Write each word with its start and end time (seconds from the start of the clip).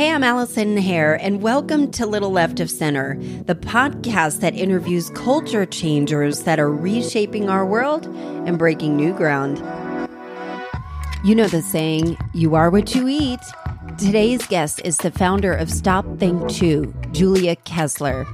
Hey, 0.00 0.10
I'm 0.10 0.24
Allison 0.24 0.78
Hare, 0.78 1.16
and 1.16 1.42
welcome 1.42 1.90
to 1.90 2.06
Little 2.06 2.32
Left 2.32 2.58
of 2.58 2.70
Center, 2.70 3.18
the 3.44 3.54
podcast 3.54 4.40
that 4.40 4.54
interviews 4.54 5.10
culture 5.10 5.66
changers 5.66 6.44
that 6.44 6.58
are 6.58 6.72
reshaping 6.72 7.50
our 7.50 7.66
world 7.66 8.06
and 8.06 8.58
breaking 8.58 8.96
new 8.96 9.12
ground. 9.12 9.58
You 11.22 11.34
know 11.34 11.48
the 11.48 11.60
saying, 11.60 12.16
you 12.32 12.54
are 12.54 12.70
what 12.70 12.94
you 12.94 13.08
eat. 13.08 13.40
Today's 14.00 14.46
guest 14.46 14.80
is 14.82 14.96
the 14.96 15.10
founder 15.10 15.52
of 15.52 15.70
Stop 15.70 16.06
Think 16.18 16.50
Chew, 16.50 16.94
Julia 17.12 17.54
Kesler. 17.54 18.24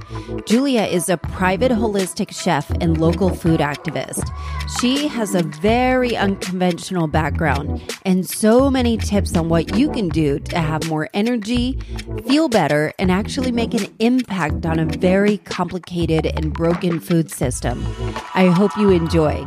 Julia 0.45 0.83
is 0.83 1.09
a 1.09 1.17
private 1.17 1.73
holistic 1.73 2.33
chef 2.33 2.69
and 2.79 2.97
local 2.97 3.35
food 3.35 3.59
activist. 3.59 4.31
She 4.79 5.09
has 5.09 5.35
a 5.35 5.43
very 5.43 6.15
unconventional 6.15 7.07
background 7.07 7.81
and 8.05 8.27
so 8.27 8.71
many 8.71 8.95
tips 8.95 9.35
on 9.35 9.49
what 9.49 9.75
you 9.75 9.91
can 9.91 10.07
do 10.07 10.39
to 10.39 10.57
have 10.57 10.87
more 10.87 11.09
energy, 11.13 11.77
feel 12.25 12.47
better, 12.47 12.93
and 12.97 13.11
actually 13.11 13.51
make 13.51 13.73
an 13.73 13.93
impact 13.99 14.65
on 14.65 14.79
a 14.79 14.85
very 14.85 15.37
complicated 15.39 16.27
and 16.27 16.53
broken 16.53 17.01
food 17.01 17.29
system. 17.29 17.85
I 18.33 18.47
hope 18.47 18.71
you 18.77 18.89
enjoy. 18.91 19.45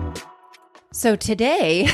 So 0.92 1.16
today, 1.16 1.88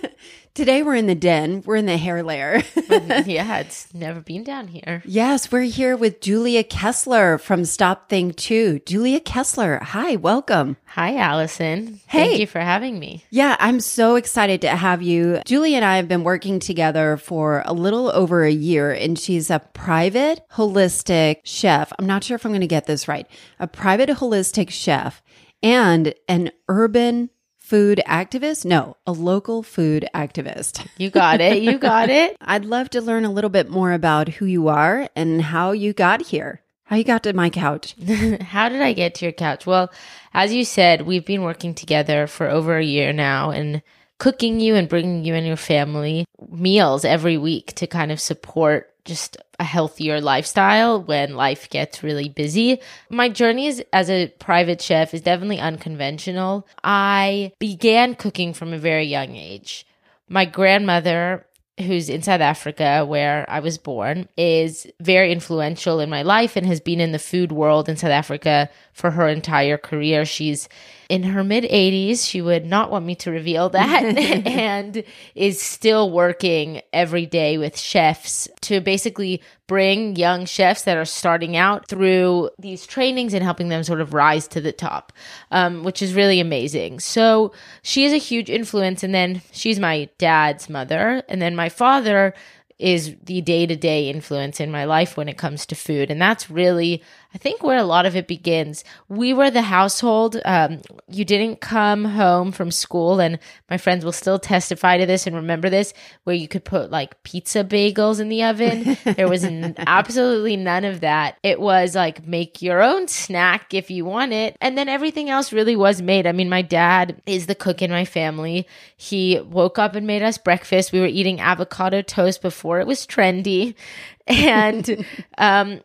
Today 0.56 0.82
we're 0.82 0.94
in 0.94 1.06
the 1.06 1.14
den. 1.14 1.62
We're 1.66 1.76
in 1.76 1.84
the 1.84 1.98
hair 1.98 2.22
layer. 2.22 2.60
Mm-hmm. 2.60 3.28
yeah, 3.30 3.58
it's 3.58 3.92
never 3.92 4.22
been 4.22 4.42
down 4.42 4.68
here. 4.68 5.02
Yes, 5.04 5.52
we're 5.52 5.60
here 5.60 5.94
with 5.98 6.22
Julia 6.22 6.64
Kesler 6.64 7.38
from 7.38 7.66
Stop 7.66 8.08
Think 8.08 8.38
Chew. 8.38 8.78
Julia 8.78 9.20
Kesler, 9.20 9.82
hi, 9.82 10.16
welcome. 10.16 10.78
Hi, 10.86 11.14
Allison. 11.18 12.00
Hey. 12.06 12.28
Thank 12.28 12.40
you 12.40 12.46
for 12.46 12.60
having 12.60 12.98
me. 12.98 13.22
Yeah, 13.28 13.56
I'm 13.60 13.80
so 13.80 14.14
excited 14.14 14.62
to 14.62 14.70
have 14.70 15.02
you. 15.02 15.42
Julia 15.44 15.76
and 15.76 15.84
I 15.84 15.98
have 15.98 16.08
been 16.08 16.24
working 16.24 16.58
together 16.58 17.18
for 17.18 17.62
a 17.66 17.74
little 17.74 18.08
over 18.12 18.42
a 18.42 18.50
year, 18.50 18.90
and 18.92 19.18
she's 19.18 19.50
a 19.50 19.58
private 19.58 20.40
holistic 20.52 21.40
chef. 21.44 21.92
I'm 21.98 22.06
not 22.06 22.24
sure 22.24 22.34
if 22.34 22.46
I'm 22.46 22.52
going 22.52 22.62
to 22.62 22.66
get 22.66 22.86
this 22.86 23.08
right. 23.08 23.26
A 23.58 23.66
private 23.66 24.08
holistic 24.08 24.70
chef 24.70 25.22
and 25.62 26.14
an 26.28 26.50
urban 26.68 27.28
food 27.66 28.00
activist? 28.06 28.64
No, 28.64 28.96
a 29.08 29.12
local 29.12 29.62
food 29.62 30.08
activist. 30.14 30.86
You 30.98 31.10
got 31.10 31.42
it. 31.42 31.62
You 31.62 31.78
got 31.78 32.08
it. 32.08 32.36
I'd 32.40 32.64
love 32.64 32.88
to 32.90 33.02
learn 33.02 33.26
a 33.26 33.30
little 33.30 33.50
bit 33.50 33.68
more 33.68 33.92
about 33.92 34.28
who 34.28 34.46
you 34.46 34.68
are 34.68 35.10
and 35.14 35.42
how 35.42 35.72
you 35.72 35.92
got 35.92 36.22
here. 36.22 36.62
How 36.84 36.96
you 36.96 37.04
got 37.04 37.24
to 37.24 37.32
my 37.34 37.50
couch? 37.50 37.94
how 38.40 38.70
did 38.70 38.80
I 38.80 38.94
get 38.94 39.16
to 39.16 39.26
your 39.26 39.32
couch? 39.32 39.66
Well, 39.66 39.92
as 40.32 40.54
you 40.54 40.64
said, 40.64 41.02
we've 41.02 41.26
been 41.26 41.42
working 41.42 41.74
together 41.74 42.26
for 42.26 42.48
over 42.48 42.78
a 42.78 42.84
year 42.84 43.12
now 43.12 43.50
and 43.50 43.82
cooking 44.18 44.58
you 44.58 44.74
and 44.74 44.88
bringing 44.88 45.24
you 45.24 45.34
and 45.34 45.46
your 45.46 45.56
family 45.56 46.24
meals 46.48 47.04
every 47.04 47.36
week 47.36 47.74
to 47.74 47.86
kind 47.86 48.10
of 48.10 48.20
support 48.20 48.94
just 49.06 49.36
a 49.58 49.64
healthier 49.64 50.20
lifestyle 50.20 51.02
when 51.02 51.34
life 51.34 51.70
gets 51.70 52.02
really 52.02 52.28
busy. 52.28 52.80
My 53.08 53.28
journey 53.28 53.66
is, 53.66 53.82
as 53.92 54.10
a 54.10 54.28
private 54.38 54.82
chef 54.82 55.14
is 55.14 55.22
definitely 55.22 55.58
unconventional. 55.58 56.66
I 56.84 57.52
began 57.58 58.14
cooking 58.14 58.52
from 58.52 58.72
a 58.72 58.78
very 58.78 59.06
young 59.06 59.36
age. 59.36 59.86
My 60.28 60.44
grandmother 60.44 61.46
who's 61.78 62.08
in 62.08 62.22
South 62.22 62.40
Africa, 62.40 63.04
where 63.04 63.44
I 63.50 63.60
was 63.60 63.76
born, 63.76 64.28
is 64.36 64.86
very 65.00 65.30
influential 65.30 66.00
in 66.00 66.08
my 66.08 66.22
life 66.22 66.56
and 66.56 66.66
has 66.66 66.80
been 66.80 67.00
in 67.00 67.12
the 67.12 67.18
food 67.18 67.52
world 67.52 67.88
in 67.88 67.96
South 67.96 68.10
Africa 68.10 68.70
for 68.92 69.10
her 69.10 69.28
entire 69.28 69.76
career. 69.76 70.24
She's 70.24 70.68
in 71.08 71.22
her 71.22 71.44
mid 71.44 71.64
80s. 71.64 72.28
She 72.28 72.42
would 72.42 72.66
not 72.66 72.90
want 72.90 73.04
me 73.04 73.14
to 73.16 73.30
reveal 73.30 73.68
that 73.70 74.04
and 74.46 75.04
is 75.34 75.60
still 75.60 76.10
working 76.10 76.82
every 76.92 77.26
day 77.26 77.58
with 77.58 77.78
chefs 77.78 78.48
to 78.62 78.80
basically 78.80 79.42
bring 79.66 80.14
young 80.16 80.46
chefs 80.46 80.82
that 80.82 80.96
are 80.96 81.04
starting 81.04 81.56
out 81.56 81.88
through 81.88 82.50
these 82.58 82.86
trainings 82.86 83.34
and 83.34 83.42
helping 83.42 83.68
them 83.68 83.82
sort 83.82 84.00
of 84.00 84.14
rise 84.14 84.46
to 84.46 84.60
the 84.60 84.72
top, 84.72 85.12
um, 85.50 85.82
which 85.82 86.00
is 86.00 86.14
really 86.14 86.40
amazing. 86.40 87.00
So 87.00 87.52
she 87.82 88.04
is 88.04 88.12
a 88.12 88.18
huge 88.18 88.48
influence. 88.48 89.02
And 89.02 89.14
then 89.14 89.42
she's 89.52 89.80
my 89.80 90.08
dad's 90.18 90.68
mother. 90.70 91.22
And 91.28 91.42
then 91.42 91.56
my 91.56 91.68
father 91.68 92.34
is 92.78 93.16
the 93.24 93.40
day 93.40 93.66
to 93.66 93.74
day 93.74 94.10
influence 94.10 94.60
in 94.60 94.70
my 94.70 94.84
life 94.84 95.16
when 95.16 95.28
it 95.28 95.38
comes 95.38 95.64
to 95.66 95.74
food. 95.74 96.10
And 96.10 96.20
that's 96.20 96.50
really 96.50 97.02
I 97.36 97.38
think 97.38 97.62
where 97.62 97.76
a 97.76 97.84
lot 97.84 98.06
of 98.06 98.16
it 98.16 98.26
begins. 98.26 98.82
We 99.10 99.34
were 99.34 99.50
the 99.50 99.60
household. 99.60 100.40
Um, 100.46 100.80
you 101.06 101.22
didn't 101.22 101.60
come 101.60 102.06
home 102.06 102.50
from 102.50 102.70
school, 102.70 103.20
and 103.20 103.38
my 103.68 103.76
friends 103.76 104.06
will 104.06 104.12
still 104.12 104.38
testify 104.38 104.96
to 104.96 105.04
this 105.04 105.26
and 105.26 105.36
remember 105.36 105.68
this, 105.68 105.92
where 106.24 106.34
you 106.34 106.48
could 106.48 106.64
put 106.64 106.90
like 106.90 107.22
pizza 107.24 107.62
bagels 107.62 108.20
in 108.20 108.30
the 108.30 108.42
oven. 108.42 108.96
there 109.04 109.28
was 109.28 109.44
n- 109.44 109.74
absolutely 109.86 110.56
none 110.56 110.86
of 110.86 111.00
that. 111.00 111.36
It 111.42 111.60
was 111.60 111.94
like 111.94 112.26
make 112.26 112.62
your 112.62 112.80
own 112.80 113.06
snack 113.06 113.74
if 113.74 113.90
you 113.90 114.06
want 114.06 114.32
it. 114.32 114.56
And 114.62 114.78
then 114.78 114.88
everything 114.88 115.28
else 115.28 115.52
really 115.52 115.76
was 115.76 116.00
made. 116.00 116.26
I 116.26 116.32
mean, 116.32 116.48
my 116.48 116.62
dad 116.62 117.20
is 117.26 117.48
the 117.48 117.54
cook 117.54 117.82
in 117.82 117.90
my 117.90 118.06
family. 118.06 118.66
He 118.96 119.40
woke 119.40 119.78
up 119.78 119.94
and 119.94 120.06
made 120.06 120.22
us 120.22 120.38
breakfast. 120.38 120.90
We 120.90 121.00
were 121.00 121.06
eating 121.06 121.38
avocado 121.38 122.00
toast 122.00 122.40
before 122.40 122.80
it 122.80 122.86
was 122.86 123.06
trendy. 123.06 123.74
And 124.28 125.06
um, 125.38 125.82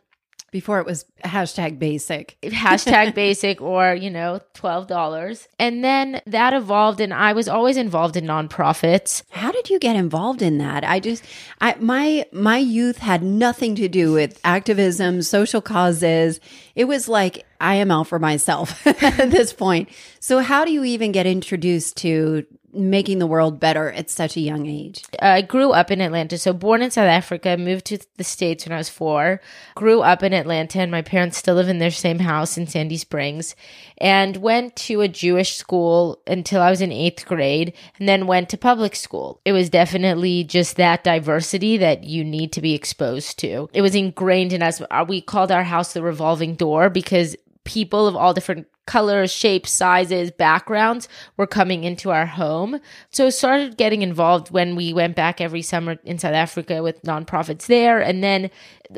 before 0.52 0.80
it 0.80 0.86
was 0.86 1.06
hashtag 1.24 1.80
basic. 1.80 2.38
hashtag 2.44 3.16
basic 3.16 3.62
or, 3.62 3.96
you 3.96 4.10
know, 4.10 4.42
$12. 4.54 5.48
And 5.58 5.84
then 5.84 6.22
that 6.28 6.54
evolved 6.54 7.00
and 7.00 7.14
I 7.14 7.34
was 7.34 7.48
always 7.48 7.78
involved 7.78 8.18
in 8.18 8.26
nonprofits. 8.26 9.24
How 9.32 9.52
did 9.52 9.70
you 9.70 9.80
get 9.80 9.96
involved 9.96 10.42
in 10.42 10.58
that? 10.58 10.84
I 10.84 11.00
just 11.00 11.24
I 11.62 11.76
my 11.80 12.26
my 12.34 12.58
youth 12.58 12.98
had 12.98 13.24
nothing 13.24 13.76
to 13.76 13.88
do 13.88 14.12
with 14.12 14.40
activism, 14.44 15.22
social 15.22 15.62
causes. 15.62 16.40
It 16.76 16.86
was 16.86 17.08
like 17.08 17.46
I 17.62 17.76
am 17.76 17.90
out 17.90 18.08
for 18.08 18.20
myself 18.20 18.86
at 19.04 19.32
this 19.32 19.54
point. 19.54 19.90
So 20.20 20.40
how 20.40 20.66
do 20.66 20.72
you 20.72 20.84
even 20.84 21.14
get 21.14 21.26
introduced 21.26 21.98
to 21.98 22.46
making 22.74 23.20
the 23.20 23.28
world 23.28 23.60
better 23.60 23.92
at 23.92 24.10
such 24.10 24.38
a 24.38 24.42
young 24.42 24.68
age? 24.68 25.04
I 25.20 25.42
grew 25.42 25.72
up 25.72 25.92
in 25.92 26.02
Atlanta. 26.02 26.38
So, 26.38 26.54
born 26.54 26.82
in 26.82 26.92
South 26.92 27.08
Africa, 27.08 27.58
moved 27.58 27.86
to 27.86 28.00
the 28.18 28.24
States 28.24 28.66
when 28.66 28.74
I 28.74 28.78
was 28.78 28.90
four, 28.90 29.42
grew 29.76 30.02
up 30.02 30.24
in 30.24 30.34
Atlanta, 30.34 30.80
and 30.80 30.92
my 30.92 31.02
parents 31.02 31.38
still 31.38 31.56
live 31.56 31.70
in 31.70 31.80
their 31.80 31.92
same 31.92 32.20
house 32.20 32.58
in 32.58 32.68
Sandy 32.68 32.98
Springs, 32.98 33.56
and 33.98 34.38
went 34.38 34.76
to 34.78 35.02
a 35.02 35.08
Jewish 35.08 35.56
school 35.56 36.22
until 36.28 36.62
I 36.62 36.70
was 36.70 36.82
in 36.82 36.92
eighth 36.92 37.26
grade, 37.26 37.74
and 38.00 38.08
then 38.08 38.28
went 38.28 38.50
to 38.50 38.58
public 38.58 38.96
school. 38.96 39.42
It 39.46 39.54
was 39.54 39.70
definitely 39.70 40.44
just 40.44 40.78
that 40.78 41.04
diversity 41.04 41.78
that 41.78 42.04
you 42.04 42.24
need 42.24 42.54
to 42.54 42.62
be 42.62 42.74
exposed 42.74 43.40
to. 43.40 43.70
It 43.74 43.82
was 43.82 43.96
ingrained 43.96 44.54
in 44.54 44.64
us. 44.64 44.82
We 45.08 45.22
called 45.22 45.52
our 45.52 45.64
house 45.64 45.94
the 45.94 46.02
revolving 46.02 46.56
door 46.56 46.90
because 46.90 47.36
people 47.64 48.08
of 48.08 48.16
all 48.16 48.34
different 48.34 48.68
colors, 48.86 49.32
shapes, 49.32 49.72
sizes, 49.72 50.32
backgrounds 50.32 51.08
were 51.38 51.48
coming 51.48 51.84
into 51.84 52.10
our 52.10 52.26
home. 52.26 52.80
So 53.12 53.30
started 53.30 53.78
getting 53.78 54.02
involved 54.02 54.52
when 54.52 54.76
we 54.76 54.94
went 54.94 55.16
back 55.16 55.40
every 55.40 55.62
summer 55.62 55.98
in 56.04 56.18
South 56.18 56.34
Africa 56.34 56.82
with 56.82 57.02
nonprofits 57.04 57.68
there. 57.68 58.00
And 58.00 58.24
then 58.24 58.50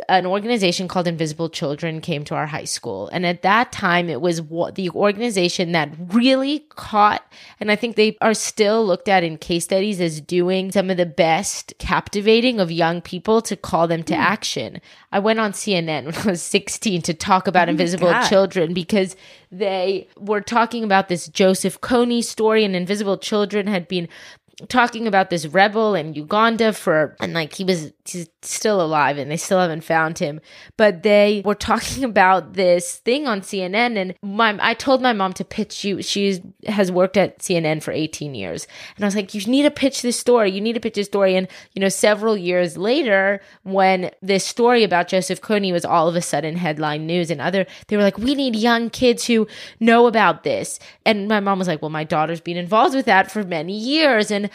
an 0.09 0.25
organization 0.25 0.87
called 0.87 1.07
Invisible 1.07 1.49
Children 1.49 2.01
came 2.01 2.23
to 2.25 2.35
our 2.35 2.47
high 2.47 2.63
school. 2.63 3.09
And 3.09 3.25
at 3.25 3.41
that 3.41 3.71
time, 3.71 4.09
it 4.09 4.21
was 4.21 4.41
what 4.41 4.75
the 4.75 4.89
organization 4.91 5.71
that 5.73 5.91
really 6.09 6.59
caught, 6.69 7.23
and 7.59 7.71
I 7.71 7.75
think 7.75 7.95
they 7.95 8.17
are 8.21 8.33
still 8.33 8.85
looked 8.85 9.07
at 9.07 9.23
in 9.23 9.37
case 9.37 9.65
studies 9.65 10.01
as 10.01 10.21
doing 10.21 10.71
some 10.71 10.89
of 10.89 10.97
the 10.97 11.05
best 11.05 11.73
captivating 11.79 12.59
of 12.59 12.71
young 12.71 13.01
people 13.01 13.41
to 13.43 13.55
call 13.55 13.87
them 13.87 14.03
to 14.03 14.13
mm. 14.13 14.19
action. 14.19 14.81
I 15.11 15.19
went 15.19 15.39
on 15.39 15.51
CNN 15.51 16.05
when 16.05 16.15
I 16.15 16.31
was 16.31 16.41
16 16.41 17.01
to 17.03 17.13
talk 17.13 17.47
about 17.47 17.67
oh 17.67 17.71
Invisible 17.71 18.09
God. 18.09 18.27
Children 18.27 18.73
because 18.73 19.15
they 19.53 20.07
were 20.17 20.41
talking 20.41 20.83
about 20.83 21.07
this 21.07 21.27
Joseph 21.27 21.79
Kony 21.81 22.23
story, 22.23 22.63
and 22.63 22.75
Invisible 22.75 23.17
Children 23.17 23.67
had 23.67 23.87
been 23.87 24.07
talking 24.67 25.07
about 25.07 25.29
this 25.29 25.45
rebel 25.47 25.95
in 25.95 26.13
Uganda 26.13 26.73
for 26.73 27.15
and 27.19 27.33
like 27.33 27.53
he 27.53 27.63
was 27.63 27.91
still 28.49 28.81
alive 28.81 29.17
and 29.17 29.29
they 29.29 29.37
still 29.37 29.59
haven't 29.59 29.83
found 29.83 30.19
him. 30.19 30.39
But 30.77 31.03
they 31.03 31.41
were 31.45 31.55
talking 31.55 32.03
about 32.13 32.53
this 32.53 32.97
thing 32.97 33.27
on 33.27 33.41
CNN 33.41 33.97
and 33.97 34.15
my 34.21 34.57
I 34.61 34.73
told 34.73 35.01
my 35.01 35.13
mom 35.13 35.33
to 35.33 35.45
pitch 35.45 35.83
you 35.83 36.01
she 36.01 36.41
has 36.67 36.91
worked 36.91 37.17
at 37.17 37.39
CNN 37.39 37.81
for 37.81 37.91
18 37.91 38.35
years. 38.35 38.67
And 38.95 39.05
I 39.05 39.07
was 39.07 39.15
like 39.15 39.33
you 39.33 39.45
need 39.45 39.63
to 39.63 39.71
pitch 39.71 40.01
this 40.01 40.19
story. 40.19 40.51
You 40.51 40.61
need 40.61 40.73
to 40.73 40.79
pitch 40.79 40.95
this 40.95 41.07
story. 41.07 41.35
And 41.35 41.47
you 41.73 41.79
know 41.79 41.89
several 41.89 42.37
years 42.37 42.77
later 42.77 43.41
when 43.63 44.11
this 44.21 44.45
story 44.45 44.83
about 44.83 45.07
Joseph 45.07 45.41
Kony 45.41 45.71
was 45.71 45.85
all 45.85 46.07
of 46.07 46.15
a 46.15 46.21
sudden 46.21 46.55
headline 46.55 47.05
news 47.05 47.31
and 47.31 47.41
other 47.41 47.65
they 47.87 47.97
were 47.97 48.03
like 48.03 48.17
we 48.17 48.35
need 48.35 48.55
young 48.55 48.89
kids 48.89 49.25
who 49.25 49.47
know 49.79 50.07
about 50.07 50.43
this. 50.43 50.79
And 51.05 51.27
my 51.27 51.39
mom 51.39 51.59
was 51.59 51.67
like 51.67 51.81
well 51.81 51.89
my 51.89 52.03
daughter's 52.03 52.41
been 52.41 52.57
involved 52.57 52.95
with 52.95 53.05
that 53.05 53.31
for 53.31 53.43
many 53.43 53.77
years. 53.77 54.31
And 54.31 54.49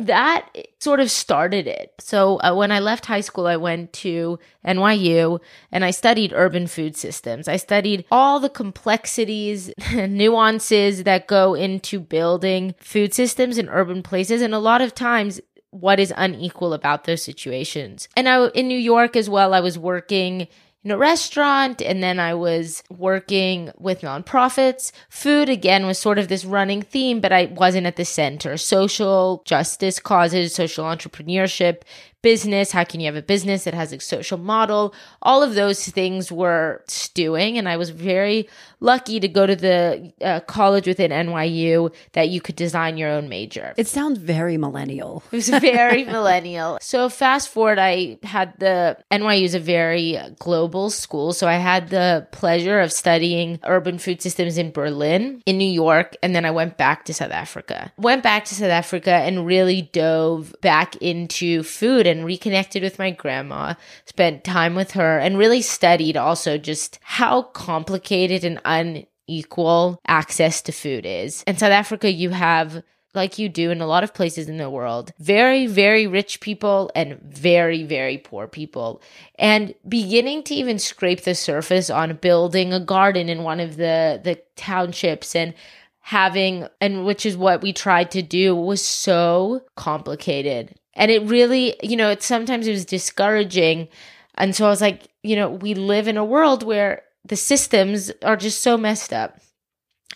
that 0.00 0.48
sort 0.78 1.00
of 1.00 1.10
started 1.10 1.66
it. 1.66 1.94
So 1.98 2.40
uh, 2.40 2.54
when 2.54 2.72
I 2.72 2.80
left 2.80 3.06
high 3.06 3.20
school, 3.20 3.46
I 3.46 3.56
went 3.56 3.92
to 3.94 4.38
NYU 4.64 5.40
and 5.72 5.84
I 5.84 5.90
studied 5.90 6.32
urban 6.34 6.66
food 6.66 6.96
systems. 6.96 7.48
I 7.48 7.56
studied 7.56 8.04
all 8.10 8.40
the 8.40 8.48
complexities, 8.48 9.70
and 9.90 10.14
nuances 10.18 11.04
that 11.04 11.26
go 11.26 11.54
into 11.54 12.00
building 12.00 12.74
food 12.78 13.14
systems 13.14 13.58
in 13.58 13.68
urban 13.68 14.02
places. 14.02 14.42
And 14.42 14.54
a 14.54 14.58
lot 14.58 14.80
of 14.80 14.94
times 14.94 15.40
what 15.70 16.00
is 16.00 16.12
unequal 16.16 16.72
about 16.72 17.04
those 17.04 17.22
situations. 17.22 18.08
And 18.16 18.28
I 18.28 18.48
in 18.48 18.68
New 18.68 18.78
York 18.78 19.16
as 19.16 19.28
well, 19.28 19.52
I 19.52 19.60
was 19.60 19.78
working 19.78 20.48
in 20.84 20.90
a 20.90 20.96
restaurant 20.96 21.82
and 21.82 22.02
then 22.02 22.20
I 22.20 22.34
was 22.34 22.82
working 22.88 23.70
with 23.78 24.02
nonprofits. 24.02 24.92
Food 25.08 25.48
again 25.48 25.86
was 25.86 25.98
sort 25.98 26.18
of 26.18 26.28
this 26.28 26.44
running 26.44 26.82
theme, 26.82 27.20
but 27.20 27.32
I 27.32 27.46
wasn't 27.46 27.86
at 27.86 27.96
the 27.96 28.04
center. 28.04 28.56
Social 28.56 29.42
justice 29.44 29.98
causes, 29.98 30.54
social 30.54 30.84
entrepreneurship, 30.84 31.82
business, 32.22 32.72
how 32.72 32.84
can 32.84 33.00
you 33.00 33.06
have 33.06 33.16
a 33.16 33.22
business 33.22 33.64
that 33.64 33.74
has 33.74 33.92
a 33.92 34.00
social 34.00 34.38
model? 34.38 34.94
All 35.22 35.42
of 35.42 35.54
those 35.54 35.88
things 35.88 36.32
were 36.32 36.82
stewing 36.88 37.58
and 37.58 37.68
I 37.68 37.76
was 37.76 37.90
very 37.90 38.48
lucky 38.80 39.20
to 39.20 39.28
go 39.28 39.46
to 39.46 39.56
the 39.56 40.12
uh, 40.20 40.40
college 40.40 40.86
within 40.86 41.10
NYU 41.10 41.94
that 42.12 42.28
you 42.28 42.40
could 42.40 42.56
design 42.56 42.96
your 42.96 43.10
own 43.10 43.28
major. 43.28 43.74
It 43.76 43.86
sounds 43.88 44.18
very 44.18 44.56
millennial. 44.56 45.22
It 45.32 45.36
was 45.36 45.48
very 45.48 46.04
millennial. 46.16 46.78
So 46.80 47.08
fast 47.08 47.48
forward, 47.48 47.78
I 47.78 48.18
had 48.22 48.54
the 48.58 48.98
NYU 49.10 49.44
is 49.44 49.54
a 49.54 49.60
very 49.60 50.18
global 50.38 50.90
school. 50.90 51.32
So 51.32 51.46
I 51.46 51.54
had 51.54 51.88
the 51.90 52.26
pleasure 52.32 52.80
of 52.80 52.92
studying 52.92 53.60
urban 53.64 53.98
food 53.98 54.22
systems 54.22 54.58
in 54.58 54.70
Berlin, 54.72 55.42
in 55.46 55.58
New 55.58 55.70
York, 55.70 56.16
and 56.22 56.34
then 56.34 56.44
I 56.44 56.50
went 56.50 56.76
back 56.76 57.04
to 57.06 57.14
South 57.14 57.30
Africa. 57.30 57.92
Went 57.96 58.22
back 58.22 58.44
to 58.46 58.54
South 58.54 58.70
Africa 58.70 59.12
and 59.12 59.46
really 59.46 59.82
dove 59.82 60.54
back 60.60 60.96
into 60.96 61.62
food 61.62 62.06
and 62.08 62.24
reconnected 62.24 62.82
with 62.82 62.98
my 62.98 63.12
grandma, 63.12 63.74
spent 64.06 64.42
time 64.42 64.74
with 64.74 64.92
her, 64.92 65.18
and 65.18 65.38
really 65.38 65.62
studied 65.62 66.16
also 66.16 66.58
just 66.58 66.98
how 67.02 67.42
complicated 67.42 68.44
and 68.44 68.60
unequal 68.64 70.00
access 70.08 70.60
to 70.62 70.72
food 70.72 71.06
is. 71.06 71.44
In 71.46 71.56
South 71.56 71.70
Africa, 71.70 72.10
you 72.10 72.30
have 72.30 72.82
like 73.14 73.38
you 73.38 73.48
do 73.48 73.70
in 73.70 73.80
a 73.80 73.86
lot 73.86 74.04
of 74.04 74.14
places 74.14 74.48
in 74.48 74.58
the 74.58 74.70
world, 74.70 75.12
very, 75.18 75.66
very 75.66 76.06
rich 76.06 76.40
people 76.40 76.90
and 76.94 77.20
very, 77.22 77.82
very 77.82 78.18
poor 78.18 78.46
people. 78.46 79.02
And 79.38 79.74
beginning 79.86 80.42
to 80.44 80.54
even 80.54 80.78
scrape 80.78 81.22
the 81.22 81.34
surface 81.34 81.90
on 81.90 82.16
building 82.16 82.72
a 82.72 82.80
garden 82.80 83.28
in 83.28 83.42
one 83.42 83.60
of 83.60 83.76
the, 83.76 84.20
the 84.22 84.40
townships 84.56 85.34
and 85.34 85.54
having, 86.00 86.66
and 86.80 87.04
which 87.04 87.26
is 87.26 87.36
what 87.36 87.60
we 87.60 87.72
tried 87.72 88.10
to 88.12 88.22
do, 88.22 88.54
was 88.54 88.84
so 88.84 89.62
complicated. 89.74 90.74
And 90.98 91.10
it 91.10 91.22
really, 91.22 91.76
you 91.82 91.96
know, 91.96 92.10
it 92.10 92.22
sometimes 92.22 92.66
it 92.66 92.72
was 92.72 92.84
discouraging. 92.84 93.88
And 94.34 94.54
so 94.54 94.66
I 94.66 94.68
was 94.68 94.80
like, 94.80 95.08
you 95.22 95.36
know, 95.36 95.48
we 95.48 95.72
live 95.72 96.08
in 96.08 96.16
a 96.16 96.24
world 96.24 96.62
where 96.64 97.02
the 97.24 97.36
systems 97.36 98.10
are 98.22 98.36
just 98.36 98.60
so 98.60 98.76
messed 98.76 99.12
up. 99.12 99.38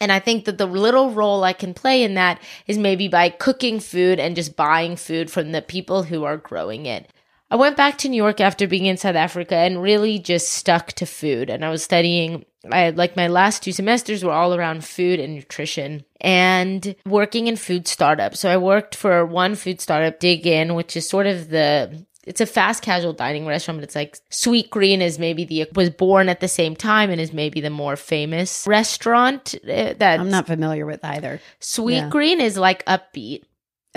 And 0.01 0.11
I 0.11 0.19
think 0.19 0.45
that 0.47 0.59
the 0.59 0.67
little 0.67 1.13
role 1.13 1.45
I 1.45 1.53
can 1.53 1.73
play 1.73 2.03
in 2.03 2.15
that 2.15 2.43
is 2.67 2.77
maybe 2.77 3.07
by 3.07 3.29
cooking 3.29 3.79
food 3.79 4.19
and 4.19 4.35
just 4.35 4.57
buying 4.57 4.97
food 4.97 5.31
from 5.31 5.53
the 5.53 5.63
people 5.63 6.03
who 6.03 6.25
are 6.25 6.37
growing 6.37 6.87
it. 6.87 7.13
I 7.53 7.57
went 7.57 7.77
back 7.77 7.99
to 7.99 8.09
New 8.09 8.17
York 8.17 8.41
after 8.41 8.67
being 8.67 8.87
in 8.87 8.97
South 8.97 9.15
Africa 9.15 9.55
and 9.55 9.83
really 9.83 10.19
just 10.19 10.49
stuck 10.49 10.95
to 10.95 11.05
food. 11.05 11.51
And 11.51 11.67
I 11.67 11.69
was 11.69 11.83
studying, 11.83 12.47
I 12.71 12.91
like 12.91 13.15
my 13.15 13.29
last 13.29 13.63
two 13.63 13.73
semesters 13.73 14.25
were 14.25 14.33
all 14.33 14.55
around 14.55 14.87
food 14.87 15.21
and 15.21 15.35
nutrition 15.35 16.03
and 16.19 16.97
working 17.05 17.49
in 17.49 17.57
food 17.57 17.87
startups. 17.87 18.41
So 18.41 18.49
I 18.49 18.57
worked 18.57 18.95
for 18.95 19.27
one 19.27 19.55
food 19.55 19.83
startup, 19.83 20.19
Dig 20.19 20.47
Inn, 20.47 20.75
which 20.75 20.97
is 20.97 21.07
sort 21.07 21.27
of 21.27 21.51
the 21.51 22.07
it's 22.25 22.41
a 22.41 22.47
fast 22.47 22.83
casual 22.83 23.13
dining 23.13 23.47
restaurant, 23.47 23.81
but 23.81 23.85
it's 23.85 23.97
like 23.97 24.19
Sweetgreen 24.31 25.01
is 25.01 25.19
maybe 25.19 25.45
the 25.45 25.69
was 25.75 25.91
born 25.91 26.31
at 26.31 26.41
the 26.41 26.49
same 26.49 26.75
time 26.75 27.11
and 27.11 27.21
is 27.21 27.35
maybe 27.35 27.61
the 27.61 27.69
more 27.69 27.97
famous 27.97 28.67
restaurant 28.67 29.55
uh, 29.65 29.93
that 29.99 30.21
I'm 30.21 30.31
not 30.31 30.47
familiar 30.47 30.87
with 30.87 31.05
either. 31.05 31.39
Sweet 31.61 31.97
yeah. 31.97 32.09
Green 32.09 32.41
is 32.41 32.57
like 32.57 32.83
upbeat. 32.87 33.43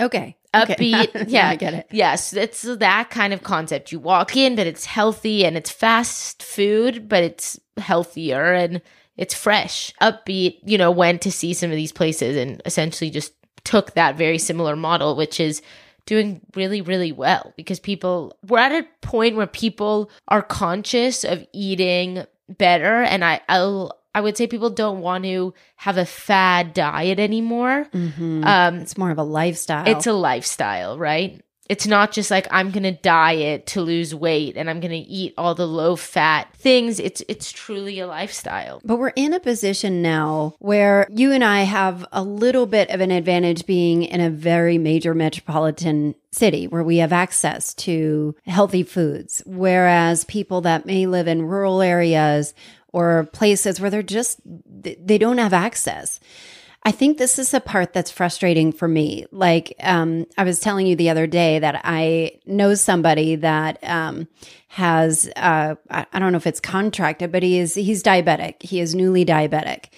Okay. 0.00 0.36
Upbeat. 0.54 1.08
Okay. 1.16 1.24
yeah, 1.28 1.50
I 1.50 1.56
get 1.56 1.74
it. 1.74 1.86
Yes, 1.90 2.32
it's 2.32 2.62
that 2.62 3.10
kind 3.10 3.32
of 3.32 3.42
concept. 3.42 3.92
You 3.92 3.98
walk 3.98 4.36
in, 4.36 4.56
but 4.56 4.66
it's 4.66 4.86
healthy 4.86 5.44
and 5.44 5.56
it's 5.56 5.70
fast 5.70 6.42
food, 6.42 7.08
but 7.08 7.22
it's 7.22 7.60
healthier 7.76 8.54
and 8.54 8.80
it's 9.16 9.34
fresh. 9.34 9.92
Upbeat, 10.00 10.58
you 10.64 10.78
know, 10.78 10.90
went 10.90 11.22
to 11.22 11.32
see 11.32 11.52
some 11.52 11.70
of 11.70 11.76
these 11.76 11.92
places 11.92 12.36
and 12.36 12.62
essentially 12.64 13.10
just 13.10 13.32
took 13.64 13.94
that 13.94 14.16
very 14.16 14.38
similar 14.38 14.76
model, 14.76 15.16
which 15.16 15.40
is 15.40 15.60
doing 16.06 16.40
really, 16.54 16.80
really 16.80 17.12
well 17.12 17.52
because 17.56 17.80
people, 17.80 18.36
we're 18.46 18.58
at 18.58 18.72
a 18.72 18.86
point 19.02 19.36
where 19.36 19.46
people 19.46 20.10
are 20.28 20.42
conscious 20.42 21.24
of 21.24 21.44
eating 21.52 22.24
better. 22.48 23.02
And 23.02 23.24
I, 23.24 23.40
I'll, 23.48 23.98
I 24.16 24.20
would 24.22 24.34
say 24.34 24.46
people 24.46 24.70
don't 24.70 25.02
want 25.02 25.24
to 25.24 25.52
have 25.76 25.98
a 25.98 26.06
fad 26.06 26.72
diet 26.72 27.18
anymore. 27.18 27.86
Mm-hmm. 27.92 28.44
Um, 28.44 28.76
it's 28.76 28.96
more 28.96 29.10
of 29.10 29.18
a 29.18 29.22
lifestyle. 29.22 29.86
It's 29.86 30.06
a 30.06 30.14
lifestyle, 30.14 30.98
right? 30.98 31.42
it's 31.68 31.86
not 31.86 32.12
just 32.12 32.30
like 32.30 32.46
I'm 32.50 32.70
going 32.70 32.84
to 32.84 32.92
diet 32.92 33.66
to 33.68 33.80
lose 33.80 34.14
weight 34.14 34.56
and 34.56 34.70
I'm 34.70 34.80
going 34.80 34.92
to 34.92 34.96
eat 34.96 35.34
all 35.36 35.54
the 35.54 35.66
low 35.66 35.96
fat 35.96 36.54
things. 36.54 37.00
It's 37.00 37.22
it's 37.28 37.50
truly 37.50 37.98
a 37.98 38.06
lifestyle. 38.06 38.80
But 38.84 38.96
we're 38.96 39.08
in 39.08 39.32
a 39.32 39.40
position 39.40 40.02
now 40.02 40.54
where 40.58 41.06
you 41.10 41.32
and 41.32 41.42
I 41.42 41.62
have 41.62 42.06
a 42.12 42.22
little 42.22 42.66
bit 42.66 42.90
of 42.90 43.00
an 43.00 43.10
advantage 43.10 43.66
being 43.66 44.04
in 44.04 44.20
a 44.20 44.30
very 44.30 44.78
major 44.78 45.14
metropolitan 45.14 46.14
city 46.30 46.66
where 46.66 46.84
we 46.84 46.98
have 46.98 47.12
access 47.12 47.72
to 47.74 48.36
healthy 48.46 48.82
foods 48.82 49.42
whereas 49.46 50.24
people 50.24 50.60
that 50.60 50.84
may 50.84 51.06
live 51.06 51.26
in 51.26 51.40
rural 51.40 51.80
areas 51.80 52.52
or 52.96 53.24
places 53.24 53.78
where 53.78 53.90
they're 53.90 54.02
just 54.02 54.40
they 54.46 55.18
don't 55.18 55.36
have 55.36 55.52
access. 55.52 56.18
I 56.82 56.92
think 56.92 57.18
this 57.18 57.38
is 57.38 57.50
the 57.50 57.60
part 57.60 57.92
that's 57.92 58.10
frustrating 58.10 58.72
for 58.72 58.88
me. 58.88 59.26
Like, 59.32 59.74
um, 59.80 60.24
I 60.38 60.44
was 60.44 60.60
telling 60.60 60.86
you 60.86 60.96
the 60.96 61.10
other 61.10 61.26
day 61.26 61.58
that 61.58 61.82
I 61.84 62.38
know 62.46 62.74
somebody 62.74 63.36
that 63.36 63.78
um, 63.82 64.28
has, 64.68 65.28
uh, 65.36 65.74
I, 65.90 66.06
I, 66.10 66.18
don't 66.18 66.32
know 66.32 66.38
if 66.38 66.46
it's 66.46 66.60
contracted, 66.60 67.32
but 67.32 67.42
he 67.42 67.58
is 67.58 67.74
he's 67.74 68.02
diabetic. 68.02 68.62
He 68.62 68.80
is 68.80 68.94
newly 68.94 69.26
diabetic, 69.26 69.88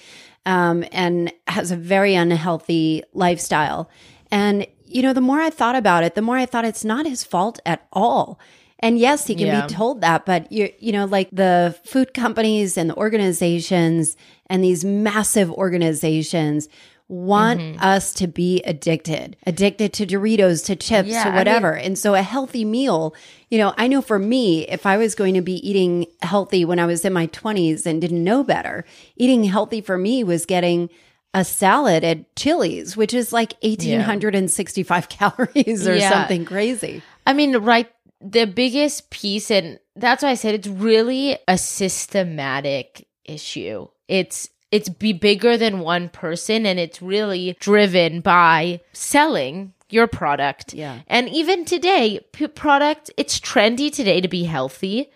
um, 0.44 0.84
and 0.90 1.32
has 1.46 1.70
a 1.70 1.76
very 1.76 2.16
unhealthy 2.16 3.04
lifestyle. 3.12 3.88
And 4.32 4.66
you 4.86 5.02
know, 5.02 5.12
the 5.12 5.20
more 5.20 5.40
I 5.40 5.50
thought 5.50 5.76
about 5.76 6.02
it, 6.02 6.16
the 6.16 6.22
more 6.22 6.36
I 6.36 6.46
thought 6.46 6.64
it's 6.64 6.84
not 6.84 7.06
his 7.06 7.22
fault 7.22 7.60
at 7.64 7.86
all. 7.92 8.40
And 8.80 8.98
yes, 8.98 9.26
he 9.26 9.34
can 9.34 9.46
yeah. 9.46 9.66
be 9.66 9.74
told 9.74 10.02
that, 10.02 10.24
but 10.24 10.50
you 10.52 10.72
you 10.78 10.92
know, 10.92 11.04
like 11.04 11.28
the 11.32 11.76
food 11.84 12.14
companies 12.14 12.76
and 12.76 12.90
the 12.90 12.96
organizations 12.96 14.16
and 14.46 14.62
these 14.62 14.84
massive 14.84 15.50
organizations 15.50 16.68
want 17.08 17.58
mm-hmm. 17.58 17.82
us 17.82 18.12
to 18.12 18.26
be 18.26 18.62
addicted, 18.62 19.36
addicted 19.46 19.94
to 19.94 20.06
Doritos, 20.06 20.64
to 20.66 20.76
chips, 20.76 21.08
yeah, 21.08 21.24
to 21.24 21.30
whatever. 21.30 21.74
I 21.74 21.78
mean, 21.78 21.86
and 21.86 21.98
so 21.98 22.14
a 22.14 22.22
healthy 22.22 22.64
meal, 22.64 23.14
you 23.50 23.58
know, 23.58 23.74
I 23.78 23.88
know 23.88 24.02
for 24.02 24.18
me, 24.18 24.68
if 24.68 24.84
I 24.84 24.98
was 24.98 25.14
going 25.14 25.34
to 25.34 25.40
be 25.40 25.54
eating 25.68 26.06
healthy 26.20 26.64
when 26.64 26.78
I 26.78 26.86
was 26.86 27.04
in 27.04 27.14
my 27.14 27.26
20s 27.28 27.86
and 27.86 28.00
didn't 28.00 28.22
know 28.22 28.44
better, 28.44 28.84
eating 29.16 29.44
healthy 29.44 29.80
for 29.80 29.96
me 29.96 30.22
was 30.22 30.44
getting 30.44 30.90
a 31.32 31.44
salad 31.44 32.04
at 32.04 32.34
Chili's, 32.36 32.96
which 32.96 33.14
is 33.14 33.32
like 33.32 33.54
1865 33.62 35.08
yeah. 35.10 35.16
calories 35.30 35.88
or 35.88 35.94
yeah. 35.94 36.10
something 36.10 36.44
crazy. 36.44 37.02
I 37.26 37.32
mean, 37.32 37.56
right 37.58 37.90
the 38.20 38.46
biggest 38.46 39.10
piece, 39.10 39.50
and 39.50 39.78
that's 39.96 40.22
why 40.22 40.30
I 40.30 40.34
said 40.34 40.54
it's 40.54 40.68
really 40.68 41.38
a 41.46 41.58
systematic 41.58 43.06
issue. 43.24 43.88
It's 44.08 44.48
it's 44.70 44.88
be 44.88 45.12
bigger 45.12 45.56
than 45.56 45.80
one 45.80 46.10
person 46.10 46.66
and 46.66 46.78
it's 46.78 47.00
really 47.00 47.56
driven 47.58 48.20
by 48.20 48.80
selling 48.92 49.72
your 49.88 50.06
product. 50.06 50.74
Yeah. 50.74 51.00
And 51.06 51.28
even 51.30 51.64
today, 51.64 52.20
p- 52.32 52.48
product 52.48 53.10
it's 53.16 53.40
trendy 53.40 53.90
today 53.90 54.20
to 54.20 54.28
be 54.28 54.44
healthy 54.44 55.10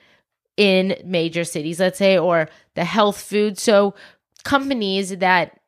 in 0.56 0.96
major 1.04 1.44
cities, 1.44 1.80
let's 1.80 1.98
say, 1.98 2.16
or 2.16 2.48
the 2.74 2.84
health 2.84 3.20
food. 3.20 3.58
So 3.58 3.94
companies 4.44 5.16
that 5.18 5.58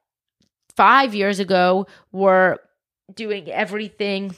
5 0.76 1.14
years 1.14 1.38
ago 1.38 1.86
were 2.10 2.60
doing 3.14 3.50
everything 3.50 4.34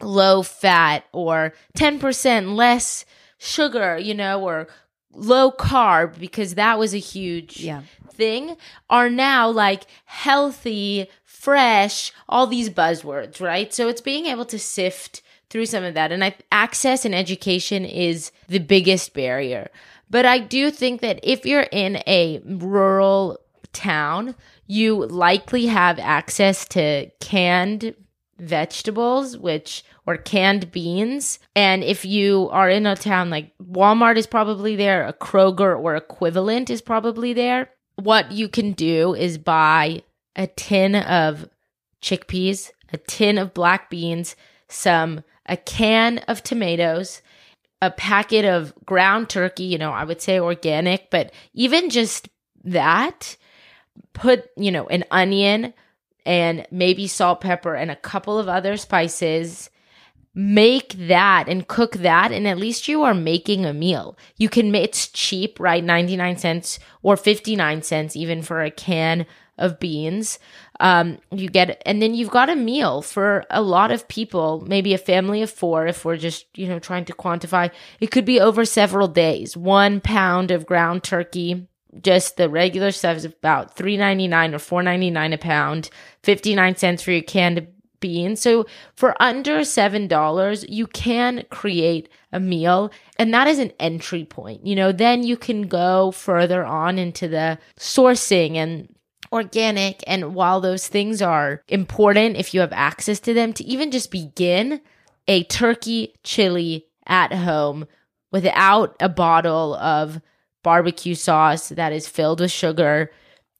low 0.00 0.42
fat 0.42 1.04
or 1.12 1.52
10% 1.76 2.54
less 2.54 3.04
sugar, 3.38 3.98
you 3.98 4.14
know, 4.14 4.42
or 4.42 4.68
low 5.12 5.50
carb 5.50 6.18
because 6.18 6.54
that 6.54 6.78
was 6.78 6.94
a 6.94 6.98
huge 6.98 7.60
yeah. 7.60 7.82
thing 8.12 8.56
are 8.90 9.08
now 9.08 9.48
like 9.48 9.86
healthy, 10.04 11.08
fresh, 11.24 12.12
all 12.28 12.46
these 12.46 12.70
buzzwords, 12.70 13.40
right? 13.40 13.72
So 13.72 13.88
it's 13.88 14.00
being 14.00 14.26
able 14.26 14.44
to 14.46 14.58
sift 14.58 15.22
through 15.48 15.66
some 15.66 15.84
of 15.84 15.94
that 15.94 16.12
and 16.12 16.22
I, 16.24 16.34
access 16.52 17.04
and 17.04 17.14
education 17.14 17.84
is 17.84 18.32
the 18.48 18.58
biggest 18.58 19.14
barrier. 19.14 19.70
But 20.08 20.26
I 20.26 20.38
do 20.38 20.70
think 20.70 21.00
that 21.00 21.20
if 21.22 21.46
you're 21.46 21.68
in 21.72 21.96
a 22.06 22.40
rural 22.44 23.38
town, 23.72 24.34
you 24.66 25.06
likely 25.06 25.66
have 25.66 25.98
access 25.98 26.66
to 26.68 27.10
canned 27.20 27.94
vegetables, 28.38 29.36
which 29.38 29.84
or 30.06 30.16
canned 30.16 30.70
beans. 30.70 31.38
And 31.54 31.82
if 31.82 32.04
you 32.04 32.48
are 32.52 32.70
in 32.70 32.86
a 32.86 32.96
town 32.96 33.30
like 33.30 33.52
Walmart 33.58 34.16
is 34.16 34.26
probably 34.26 34.76
there, 34.76 35.06
a 35.06 35.12
Kroger 35.12 35.78
or 35.78 35.96
equivalent 35.96 36.70
is 36.70 36.80
probably 36.80 37.32
there. 37.32 37.70
What 37.96 38.32
you 38.32 38.48
can 38.48 38.72
do 38.72 39.14
is 39.14 39.38
buy 39.38 40.02
a 40.36 40.46
tin 40.46 40.94
of 40.94 41.48
chickpeas, 42.02 42.70
a 42.92 42.98
tin 42.98 43.38
of 43.38 43.54
black 43.54 43.90
beans, 43.90 44.36
some 44.68 45.24
a 45.46 45.56
can 45.56 46.18
of 46.28 46.42
tomatoes, 46.42 47.22
a 47.80 47.90
packet 47.90 48.44
of 48.44 48.74
ground 48.84 49.28
turkey, 49.28 49.64
you 49.64 49.78
know, 49.78 49.92
I 49.92 50.04
would 50.04 50.20
say 50.20 50.38
organic, 50.38 51.10
but 51.10 51.32
even 51.54 51.90
just 51.90 52.28
that, 52.64 53.36
put, 54.12 54.50
you 54.56 54.70
know, 54.70 54.86
an 54.86 55.04
onion 55.10 55.72
and 56.26 56.66
maybe 56.70 57.06
salt, 57.06 57.40
pepper, 57.40 57.74
and 57.74 57.90
a 57.90 57.96
couple 57.96 58.38
of 58.38 58.48
other 58.48 58.76
spices. 58.76 59.70
Make 60.34 60.92
that 61.08 61.48
and 61.48 61.66
cook 61.66 61.92
that, 61.92 62.30
and 62.30 62.46
at 62.46 62.58
least 62.58 62.88
you 62.88 63.04
are 63.04 63.14
making 63.14 63.64
a 63.64 63.72
meal. 63.72 64.18
You 64.36 64.50
can, 64.50 64.74
it's 64.74 65.08
cheap, 65.08 65.58
right? 65.58 65.82
99 65.82 66.36
cents 66.36 66.78
or 67.02 67.16
59 67.16 67.80
cents 67.80 68.14
even 68.16 68.42
for 68.42 68.62
a 68.62 68.70
can 68.70 69.24
of 69.56 69.80
beans. 69.80 70.38
Um, 70.80 71.18
you 71.30 71.48
get, 71.48 71.80
and 71.86 72.02
then 72.02 72.14
you've 72.14 72.28
got 72.28 72.50
a 72.50 72.56
meal 72.56 73.00
for 73.00 73.44
a 73.48 73.62
lot 73.62 73.90
of 73.90 74.08
people, 74.08 74.62
maybe 74.66 74.92
a 74.92 74.98
family 74.98 75.40
of 75.40 75.50
four, 75.50 75.86
if 75.86 76.04
we're 76.04 76.18
just, 76.18 76.46
you 76.54 76.68
know, 76.68 76.78
trying 76.78 77.06
to 77.06 77.14
quantify. 77.14 77.70
It 77.98 78.10
could 78.10 78.26
be 78.26 78.38
over 78.38 78.66
several 78.66 79.08
days. 79.08 79.56
One 79.56 80.02
pound 80.02 80.50
of 80.50 80.66
ground 80.66 81.02
turkey, 81.02 81.66
just 82.02 82.36
the 82.36 82.48
regular 82.48 82.92
stuff 82.92 83.16
is 83.16 83.24
about 83.24 83.76
three 83.76 83.96
ninety 83.96 84.28
nine 84.28 84.54
or 84.54 84.58
four 84.58 84.82
ninety 84.82 85.10
nine 85.10 85.32
a 85.32 85.38
pound, 85.38 85.90
fifty 86.22 86.54
nine 86.54 86.76
cents 86.76 87.02
for 87.02 87.12
your 87.12 87.22
canned 87.22 87.66
beans. 88.00 88.40
So 88.40 88.66
for 88.94 89.20
under 89.22 89.64
seven 89.64 90.06
dollars, 90.06 90.64
you 90.68 90.86
can 90.86 91.44
create 91.50 92.08
a 92.32 92.40
meal, 92.40 92.90
and 93.18 93.32
that 93.32 93.48
is 93.48 93.58
an 93.58 93.72
entry 93.80 94.24
point. 94.24 94.66
You 94.66 94.76
know, 94.76 94.92
then 94.92 95.22
you 95.22 95.36
can 95.36 95.62
go 95.62 96.10
further 96.10 96.64
on 96.64 96.98
into 96.98 97.28
the 97.28 97.58
sourcing 97.78 98.56
and 98.56 98.94
organic. 99.32 100.04
And 100.06 100.34
while 100.34 100.60
those 100.60 100.88
things 100.88 101.20
are 101.22 101.62
important, 101.68 102.36
if 102.36 102.54
you 102.54 102.60
have 102.60 102.72
access 102.72 103.18
to 103.20 103.34
them, 103.34 103.52
to 103.54 103.64
even 103.64 103.90
just 103.90 104.10
begin 104.10 104.80
a 105.26 105.44
turkey 105.44 106.14
chili 106.22 106.86
at 107.06 107.32
home 107.32 107.86
without 108.30 108.94
a 109.00 109.08
bottle 109.08 109.74
of 109.76 110.20
barbecue 110.66 111.14
sauce 111.14 111.68
that 111.68 111.92
is 111.92 112.08
filled 112.08 112.40
with 112.40 112.50
sugar, 112.50 113.12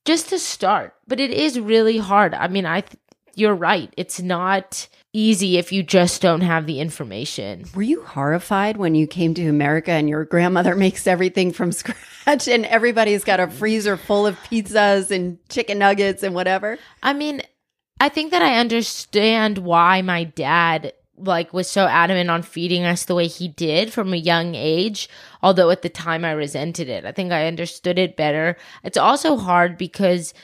just 0.04 0.28
to 0.30 0.40
start. 0.40 0.92
But 1.06 1.20
it 1.20 1.30
is 1.30 1.60
really 1.60 1.98
hard. 1.98 2.34
I 2.34 2.48
mean, 2.48 2.66
I 2.66 2.80
th- 2.80 2.98
you're 3.36 3.54
right. 3.54 3.94
It's 3.96 4.20
not 4.20 4.88
easy 5.12 5.56
if 5.56 5.70
you 5.70 5.84
just 5.84 6.20
don't 6.20 6.40
have 6.40 6.66
the 6.66 6.80
information. 6.80 7.64
Were 7.76 7.82
you 7.82 8.02
horrified 8.02 8.76
when 8.76 8.96
you 8.96 9.06
came 9.06 9.34
to 9.34 9.46
America 9.46 9.92
and 9.92 10.08
your 10.08 10.24
grandmother 10.24 10.74
makes 10.86 11.06
everything 11.06 11.52
from 11.52 11.70
scratch 11.70 12.48
and 12.48 12.66
everybody's 12.66 13.22
got 13.22 13.38
a 13.38 13.46
freezer 13.46 13.96
full 13.96 14.26
of 14.26 14.34
pizzas 14.40 15.12
and 15.12 15.38
chicken 15.48 15.78
nuggets 15.78 16.24
and 16.24 16.34
whatever? 16.34 16.76
I 17.04 17.12
mean, 17.12 17.40
I 18.00 18.08
think 18.08 18.32
that 18.32 18.42
I 18.42 18.58
understand 18.58 19.58
why 19.58 20.02
my 20.02 20.24
dad 20.24 20.92
like 21.18 21.52
was 21.52 21.68
so 21.68 21.86
adamant 21.86 22.30
on 22.30 22.42
feeding 22.42 22.84
us 22.84 23.04
the 23.04 23.14
way 23.14 23.26
he 23.26 23.48
did 23.48 23.92
from 23.92 24.12
a 24.12 24.16
young 24.16 24.54
age 24.54 25.08
although 25.42 25.70
at 25.70 25.82
the 25.82 25.88
time 25.88 26.24
I 26.24 26.32
resented 26.32 26.88
it. 26.88 27.04
I 27.04 27.12
think 27.12 27.30
I 27.30 27.46
understood 27.46 28.00
it 28.00 28.16
better. 28.16 28.56
It's 28.82 28.96
also 28.96 29.36
hard 29.36 29.78
because 29.78 30.34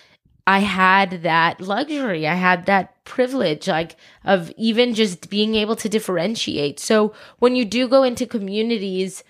I 0.46 0.60
had 0.60 1.22
that 1.22 1.60
luxury. 1.60 2.26
I 2.26 2.34
had 2.34 2.66
that 2.66 3.04
privilege, 3.04 3.68
like 3.68 3.96
of 4.24 4.52
even 4.56 4.94
just 4.94 5.30
being 5.30 5.54
able 5.54 5.76
to 5.76 5.88
differentiate. 5.88 6.80
So 6.80 7.14
when 7.38 7.56
you 7.56 7.64
do 7.64 7.88
go 7.88 8.02
into 8.02 8.26
communities 8.26 9.24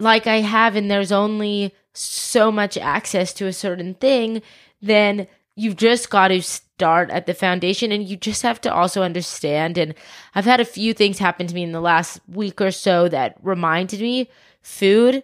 like 0.00 0.26
I 0.26 0.40
have, 0.40 0.74
and 0.74 0.90
there's 0.90 1.12
only 1.12 1.74
so 1.92 2.50
much 2.50 2.76
access 2.76 3.32
to 3.34 3.46
a 3.46 3.52
certain 3.52 3.94
thing, 3.94 4.42
then 4.80 5.26
you've 5.54 5.76
just 5.76 6.10
got 6.10 6.28
to 6.28 6.42
start 6.82 7.10
at 7.10 7.26
the 7.26 7.34
foundation 7.34 7.92
and 7.92 8.08
you 8.08 8.16
just 8.16 8.42
have 8.42 8.60
to 8.60 8.74
also 8.74 9.04
understand. 9.04 9.78
And 9.78 9.94
I've 10.34 10.44
had 10.44 10.58
a 10.58 10.64
few 10.64 10.92
things 10.92 11.16
happen 11.16 11.46
to 11.46 11.54
me 11.54 11.62
in 11.62 11.70
the 11.70 11.80
last 11.80 12.18
week 12.26 12.60
or 12.60 12.72
so 12.72 13.08
that 13.08 13.36
reminded 13.40 14.00
me 14.00 14.28
food 14.62 15.22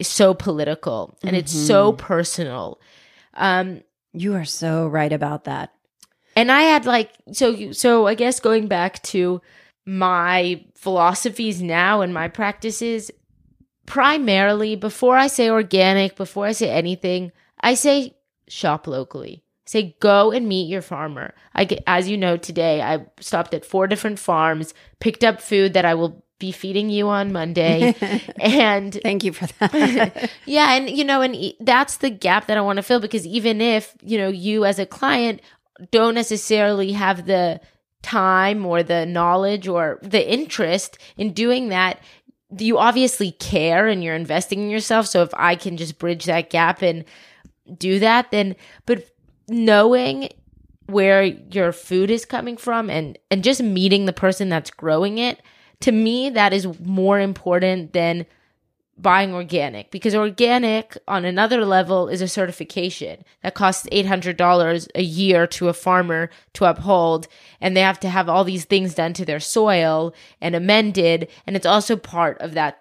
is 0.00 0.08
so 0.08 0.32
political 0.32 1.18
and 1.20 1.32
mm-hmm. 1.32 1.40
it's 1.40 1.52
so 1.52 1.92
mm-hmm. 1.92 2.06
personal. 2.06 2.80
Um, 3.34 3.82
you 4.14 4.34
are 4.34 4.46
so 4.46 4.86
right 4.86 5.12
about 5.12 5.44
that. 5.44 5.74
And 6.36 6.50
I 6.50 6.62
had 6.62 6.86
like 6.86 7.10
so 7.32 7.72
so 7.72 8.06
I 8.06 8.14
guess 8.14 8.40
going 8.40 8.66
back 8.66 9.02
to 9.02 9.42
my 9.84 10.64
philosophies 10.74 11.60
now 11.60 12.00
and 12.00 12.14
my 12.14 12.28
practices 12.28 13.10
primarily 13.84 14.74
before 14.74 15.18
I 15.18 15.26
say 15.26 15.50
organic, 15.50 16.16
before 16.16 16.46
I 16.46 16.52
say 16.52 16.70
anything, 16.70 17.30
I 17.60 17.74
say 17.74 18.16
shop 18.48 18.86
locally. 18.86 19.43
Say 19.66 19.96
go 20.00 20.30
and 20.30 20.48
meet 20.48 20.68
your 20.68 20.82
farmer. 20.82 21.34
I 21.54 21.64
get, 21.64 21.82
as 21.86 22.08
you 22.08 22.16
know 22.16 22.36
today, 22.36 22.82
I 22.82 23.06
stopped 23.20 23.54
at 23.54 23.64
four 23.64 23.86
different 23.86 24.18
farms, 24.18 24.74
picked 25.00 25.24
up 25.24 25.40
food 25.40 25.74
that 25.74 25.84
I 25.84 25.94
will 25.94 26.24
be 26.38 26.52
feeding 26.52 26.90
you 26.90 27.08
on 27.08 27.32
Monday. 27.32 27.94
and 28.40 28.98
thank 29.02 29.24
you 29.24 29.32
for 29.32 29.46
that. 29.58 30.30
yeah. 30.46 30.74
And, 30.74 30.90
you 30.90 31.04
know, 31.04 31.22
and 31.22 31.54
that's 31.60 31.98
the 31.98 32.10
gap 32.10 32.46
that 32.46 32.58
I 32.58 32.60
want 32.60 32.76
to 32.76 32.82
fill 32.82 33.00
because 33.00 33.26
even 33.26 33.60
if, 33.60 33.94
you 34.02 34.18
know, 34.18 34.28
you 34.28 34.64
as 34.64 34.78
a 34.78 34.86
client 34.86 35.40
don't 35.90 36.14
necessarily 36.14 36.92
have 36.92 37.26
the 37.26 37.60
time 38.02 38.66
or 38.66 38.82
the 38.82 39.06
knowledge 39.06 39.66
or 39.66 39.98
the 40.02 40.30
interest 40.30 40.98
in 41.16 41.32
doing 41.32 41.68
that, 41.68 42.00
you 42.58 42.78
obviously 42.78 43.32
care 43.32 43.86
and 43.86 44.04
you're 44.04 44.14
investing 44.14 44.60
in 44.60 44.70
yourself. 44.70 45.06
So 45.06 45.22
if 45.22 45.30
I 45.34 45.56
can 45.56 45.76
just 45.76 45.98
bridge 45.98 46.26
that 46.26 46.50
gap 46.50 46.82
and 46.82 47.04
do 47.78 47.98
that, 48.00 48.30
then, 48.30 48.56
but 48.86 49.08
knowing 49.48 50.28
where 50.86 51.22
your 51.22 51.72
food 51.72 52.10
is 52.10 52.24
coming 52.24 52.56
from 52.56 52.90
and 52.90 53.18
and 53.30 53.42
just 53.42 53.62
meeting 53.62 54.04
the 54.04 54.12
person 54.12 54.48
that's 54.48 54.70
growing 54.70 55.18
it 55.18 55.40
to 55.80 55.92
me, 55.92 56.30
that 56.30 56.52
is 56.52 56.66
more 56.80 57.20
important 57.20 57.92
than 57.92 58.26
buying 58.96 59.34
organic. 59.34 59.90
Because 59.90 60.14
organic 60.14 60.96
on 61.06 61.24
another 61.24 61.64
level 61.64 62.08
is 62.08 62.22
a 62.22 62.28
certification 62.28 63.24
that 63.42 63.54
costs 63.54 63.86
$800 63.92 64.88
a 64.94 65.02
year 65.02 65.46
to 65.48 65.68
a 65.68 65.74
farmer 65.74 66.30
to 66.54 66.64
uphold 66.64 67.28
and 67.60 67.76
they 67.76 67.80
have 67.80 68.00
to 68.00 68.08
have 68.08 68.28
all 68.28 68.44
these 68.44 68.64
things 68.64 68.94
done 68.94 69.12
to 69.14 69.24
their 69.24 69.40
soil 69.40 70.14
and 70.40 70.54
amended 70.54 71.28
and 71.46 71.56
it's 71.56 71.66
also 71.66 71.96
part 71.96 72.40
of 72.40 72.54
that 72.54 72.80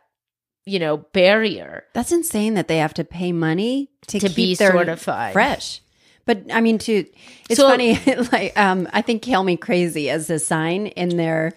you 0.66 0.80
know 0.80 0.98
barrier. 0.98 1.84
That's 1.94 2.14
insane 2.14 2.54
that 2.54 2.70
they 2.70 2.78
have 2.78 2.94
to 2.94 3.04
pay 3.04 3.34
money 3.34 3.90
to, 4.08 4.20
to 4.20 4.30
be 4.30 4.56
certified. 4.56 5.34
fresh 5.34 5.82
but 6.26 6.44
I 6.52 6.62
mean, 6.62 6.78
to 6.80 7.06
it's 7.50 7.60
so, 7.60 7.70
funny. 7.70 8.00
like, 8.32 8.58
um, 8.58 8.88
I 8.94 9.02
think 9.02 9.22
"Kill 9.22 9.44
Me 9.44 9.58
Crazy" 9.58 10.10
as 10.10 10.30
a 10.30 10.40
sign 10.40 10.88
in 10.88 11.18
their 11.18 11.54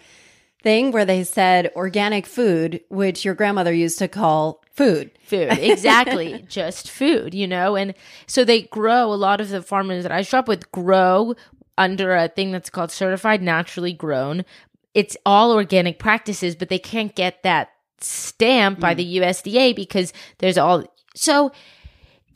thing 0.62 0.90
where 0.90 1.04
they 1.04 1.22
said 1.22 1.70
organic 1.76 2.26
food, 2.26 2.80
which 2.88 3.24
your 3.24 3.34
grandmother 3.34 3.72
used 3.72 4.00
to 4.00 4.08
call 4.08 4.64
food. 4.72 5.12
Food, 5.22 5.52
exactly. 5.58 6.44
just 6.48 6.90
food, 6.90 7.34
you 7.34 7.46
know? 7.46 7.76
And 7.76 7.94
so 8.26 8.44
they 8.44 8.62
grow, 8.62 9.12
a 9.12 9.14
lot 9.14 9.40
of 9.40 9.48
the 9.48 9.62
farmers 9.62 10.02
that 10.02 10.10
I 10.10 10.22
shop 10.22 10.48
with 10.48 10.72
grow 10.72 11.34
under 11.78 12.16
a 12.16 12.26
thing 12.26 12.50
that's 12.50 12.68
called 12.68 12.90
certified 12.90 13.42
naturally 13.42 13.92
grown. 13.92 14.44
It's 14.92 15.16
all 15.24 15.52
organic 15.52 16.00
practices, 16.00 16.56
but 16.56 16.68
they 16.68 16.80
can't 16.80 17.14
get 17.14 17.42
that 17.44 17.70
stamp 18.00 18.78
mm. 18.78 18.80
by 18.80 18.94
the 18.94 19.18
USDA 19.18 19.76
because 19.76 20.12
there's 20.38 20.58
all. 20.58 20.84
So 21.14 21.52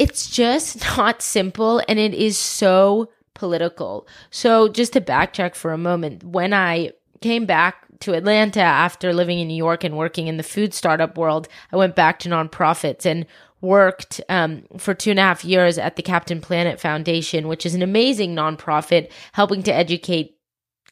it's 0.00 0.28
just 0.28 0.85
not 0.97 1.23
simple 1.23 1.83
and 1.87 1.99
it 1.99 2.14
is 2.14 2.37
so 2.37 3.11
political. 3.35 4.09
So 4.30 4.69
just 4.69 4.95
to 4.95 5.00
backtrack 5.00 5.54
for 5.54 5.73
a 5.73 5.78
moment, 5.78 6.25
when 6.25 6.52
I 6.52 6.92
came 7.21 7.47
back 7.47 7.87
to 8.00 8.14
Atlanta 8.14 8.61
after 8.61 9.12
living 9.12 9.38
in 9.38 9.49
New 9.49 9.57
York 9.57 9.85
and 9.85 9.97
working 9.97 10.26
in 10.26 10.38
the 10.38 10.42
food 10.42 10.73
startup 10.75 11.19
world. 11.19 11.49
I 11.71 11.76
went 11.76 11.95
back 11.95 12.19
to 12.21 12.28
nonprofits 12.28 13.04
and 13.04 13.26
worked 13.61 14.23
um, 14.30 14.62
for 14.78 14.95
two 14.95 15.11
and 15.11 15.19
a 15.19 15.23
half 15.23 15.45
years 15.45 15.76
at 15.76 15.97
the 15.97 16.02
Captain 16.02 16.40
Planet 16.40 16.80
Foundation, 16.80 17.47
which 17.47 17.66
is 17.66 17.75
an 17.75 17.83
amazing 17.83 18.35
nonprofit 18.35 19.11
helping 19.33 19.62
to 19.64 19.75
educate 19.75 20.38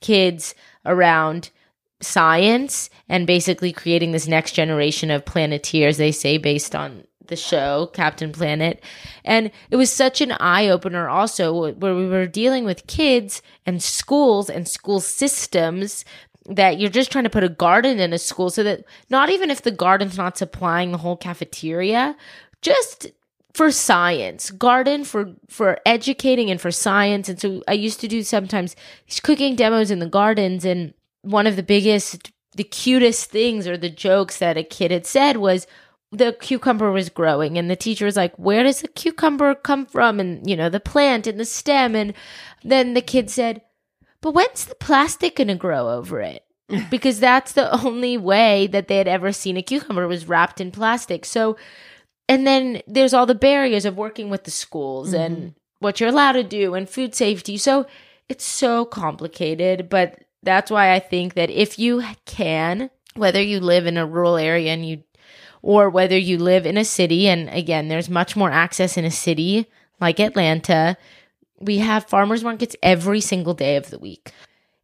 kids 0.01 0.55
around 0.85 1.51
science 2.01 2.91
and 3.09 3.27
basically 3.27 3.73
creating 3.73 4.13
this 4.13 4.29
next 4.29 4.53
generation 4.53 5.11
of 5.11 5.25
planeteers, 5.25 5.97
they 5.97 6.13
say, 6.13 6.37
based 6.37 6.75
on 6.75 7.05
the 7.29 7.37
show 7.37 7.91
Captain 7.93 8.33
Planet. 8.33 8.83
And 9.25 9.51
it 9.71 9.77
was 9.77 9.91
such 9.91 10.21
an 10.21 10.33
eye 10.33 10.69
opener 10.69 11.09
also 11.09 11.73
where 11.73 11.95
we 11.95 12.09
were 12.09 12.27
dealing 12.27 12.65
with 12.65 12.87
kids 12.87 13.41
and 13.65 13.83
schools 13.83 14.51
and 14.51 14.67
school 14.69 15.01
systems 15.01 16.05
that 16.49 16.79
you're 16.79 16.91
just 16.91 17.13
trying 17.13 17.25
to 17.25 17.31
put 17.31 17.45
a 17.45 17.49
garden 17.49 18.01
in 18.01 18.13
a 18.13 18.19
school 18.19 18.51
so 18.51 18.63
that 18.63 18.85
not 19.11 19.31
even 19.31 19.51
if 19.51 19.63
the 19.63 19.71
garden's 19.71 20.17
not 20.17 20.39
supplying 20.39 20.93
the 20.93 20.99
whole 20.99 21.17
cafeteria, 21.17 22.17
just 22.63 23.07
for 23.55 23.71
science, 23.71 24.51
garden 24.51 25.05
for 25.05 25.35
for 25.49 25.79
educating 25.85 26.51
and 26.51 26.61
for 26.61 26.71
science. 26.71 27.29
And 27.29 27.41
so 27.41 27.63
I 27.69 27.73
used 27.73 28.01
to 28.01 28.09
do 28.09 28.23
sometimes 28.23 28.77
cooking 29.23 29.57
demos 29.57 29.91
in 29.91 29.99
the 29.99 30.09
gardens 30.09 30.65
and 30.65 30.95
one 31.23 31.47
of 31.47 31.57
the 31.57 31.63
biggest 31.63 32.31
the 32.55 32.65
cutest 32.65 33.31
things 33.31 33.67
or 33.69 33.77
the 33.77 33.91
jokes 33.91 34.39
that 34.39 34.57
a 34.57 34.65
kid 34.65 34.91
had 34.91 35.07
said 35.07 35.37
was 35.37 35.67
the 36.11 36.37
cucumber 36.41 36.91
was 36.91 37.11
growing 37.11 37.59
and 37.59 37.71
the 37.71 37.77
teacher 37.77 38.07
was 38.07 38.17
like 38.17 38.35
where 38.39 38.63
does 38.63 38.81
the 38.81 38.89
cucumber 38.89 39.55
come 39.55 39.85
from 39.85 40.19
and 40.19 40.49
you 40.49 40.57
know 40.57 40.71
the 40.71 40.81
plant 40.81 41.27
and 41.27 41.39
the 41.39 41.45
stem 41.45 41.95
and 41.95 42.15
then 42.65 42.95
the 42.95 43.03
kid 43.03 43.29
said 43.29 43.61
but 44.21 44.33
when's 44.33 44.65
the 44.65 44.75
plastic 44.75 45.37
going 45.37 45.49
to 45.49 45.55
grow 45.55 45.91
over 45.91 46.21
it? 46.21 46.45
because 46.91 47.19
that's 47.19 47.53
the 47.53 47.83
only 47.83 48.19
way 48.19 48.67
that 48.67 48.89
they 48.89 48.99
had 48.99 49.09
ever 49.09 49.33
seen 49.33 49.57
a 49.57 49.63
cucumber 49.63 50.07
was 50.07 50.29
wrapped 50.29 50.61
in 50.61 50.71
plastic. 50.71 51.25
So, 51.25 51.57
and 52.29 52.47
then 52.47 52.83
there's 52.87 53.15
all 53.15 53.25
the 53.25 53.35
barriers 53.35 53.87
of 53.87 53.97
working 53.97 54.29
with 54.29 54.45
the 54.45 54.51
schools 54.51 55.13
mm-hmm. 55.13 55.23
and 55.23 55.55
what 55.79 55.99
you're 55.99 56.11
allowed 56.11 56.33
to 56.33 56.45
do 56.45 56.75
and 56.75 56.89
food 56.89 57.15
safety. 57.15 57.57
So 57.57 57.87
it's 58.29 58.45
so 58.45 58.85
complicated, 58.85 59.89
but 59.89 60.25
that's 60.43 60.71
why 60.71 60.93
I 60.93 60.99
think 60.99 61.35
that 61.35 61.49
if 61.49 61.79
you 61.79 62.05
can, 62.27 62.91
whether 63.15 63.41
you 63.41 63.61
live 63.61 63.87
in 63.87 63.97
a 63.97 64.05
rural 64.05 64.37
area 64.37 64.71
and 64.71 64.87
you 64.87 65.05
or 65.63 65.91
whether 65.91 66.17
you 66.17 66.39
live 66.39 66.67
in 66.67 66.77
a 66.77 66.85
city 66.85 67.29
and 67.29 67.49
again 67.51 67.89
there's 67.89 68.11
much 68.11 68.37
more 68.37 68.51
access 68.51 68.97
in 68.97 69.05
a 69.05 69.11
city 69.11 69.67
like 70.01 70.21
Atlanta, 70.21 70.97
we 71.59 71.79
have 71.79 72.07
farmers 72.07 72.45
markets 72.45 72.77
every 72.83 73.21
single 73.21 73.55
day 73.55 73.77
of 73.77 73.91
the 73.91 73.99
week. 73.99 74.33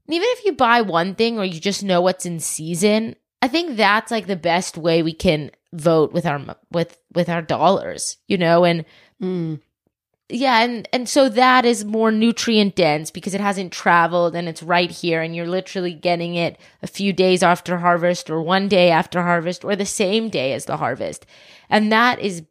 And 0.06 0.14
even 0.14 0.26
if 0.30 0.44
you 0.44 0.52
buy 0.52 0.80
one 0.82 1.14
thing 1.14 1.38
or 1.38 1.44
you 1.44 1.60
just 1.60 1.82
know 1.82 2.00
what's 2.00 2.26
in 2.26 2.40
season, 2.40 3.16
I 3.40 3.48
think 3.48 3.76
that's 3.76 4.10
like 4.10 4.26
the 4.26 4.36
best 4.36 4.76
way 4.76 5.02
we 5.02 5.12
can 5.12 5.50
vote 5.72 6.12
with 6.12 6.26
our 6.26 6.56
with 6.70 6.98
with 7.14 7.28
our 7.28 7.42
dollars, 7.42 8.16
you 8.26 8.38
know, 8.38 8.64
and 8.64 8.84
mm. 9.22 9.60
Yeah, 10.28 10.62
and 10.62 10.88
and 10.92 11.08
so 11.08 11.28
that 11.28 11.64
is 11.64 11.84
more 11.84 12.10
nutrient 12.10 12.76
dense 12.76 13.10
because 13.10 13.34
it 13.34 13.40
hasn't 13.40 13.72
traveled 13.72 14.34
and 14.34 14.48
it's 14.48 14.62
right 14.62 14.90
here 14.90 15.20
and 15.20 15.36
you're 15.36 15.46
literally 15.46 15.92
getting 15.92 16.34
it 16.34 16.58
a 16.82 16.86
few 16.86 17.12
days 17.12 17.42
after 17.42 17.78
harvest 17.78 18.30
or 18.30 18.40
one 18.42 18.66
day 18.68 18.90
after 18.90 19.22
harvest 19.22 19.64
or 19.64 19.76
the 19.76 19.84
same 19.84 20.30
day 20.30 20.54
as 20.54 20.64
the 20.64 20.78
harvest. 20.78 21.26
And 21.68 21.92
that 21.92 22.20
is 22.20 22.42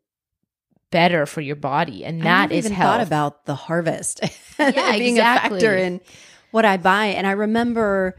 better 0.91 1.25
for 1.25 1.41
your 1.41 1.55
body 1.55 2.05
and 2.05 2.21
that 2.21 2.51
is 2.51 2.65
even 2.65 2.75
health. 2.77 2.97
thought 2.97 3.07
about 3.07 3.45
the 3.45 3.55
harvest 3.55 4.19
yeah, 4.59 4.91
being 4.97 5.17
exactly. 5.17 5.57
a 5.57 5.61
factor 5.61 5.75
in 5.75 5.99
what 6.51 6.65
I 6.65 6.77
buy. 6.77 7.07
And 7.07 7.25
I 7.25 7.31
remember, 7.31 8.15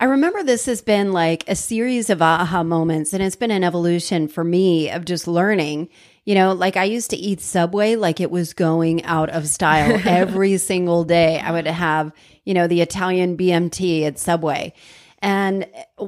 I 0.00 0.06
remember 0.06 0.42
this 0.42 0.66
has 0.66 0.82
been 0.82 1.12
like 1.12 1.48
a 1.48 1.54
series 1.54 2.10
of 2.10 2.20
aha 2.20 2.64
moments, 2.64 3.12
and 3.12 3.22
it's 3.22 3.36
been 3.36 3.52
an 3.52 3.62
evolution 3.62 4.26
for 4.26 4.42
me 4.42 4.90
of 4.90 5.04
just 5.04 5.28
learning. 5.28 5.88
You 6.24 6.34
know, 6.34 6.52
like 6.52 6.76
I 6.76 6.84
used 6.84 7.10
to 7.10 7.16
eat 7.16 7.40
Subway 7.40 7.96
like 7.96 8.20
it 8.20 8.30
was 8.30 8.52
going 8.52 9.04
out 9.04 9.30
of 9.30 9.48
style 9.48 10.00
every 10.06 10.56
single 10.58 11.04
day. 11.04 11.40
I 11.40 11.52
would 11.52 11.66
have, 11.66 12.12
you 12.44 12.54
know, 12.54 12.66
the 12.66 12.82
Italian 12.82 13.36
BMT 13.36 14.02
at 14.02 14.18
Subway. 14.18 14.74
And 15.20 15.66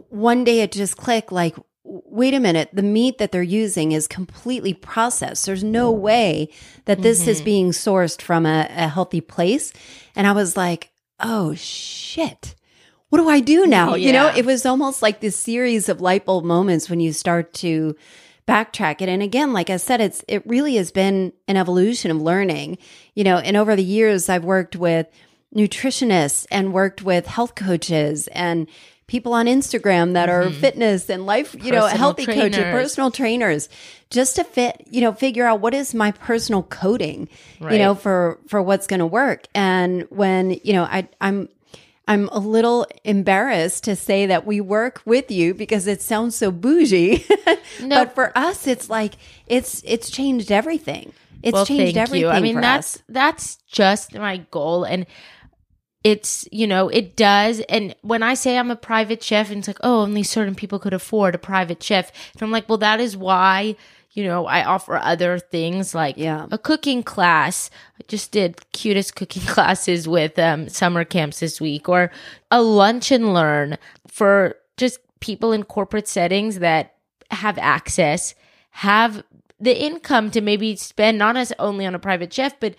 one 0.09 0.45
day 0.45 0.61
it 0.61 0.73
just 0.73 0.97
clicked 0.97 1.33
like, 1.33 1.57
wait 1.85 2.35
a 2.35 2.41
minute, 2.41 2.71
the 2.73 2.83
meat 2.83 3.19
that 3.19 3.33
they're 3.33 3.43
using 3.43 3.93
is 3.93 4.07
completely 4.07 4.73
processed. 4.73 5.45
There's 5.47 5.65
no 5.65 5.91
way 5.91 6.49
that 6.85 7.03
this 7.03 7.23
mm-hmm. 7.23 7.31
is 7.31 7.43
being 7.43 7.71
sourced 7.71 8.23
from 8.23 8.47
a, 8.47 8.69
a 8.71 8.89
healthy 8.89 9.21
place. 9.21 9.73
And 10.15 10.27
I 10.27 10.33
was 10.33 10.57
like, 10.57 10.93
oh 11.21 11.55
shit 11.55 12.55
what 13.13 13.19
do 13.19 13.29
I 13.29 13.41
do 13.41 13.67
now? 13.67 13.95
Yeah. 13.95 14.07
You 14.07 14.13
know, 14.15 14.33
it 14.35 14.47
was 14.47 14.65
almost 14.65 15.03
like 15.03 15.21
this 15.21 15.37
series 15.37 15.91
of 15.91 16.01
light 16.01 16.25
bulb 16.25 16.47
moments 16.47 16.89
when 16.89 16.99
you 16.99 17.13
start 17.13 17.53
to 17.57 17.95
backtrack 18.47 19.01
it. 19.01 19.09
And 19.09 19.23
again, 19.23 19.53
like 19.53 19.71
I 19.71 19.77
said, 19.77 20.01
it's 20.01 20.25
it 20.29 20.47
really 20.47 20.77
has 20.77 20.91
been 20.91 21.33
an 21.49 21.57
evolution 21.57 22.11
of 22.11 22.21
learning. 22.21 22.79
You 23.15 23.25
know, 23.25 23.39
and 23.39 23.57
over 23.57 23.77
the 23.77 23.85
years 23.85 24.29
I've 24.29 24.45
worked 24.45 24.77
with 24.77 25.07
nutritionists 25.55 26.47
and 26.51 26.73
worked 26.73 27.03
with 27.03 27.27
health 27.27 27.55
coaches 27.55 28.29
and 28.29 28.67
people 29.07 29.35
on 29.35 29.47
Instagram 29.47 30.15
that 30.15 30.31
are 30.31 30.45
mm-hmm. 30.45 30.61
fitness 30.61 31.11
and 31.11 31.27
life, 31.27 31.53
you 31.55 31.61
personal 31.61 31.81
know, 31.81 31.87
healthy 31.87 32.25
trainers. 32.25 32.57
coaches, 32.57 32.73
personal 32.73 33.11
trainers, 33.11 33.69
just 34.09 34.37
to 34.37 34.45
fit, 34.45 34.87
you 34.91 35.03
know, 35.03 35.13
figure 35.13 35.45
out 35.45 35.61
what 35.61 35.75
is 35.75 35.95
my 35.95 36.13
personal 36.13 36.63
coding, 36.63 37.29
right. 37.61 37.73
you 37.73 37.79
know, 37.79 37.95
for 37.95 38.39
for 38.49 38.63
what's 38.63 38.87
going 38.87 39.01
to 39.01 39.07
work. 39.07 39.47
And 39.55 40.07
when 40.09 40.59
you 40.65 40.73
know, 40.73 40.85
I 40.85 41.09
I'm 41.21 41.49
I'm 42.09 42.29
a 42.29 42.39
little 42.39 42.87
embarrassed 43.05 43.85
to 43.85 43.95
say 43.97 44.27
that 44.27 44.45
we 44.45 44.61
work 44.61 45.03
with 45.05 45.31
you 45.31 45.55
because 45.55 45.87
it 45.87 46.03
sounds 46.03 46.37
so 46.37 46.51
bougie. 46.51 47.27
No. 47.81 48.05
but 48.05 48.15
for 48.15 48.37
us, 48.37 48.67
it's 48.67 48.91
like 48.91 49.15
it's 49.47 49.83
it's 49.87 50.11
changed 50.11 50.53
everything. 50.53 51.13
It's 51.43 51.55
well, 51.55 51.67
changed 51.67 51.97
everything. 51.97 52.29
You. 52.29 52.29
I 52.29 52.41
mean, 52.41 52.61
that's 52.61 52.97
us. 52.97 53.03
that's 53.09 53.57
just 53.67 54.15
my 54.15 54.39
goal, 54.51 54.85
and 54.85 55.07
it's 56.05 56.49
you 56.51 56.67
know 56.67 56.89
it 56.89 57.15
does 57.17 57.61
and 57.69 57.95
when 58.03 58.23
i 58.23 58.35
say 58.35 58.59
i'm 58.59 58.71
a 58.71 58.77
private 58.77 59.23
chef 59.23 59.51
and 59.51 59.59
it's 59.59 59.69
like 59.69 59.79
oh 59.83 60.01
only 60.01 60.23
certain 60.23 60.55
people 60.55 60.79
could 60.79 60.93
afford 60.93 61.35
a 61.35 61.39
private 61.39 61.81
chef 61.83 62.11
and 62.33 62.43
i'm 62.43 62.51
like 62.51 62.69
well 62.69 62.79
that 62.79 63.01
is 63.01 63.17
why 63.17 63.77
you 64.13 64.25
know 64.25 64.47
i 64.47 64.65
offer 64.65 64.97
other 64.97 65.39
things 65.39 65.95
like 65.95 66.17
yeah. 66.17 66.47
a 66.51 66.59
cooking 66.59 67.03
class 67.03 67.71
i 67.99 68.05
just 68.09 68.33
did 68.33 68.61
cutest 68.73 69.15
cooking 69.17 69.43
classes 69.47 70.09
with 70.09 70.39
um, 70.39 70.69
summer 70.69 71.05
camps 71.05 71.41
this 71.41 71.61
week 71.61 71.89
or 71.89 72.11
a 72.51 72.63
lunch 72.63 73.11
and 73.11 73.35
learn 73.35 73.77
for 74.07 74.57
just 74.77 74.99
people 75.21 75.53
in 75.53 75.63
corporate 75.63 76.09
settings 76.09 76.59
that 76.59 76.95
have 77.31 77.59
access 77.59 78.35
have 78.71 79.23
the 79.61 79.81
income 79.81 80.31
to 80.31 80.41
maybe 80.41 80.75
spend 80.77 81.19
not 81.19 81.37
as 81.37 81.53
only 81.59 81.87
on 81.87 81.95
a 81.95 81.99
private 81.99 82.33
chef 82.33 82.59
but 82.61 82.75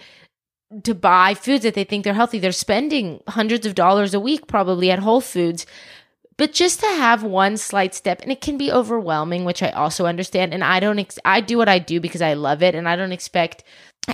to 0.84 0.96
buy 0.96 1.34
foods 1.34 1.64
that 1.64 1.76
they 1.76 1.84
think 1.84 2.04
they're 2.04 2.14
healthy. 2.14 2.40
They're 2.40 2.52
spending 2.52 3.22
hundreds 3.28 3.66
of 3.66 3.76
dollars 3.76 4.14
a 4.14 4.20
week 4.20 4.48
probably 4.48 4.90
at 4.90 5.00
Whole 5.00 5.22
Foods. 5.22 5.66
But 6.38 6.54
just 6.54 6.80
to 6.80 6.88
have 6.88 7.24
one 7.24 7.58
slight 7.58 7.94
step, 7.94 8.22
and 8.22 8.32
it 8.32 8.42
can 8.42 8.58
be 8.58 8.72
overwhelming, 8.72 9.46
which 9.46 9.62
I 9.62 9.70
also 9.70 10.06
understand. 10.06 10.54
And 10.54 10.64
I 10.64 10.80
don't, 10.80 11.00
ex- 11.00 11.20
I 11.24 11.42
do 11.42 11.58
what 11.58 11.70
I 11.70 11.80
do 11.80 12.00
because 12.00 12.22
I 12.22 12.34
love 12.34 12.64
it, 12.64 12.76
and 12.76 12.88
I 12.88 12.96
don't 12.96 13.12
expect 13.12 13.64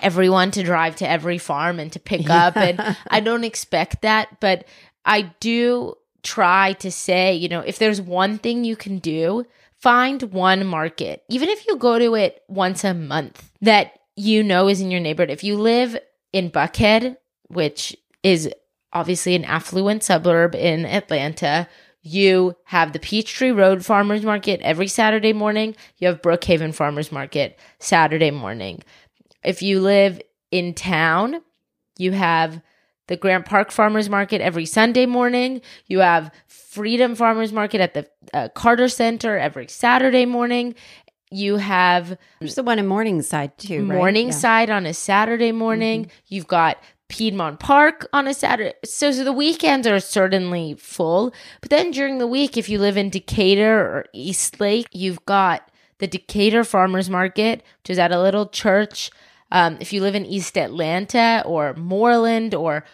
everyone 0.01 0.51
to 0.51 0.63
drive 0.63 0.95
to 0.97 1.09
every 1.09 1.37
farm 1.37 1.79
and 1.79 1.91
to 1.93 1.99
pick 1.99 2.29
up, 2.29 2.57
and 2.57 2.97
I 3.09 3.19
don't 3.19 3.43
expect 3.43 4.01
that. 4.01 4.39
But 4.39 4.65
I 5.05 5.33
do 5.39 5.95
try 6.23 6.73
to 6.73 6.91
say, 6.91 7.35
you 7.35 7.47
know, 7.47 7.61
if 7.61 7.79
there's 7.79 8.01
one 8.01 8.37
thing 8.37 8.63
you 8.63 8.75
can 8.75 8.99
do, 8.99 9.45
find 9.79 10.21
one 10.23 10.65
market, 10.65 11.23
even 11.29 11.49
if 11.49 11.65
you 11.67 11.77
go 11.77 11.97
to 11.97 12.15
it 12.15 12.43
once 12.47 12.83
a 12.83 12.93
month 12.93 13.51
that 13.61 13.93
you 14.15 14.43
know 14.43 14.67
is 14.67 14.81
in 14.81 14.91
your 14.91 14.99
neighborhood. 14.99 15.31
If 15.31 15.43
you 15.43 15.57
live 15.57 15.97
in 16.33 16.51
Buckhead, 16.51 17.15
which 17.47 17.95
is 18.21 18.49
obviously 18.91 19.35
an 19.35 19.45
affluent 19.45 20.03
suburb 20.03 20.55
in 20.55 20.85
Atlanta, 20.85 21.67
you 22.01 22.55
have 22.65 22.93
the 22.93 22.99
Peachtree 22.99 23.51
Road 23.51 23.85
Farmers 23.85 24.23
Market 24.23 24.61
every 24.61 24.87
Saturday 24.87 25.33
morning. 25.33 25.75
You 25.97 26.07
have 26.07 26.21
Brookhaven 26.21 26.73
Farmers 26.73 27.11
Market 27.11 27.59
Saturday 27.79 28.31
morning. 28.31 28.81
If 29.43 29.61
you 29.61 29.81
live 29.81 30.21
in 30.51 30.73
town, 30.73 31.41
you 31.97 32.11
have 32.11 32.61
the 33.07 33.17
Grant 33.17 33.45
Park 33.45 33.71
Farmers 33.71 34.09
Market 34.09 34.39
every 34.39 34.65
Sunday 34.65 35.05
morning. 35.05 35.61
You 35.87 35.99
have 35.99 36.31
Freedom 36.47 37.15
Farmers 37.15 37.51
Market 37.51 37.81
at 37.81 37.93
the 37.93 38.07
uh, 38.33 38.49
Carter 38.49 38.87
Center 38.87 39.37
every 39.37 39.67
Saturday 39.67 40.25
morning. 40.25 40.75
You 41.31 41.57
have 41.57 42.17
there's 42.39 42.55
the 42.55 42.63
one 42.63 42.79
in 42.79 42.87
Morningside 42.87 43.57
too. 43.57 43.85
Right? 43.85 43.97
Morningside 43.97 44.69
yeah. 44.69 44.77
on 44.77 44.85
a 44.85 44.93
Saturday 44.93 45.51
morning. 45.51 46.05
Mm-hmm. 46.05 46.11
You've 46.27 46.47
got 46.47 46.77
Piedmont 47.09 47.59
Park 47.59 48.07
on 48.13 48.27
a 48.27 48.33
Saturday. 48.33 48.73
So, 48.85 49.11
so 49.11 49.23
the 49.23 49.33
weekends 49.33 49.85
are 49.87 49.99
certainly 49.99 50.75
full. 50.75 51.33
But 51.59 51.71
then 51.71 51.91
during 51.91 52.19
the 52.19 52.27
week, 52.27 52.55
if 52.55 52.69
you 52.69 52.79
live 52.79 52.95
in 52.95 53.09
Decatur 53.09 53.79
or 53.79 54.05
Eastlake, 54.13 54.87
you've 54.93 55.25
got 55.25 55.69
the 55.97 56.07
Decatur 56.07 56.63
Farmers 56.63 57.09
Market, 57.09 57.63
which 57.81 57.89
is 57.89 57.99
at 57.99 58.11
a 58.11 58.21
little 58.21 58.47
church. 58.47 59.11
Um, 59.51 59.77
if 59.81 59.91
you 59.91 60.01
live 60.01 60.15
in 60.15 60.25
East 60.25 60.57
Atlanta 60.57 61.43
or 61.45 61.73
Moreland 61.73 62.53
or 62.53 62.85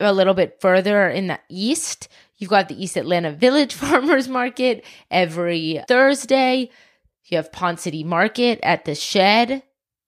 a 0.00 0.12
little 0.12 0.34
bit 0.34 0.60
further 0.60 1.08
in 1.08 1.26
the 1.26 1.40
east, 1.48 2.08
you've 2.36 2.50
got 2.50 2.68
the 2.68 2.82
East 2.82 2.96
Atlanta 2.96 3.32
Village 3.32 3.74
Farmers 3.74 4.28
Market 4.28 4.84
every 5.10 5.82
Thursday. 5.88 6.70
You 7.24 7.36
have 7.36 7.52
Ponce 7.52 7.82
City 7.82 8.04
Market 8.04 8.60
at 8.62 8.84
the 8.84 8.94
Shed 8.94 9.62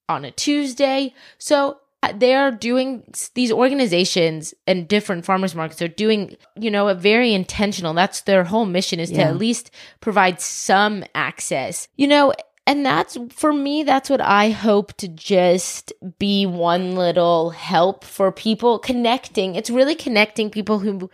on 0.08 0.24
a 0.24 0.30
Tuesday. 0.30 1.12
So 1.38 1.79
Uh, 2.02 2.14
they 2.16 2.34
are 2.34 2.50
doing 2.50 3.04
these 3.34 3.52
organizations 3.52 4.54
and 4.66 4.88
different 4.88 5.22
farmers 5.22 5.54
markets 5.54 5.82
are 5.82 5.88
doing 5.88 6.34
you 6.58 6.70
know 6.70 6.88
a 6.88 6.94
very 6.94 7.34
intentional 7.34 7.92
that's 7.92 8.22
their 8.22 8.42
whole 8.44 8.64
mission 8.64 8.98
is 8.98 9.10
yeah. 9.10 9.18
to 9.18 9.24
at 9.24 9.36
least 9.36 9.70
provide 10.00 10.40
some 10.40 11.04
access 11.14 11.88
you 11.96 12.08
know 12.08 12.32
and 12.66 12.86
that's 12.86 13.18
for 13.28 13.52
me 13.52 13.82
that's 13.82 14.08
what 14.08 14.20
i 14.22 14.48
hope 14.48 14.96
to 14.96 15.08
just 15.08 15.92
be 16.18 16.46
one 16.46 16.94
little 16.94 17.50
help 17.50 18.02
for 18.02 18.32
people 18.32 18.78
connecting 18.78 19.54
it's 19.54 19.68
really 19.68 19.94
connecting 19.94 20.48
people 20.48 20.78
who 20.78 21.10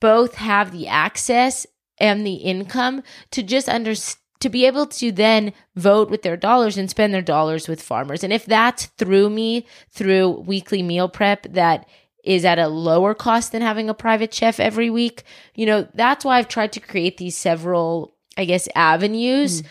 both 0.00 0.34
have 0.34 0.72
the 0.72 0.88
access 0.88 1.64
and 1.98 2.26
the 2.26 2.34
income 2.34 3.04
to 3.30 3.40
just 3.40 3.68
understand 3.68 4.18
to 4.44 4.50
be 4.50 4.66
able 4.66 4.84
to 4.84 5.10
then 5.10 5.54
vote 5.74 6.10
with 6.10 6.20
their 6.20 6.36
dollars 6.36 6.76
and 6.76 6.90
spend 6.90 7.14
their 7.14 7.22
dollars 7.22 7.66
with 7.66 7.80
farmers. 7.80 8.22
And 8.22 8.30
if 8.30 8.44
that's 8.44 8.84
through 8.98 9.30
me, 9.30 9.66
through 9.88 10.42
weekly 10.46 10.82
meal 10.82 11.08
prep 11.08 11.44
that 11.54 11.88
is 12.22 12.44
at 12.44 12.58
a 12.58 12.68
lower 12.68 13.14
cost 13.14 13.52
than 13.52 13.62
having 13.62 13.88
a 13.88 13.94
private 13.94 14.34
chef 14.34 14.60
every 14.60 14.90
week, 14.90 15.22
you 15.54 15.64
know, 15.64 15.88
that's 15.94 16.26
why 16.26 16.36
I've 16.36 16.48
tried 16.48 16.72
to 16.72 16.80
create 16.80 17.16
these 17.16 17.38
several, 17.38 18.14
I 18.36 18.44
guess, 18.44 18.68
avenues 18.74 19.62
mm. 19.62 19.66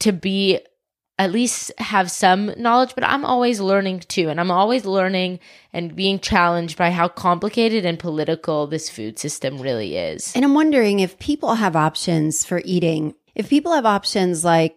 to 0.00 0.12
be 0.12 0.60
at 1.18 1.32
least 1.32 1.72
have 1.78 2.10
some 2.10 2.52
knowledge, 2.58 2.94
but 2.94 3.04
I'm 3.04 3.24
always 3.24 3.60
learning 3.60 4.00
too. 4.00 4.28
And 4.28 4.38
I'm 4.38 4.50
always 4.50 4.84
learning 4.84 5.40
and 5.72 5.96
being 5.96 6.20
challenged 6.20 6.76
by 6.76 6.90
how 6.90 7.08
complicated 7.08 7.86
and 7.86 7.98
political 7.98 8.66
this 8.66 8.90
food 8.90 9.18
system 9.18 9.58
really 9.58 9.96
is. 9.96 10.32
And 10.36 10.44
I'm 10.44 10.54
wondering 10.54 11.00
if 11.00 11.18
people 11.18 11.54
have 11.54 11.74
options 11.74 12.44
for 12.44 12.60
eating, 12.64 13.14
if 13.38 13.48
people 13.48 13.72
have 13.72 13.86
options 13.86 14.44
like 14.44 14.76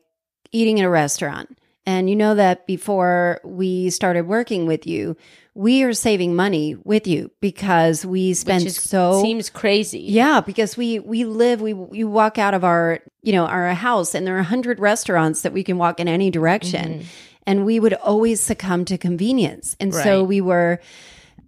eating 0.54 0.78
in 0.78 0.86
a 0.86 0.90
restaurant, 0.90 1.58
and 1.86 2.10
you 2.10 2.16
know 2.16 2.36
that 2.36 2.68
before 2.68 3.42
we 3.44 3.90
started 3.90 4.28
working 4.28 4.68
with 4.68 4.86
you, 4.86 5.18
we 5.56 5.84
are 5.84 5.94
saving 5.94 6.36
money 6.36 6.76
with 6.84 7.08
you 7.08 7.32
because 7.42 8.06
we 8.06 8.34
spend 8.36 8.64
Which 8.64 8.78
is, 8.78 8.82
so 8.82 9.22
seems 9.22 9.50
crazy. 9.50 10.00
yeah, 10.00 10.40
because 10.42 10.78
we 10.78 11.00
we 11.00 11.26
live 11.26 11.60
we 11.60 11.72
you 11.92 12.08
walk 12.08 12.38
out 12.38 12.54
of 12.54 12.64
our 12.64 13.00
you 13.24 13.34
know 13.34 13.46
our 13.46 13.74
house 13.74 14.14
and 14.16 14.26
there 14.26 14.36
are 14.36 14.40
a 14.40 14.44
hundred 14.44 14.80
restaurants 14.80 15.42
that 15.42 15.52
we 15.54 15.64
can 15.64 15.78
walk 15.78 16.00
in 16.00 16.08
any 16.08 16.30
direction, 16.30 16.94
Mm-hmm. 16.94 17.04
and 17.48 17.66
we 17.66 17.80
would 17.80 17.96
always 17.96 18.40
succumb 18.40 18.86
to 18.86 18.98
convenience, 18.98 19.76
and 19.80 19.92
so 19.94 20.24
we 20.24 20.40
were 20.40 20.80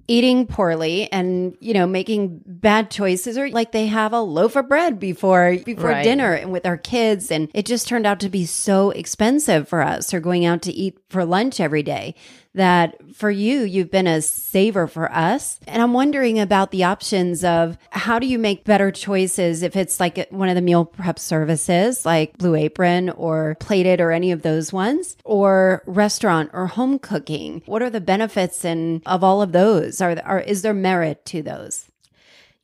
eating 0.08 0.46
poorly 0.46 1.10
and 1.12 1.56
you 1.60 1.74
know 1.74 1.88
making 1.88 2.42
bad 2.46 2.92
choices 2.92 3.38
or 3.38 3.50
like 3.50 3.72
they 3.72 3.88
have 3.88 4.12
a 4.14 4.20
loaf 4.20 4.56
of 4.56 4.68
bread 4.68 5.00
before 5.00 5.58
before 5.66 5.92
Right. 5.92 6.04
dinner 6.04 6.34
and 6.34 6.52
with 6.52 6.66
our 6.66 6.78
kids 6.78 7.32
and 7.32 7.50
it 7.54 7.66
just 7.66 7.88
turned 7.88 8.06
out 8.06 8.20
to 8.20 8.30
be 8.30 8.46
so 8.46 8.90
expensive 8.92 9.68
for 9.68 9.82
us 9.82 10.14
or 10.14 10.20
going 10.20 10.46
out 10.46 10.62
to 10.64 10.74
eat 10.74 10.98
for 11.14 11.24
lunch 11.24 11.60
every 11.60 11.84
day 11.84 12.16
that 12.56 13.00
for 13.16 13.32
you 13.32 13.62
you've 13.62 13.90
been 13.90 14.08
a 14.08 14.22
saver 14.22 14.88
for 14.88 15.12
us. 15.12 15.60
And 15.68 15.82
i'm 15.82 15.94
wondering 15.94 16.40
about 16.40 16.72
the 16.72 16.84
options 16.84 17.44
of 17.44 17.78
how 17.92 18.20
do 18.20 18.28
you 18.28 18.38
make 18.38 18.66
better 18.66 18.92
choices 18.92 19.64
if 19.64 19.76
it's 19.76 20.00
like 20.00 20.28
one 20.30 20.50
of 20.50 20.56
the 20.56 20.62
meal 20.62 20.86
prep 20.86 21.20
services 21.20 22.06
like 22.06 22.38
blue 22.38 22.56
apron 22.56 23.12
or 23.12 23.56
plated 23.60 24.02
or 24.02 24.12
any 24.12 24.32
of 24.32 24.42
those 24.42 24.74
ones 24.74 25.16
or 25.24 25.84
restaurant 25.86 26.50
or 26.54 26.68
home 26.68 27.00
cooking? 27.00 27.62
What 27.66 27.82
are 27.82 27.90
the 27.90 28.02
benefits 28.02 28.66
and 28.66 29.02
of 29.06 29.24
all 29.24 29.42
of 29.42 29.52
those? 29.52 30.02
Are, 30.02 30.20
are 30.24 30.40
is 30.40 30.64
there 30.64 30.74
merit 30.74 31.26
to 31.28 31.42
those? 31.42 31.86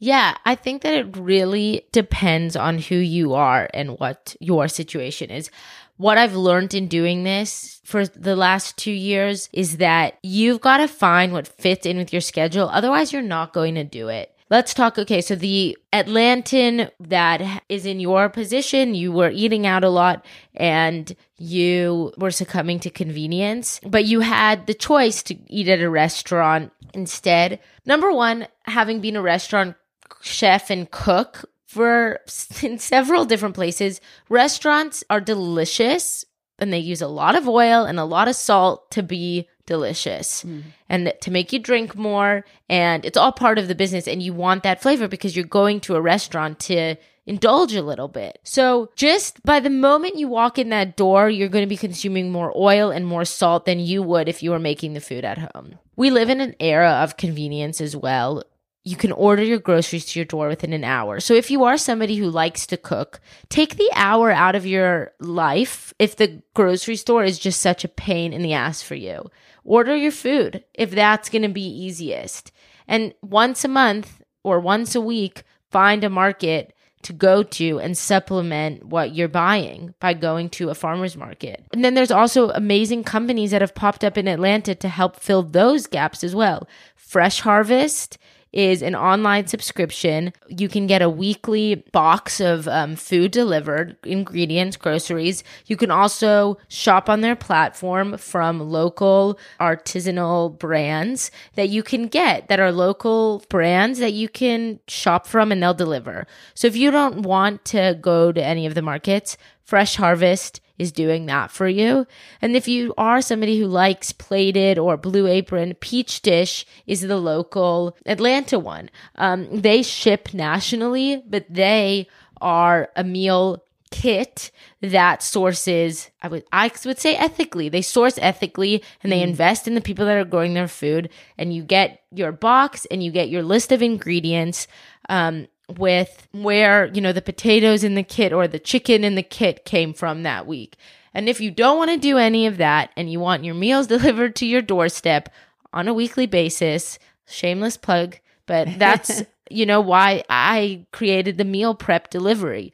Yeah, 0.01 0.37
I 0.45 0.55
think 0.55 0.83
that 0.83 0.93
it 0.93 1.17
really 1.17 1.85
depends 1.91 2.55
on 2.55 2.77
who 2.77 2.95
you 2.95 3.33
are 3.33 3.69
and 3.73 3.99
what 3.99 4.33
your 4.39 4.69
situation 4.69 5.29
is. 5.29 5.51
What 5.99 6.17
I've 6.17 6.33
learned 6.33 6.73
in 6.73 6.87
doing 6.87 7.23
this 7.25 7.81
for 7.83 8.07
the 8.07 8.37
last 8.37 8.77
two 8.77 8.89
years 8.93 9.49
is 9.51 9.77
that 9.77 10.17
you've 10.23 10.61
got 10.61 10.77
to 10.77 10.87
find 10.87 11.33
what 11.33 11.45
fits 11.45 11.85
in 11.85 11.97
with 11.97 12.13
your 12.13 12.21
schedule. 12.21 12.69
Otherwise, 12.69 13.11
you're 13.11 13.21
not 13.21 13.51
going 13.51 13.75
to 13.75 13.83
do 13.83 14.07
it. 14.07 14.33
Let's 14.49 14.73
talk. 14.73 14.97
Okay, 14.97 15.19
so 15.19 15.35
the 15.35 15.77
Atlantan 15.91 16.89
that 17.01 17.63
is 17.67 17.85
in 17.85 17.99
your 17.99 18.29
position, 18.29 18.95
you 18.95 19.11
were 19.11 19.29
eating 19.29 19.67
out 19.67 19.83
a 19.83 19.89
lot 19.89 20.25
and 20.53 21.13
you 21.37 22.13
were 22.17 22.31
succumbing 22.31 22.79
to 22.79 22.89
convenience, 22.89 23.81
but 23.85 24.05
you 24.05 24.21
had 24.21 24.67
the 24.67 24.73
choice 24.73 25.21
to 25.23 25.35
eat 25.47 25.67
at 25.67 25.81
a 25.81 25.89
restaurant 25.89 26.71
instead. 26.93 27.59
Number 27.85 28.13
one, 28.13 28.47
having 28.63 29.01
been 29.01 29.17
a 29.17 29.21
restaurant 29.21 29.75
chef 30.21 30.69
and 30.69 30.89
cook 30.89 31.43
for 31.69 32.19
in 32.63 32.79
several 32.79 33.25
different 33.25 33.53
places, 33.53 34.01
restaurants 34.27 35.03
are 35.09 35.21
delicious 35.21 36.25
and 36.57 36.73
they 36.73 36.79
use 36.79 37.01
a 37.01 37.07
lot 37.07 37.37
of 37.37 37.47
oil 37.47 37.85
and 37.85 37.99
a 37.99 38.03
lot 38.03 38.27
of 38.27 38.35
salt 38.35 38.89
to 38.91 39.03
be 39.03 39.47
delicious 39.67 40.43
mm-hmm. 40.43 40.61
and 40.89 41.13
to 41.21 41.29
make 41.29 41.53
you 41.53 41.59
drink 41.59 41.95
more 41.95 42.43
and 42.69 43.05
it's 43.05 43.15
all 43.15 43.31
part 43.31 43.59
of 43.59 43.67
the 43.67 43.75
business 43.75 44.07
and 44.07 44.23
you 44.23 44.33
want 44.33 44.63
that 44.63 44.81
flavor 44.81 45.07
because 45.07 45.35
you're 45.35 45.45
going 45.45 45.79
to 45.79 45.95
a 45.95 46.01
restaurant 46.01 46.59
to 46.59 46.95
indulge 47.27 47.75
a 47.75 47.83
little 47.83 48.07
bit. 48.07 48.39
So 48.43 48.89
just 48.95 49.43
by 49.43 49.59
the 49.59 49.69
moment 49.69 50.17
you 50.17 50.27
walk 50.27 50.57
in 50.57 50.69
that 50.69 50.97
door, 50.97 51.29
you're 51.29 51.49
going 51.49 51.63
to 51.63 51.69
be 51.69 51.77
consuming 51.77 52.31
more 52.31 52.51
oil 52.57 52.89
and 52.89 53.05
more 53.05 53.25
salt 53.25 53.65
than 53.65 53.79
you 53.79 54.01
would 54.01 54.27
if 54.27 54.41
you 54.41 54.49
were 54.49 54.59
making 54.59 54.95
the 54.95 55.01
food 55.01 55.23
at 55.23 55.37
home. 55.37 55.77
We 55.95 56.09
live 56.09 56.31
in 56.31 56.41
an 56.41 56.55
era 56.59 56.89
of 56.89 57.17
convenience 57.17 57.79
as 57.79 57.95
well. 57.95 58.41
You 58.89 58.95
can 58.95 59.11
order 59.11 59.43
your 59.43 59.59
groceries 59.59 60.05
to 60.05 60.19
your 60.19 60.25
door 60.25 60.47
within 60.47 60.73
an 60.73 60.83
hour. 60.83 61.19
So 61.19 61.35
if 61.35 61.51
you 61.51 61.63
are 61.63 61.77
somebody 61.77 62.15
who 62.15 62.27
likes 62.27 62.65
to 62.65 62.75
cook, 62.75 63.19
take 63.47 63.75
the 63.75 63.91
hour 63.93 64.31
out 64.31 64.55
of 64.55 64.65
your 64.65 65.11
life 65.19 65.93
if 65.99 66.15
the 66.15 66.41
grocery 66.55 66.95
store 66.95 67.23
is 67.23 67.37
just 67.37 67.61
such 67.61 67.83
a 67.83 67.87
pain 67.87 68.33
in 68.33 68.41
the 68.41 68.53
ass 68.53 68.81
for 68.81 68.95
you. 68.95 69.29
Order 69.63 69.95
your 69.95 70.11
food 70.11 70.63
if 70.73 70.89
that's 70.89 71.29
going 71.29 71.43
to 71.43 71.49
be 71.49 71.61
easiest. 71.61 72.51
And 72.87 73.13
once 73.21 73.63
a 73.63 73.67
month 73.67 74.23
or 74.43 74.59
once 74.59 74.95
a 74.95 75.01
week, 75.01 75.43
find 75.69 76.03
a 76.03 76.09
market 76.09 76.73
to 77.03 77.13
go 77.13 77.43
to 77.43 77.79
and 77.79 77.95
supplement 77.95 78.85
what 78.85 79.13
you're 79.13 79.27
buying 79.27 79.93
by 79.99 80.15
going 80.15 80.49
to 80.49 80.71
a 80.71 80.75
farmer's 80.75 81.15
market. 81.15 81.63
And 81.71 81.85
then 81.85 81.93
there's 81.93 82.09
also 82.09 82.49
amazing 82.49 83.03
companies 83.03 83.51
that 83.51 83.61
have 83.61 83.75
popped 83.75 84.03
up 84.03 84.17
in 84.17 84.27
Atlanta 84.27 84.73
to 84.73 84.89
help 84.89 85.19
fill 85.19 85.43
those 85.43 85.85
gaps 85.85 86.23
as 86.23 86.33
well. 86.33 86.67
Fresh 86.95 87.41
Harvest 87.41 88.17
is 88.51 88.81
an 88.81 88.95
online 88.95 89.47
subscription. 89.47 90.33
You 90.47 90.67
can 90.69 90.87
get 90.87 91.01
a 91.01 91.09
weekly 91.09 91.75
box 91.91 92.39
of 92.39 92.67
um, 92.67 92.95
food 92.95 93.31
delivered, 93.31 93.97
ingredients, 94.03 94.77
groceries. 94.77 95.43
You 95.65 95.77
can 95.77 95.91
also 95.91 96.57
shop 96.67 97.09
on 97.09 97.21
their 97.21 97.35
platform 97.35 98.17
from 98.17 98.59
local 98.59 99.39
artisanal 99.59 100.57
brands 100.57 101.31
that 101.55 101.69
you 101.69 101.83
can 101.83 102.07
get 102.07 102.47
that 102.47 102.59
are 102.59 102.71
local 102.71 103.43
brands 103.49 103.99
that 103.99 104.13
you 104.13 104.27
can 104.27 104.79
shop 104.87 105.27
from 105.27 105.51
and 105.51 105.61
they'll 105.61 105.73
deliver. 105.73 106.25
So 106.53 106.67
if 106.67 106.75
you 106.75 106.91
don't 106.91 107.21
want 107.21 107.65
to 107.65 107.97
go 108.01 108.31
to 108.31 108.43
any 108.43 108.65
of 108.65 108.75
the 108.75 108.81
markets, 108.81 109.37
Fresh 109.69 109.97
Harvest 109.97 110.61
is 110.79 110.91
doing 110.91 111.27
that 111.27 111.51
for 111.51 111.67
you. 111.67 112.07
And 112.41 112.55
if 112.55 112.67
you 112.67 112.91
are 112.97 113.21
somebody 113.21 113.59
who 113.59 113.67
likes 113.67 114.11
plated 114.11 114.79
or 114.79 114.97
blue 114.97 115.27
apron, 115.27 115.75
Peach 115.75 116.23
Dish 116.23 116.65
is 116.87 117.01
the 117.01 117.17
local 117.17 117.95
Atlanta 118.07 118.57
one. 118.57 118.89
Um, 119.15 119.61
they 119.61 119.83
ship 119.83 120.33
nationally, 120.33 121.21
but 121.29 121.45
they 121.47 122.07
are 122.41 122.89
a 122.95 123.03
meal 123.03 123.63
kit 123.91 124.49
that 124.81 125.21
sources 125.21 126.09
I 126.23 126.29
would 126.29 126.45
I 126.51 126.71
would 126.85 126.97
say 126.97 127.15
ethically. 127.15 127.69
They 127.69 127.83
source 127.83 128.17
ethically 128.17 128.83
and 129.03 129.11
they 129.11 129.21
invest 129.21 129.67
in 129.67 129.75
the 129.75 129.81
people 129.81 130.05
that 130.07 130.17
are 130.17 130.25
growing 130.25 130.55
their 130.55 130.67
food 130.67 131.09
and 131.37 131.53
you 131.53 131.61
get 131.61 132.01
your 132.11 132.31
box 132.31 132.87
and 132.89 133.03
you 133.03 133.11
get 133.11 133.29
your 133.29 133.43
list 133.43 133.71
of 133.71 133.83
ingredients 133.83 134.67
um 135.09 135.47
with 135.77 136.27
where, 136.31 136.87
you 136.87 137.01
know, 137.01 137.11
the 137.11 137.21
potatoes 137.21 137.83
in 137.83 137.95
the 137.95 138.03
kit 138.03 138.33
or 138.33 138.47
the 138.47 138.59
chicken 138.59 139.03
in 139.03 139.15
the 139.15 139.23
kit 139.23 139.65
came 139.65 139.93
from 139.93 140.23
that 140.23 140.47
week. 140.47 140.75
And 141.13 141.27
if 141.27 141.41
you 141.41 141.51
don't 141.51 141.77
want 141.77 141.91
to 141.91 141.97
do 141.97 142.17
any 142.17 142.45
of 142.45 142.57
that 142.57 142.91
and 142.95 143.11
you 143.11 143.19
want 143.19 143.43
your 143.43 143.55
meals 143.55 143.87
delivered 143.87 144.35
to 144.37 144.45
your 144.45 144.61
doorstep 144.61 145.29
on 145.73 145.87
a 145.87 145.93
weekly 145.93 146.25
basis, 146.25 146.99
shameless 147.27 147.77
plug, 147.77 148.17
but 148.45 148.67
that's, 148.77 149.23
you 149.49 149.65
know, 149.65 149.81
why 149.81 150.23
I 150.29 150.85
created 150.91 151.37
the 151.37 151.45
meal 151.45 151.75
prep 151.75 152.09
delivery 152.09 152.73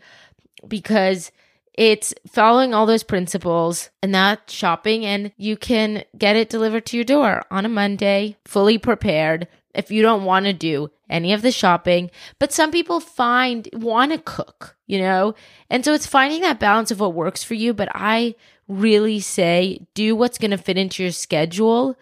because 0.67 1.31
it's 1.73 2.13
following 2.27 2.73
all 2.73 2.85
those 2.85 3.03
principles 3.03 3.89
and 4.01 4.15
that 4.15 4.49
shopping 4.49 5.05
and 5.05 5.33
you 5.37 5.57
can 5.57 6.05
get 6.17 6.37
it 6.37 6.49
delivered 6.49 6.85
to 6.87 6.97
your 6.97 7.03
door 7.03 7.43
on 7.51 7.65
a 7.65 7.69
Monday, 7.69 8.37
fully 8.45 8.77
prepared 8.77 9.47
if 9.75 9.91
you 9.91 10.01
don't 10.01 10.25
want 10.25 10.45
to 10.45 10.53
do 10.53 10.89
any 11.09 11.33
of 11.33 11.41
the 11.41 11.51
shopping. 11.51 12.09
But 12.39 12.51
some 12.51 12.71
people 12.71 12.99
find 12.99 13.67
want 13.73 14.11
to 14.11 14.17
cook, 14.17 14.75
you 14.87 14.99
know? 14.99 15.35
And 15.69 15.85
so 15.85 15.93
it's 15.93 16.07
finding 16.07 16.41
that 16.41 16.59
balance 16.59 16.91
of 16.91 16.99
what 16.99 17.13
works 17.13 17.43
for 17.43 17.53
you, 17.53 17.73
but 17.73 17.89
I 17.93 18.35
really 18.67 19.19
say 19.19 19.85
do 19.93 20.15
what's 20.15 20.37
going 20.37 20.51
to 20.51 20.57
fit 20.57 20.77
into 20.77 21.03
your 21.03 21.11
schedule 21.11 21.95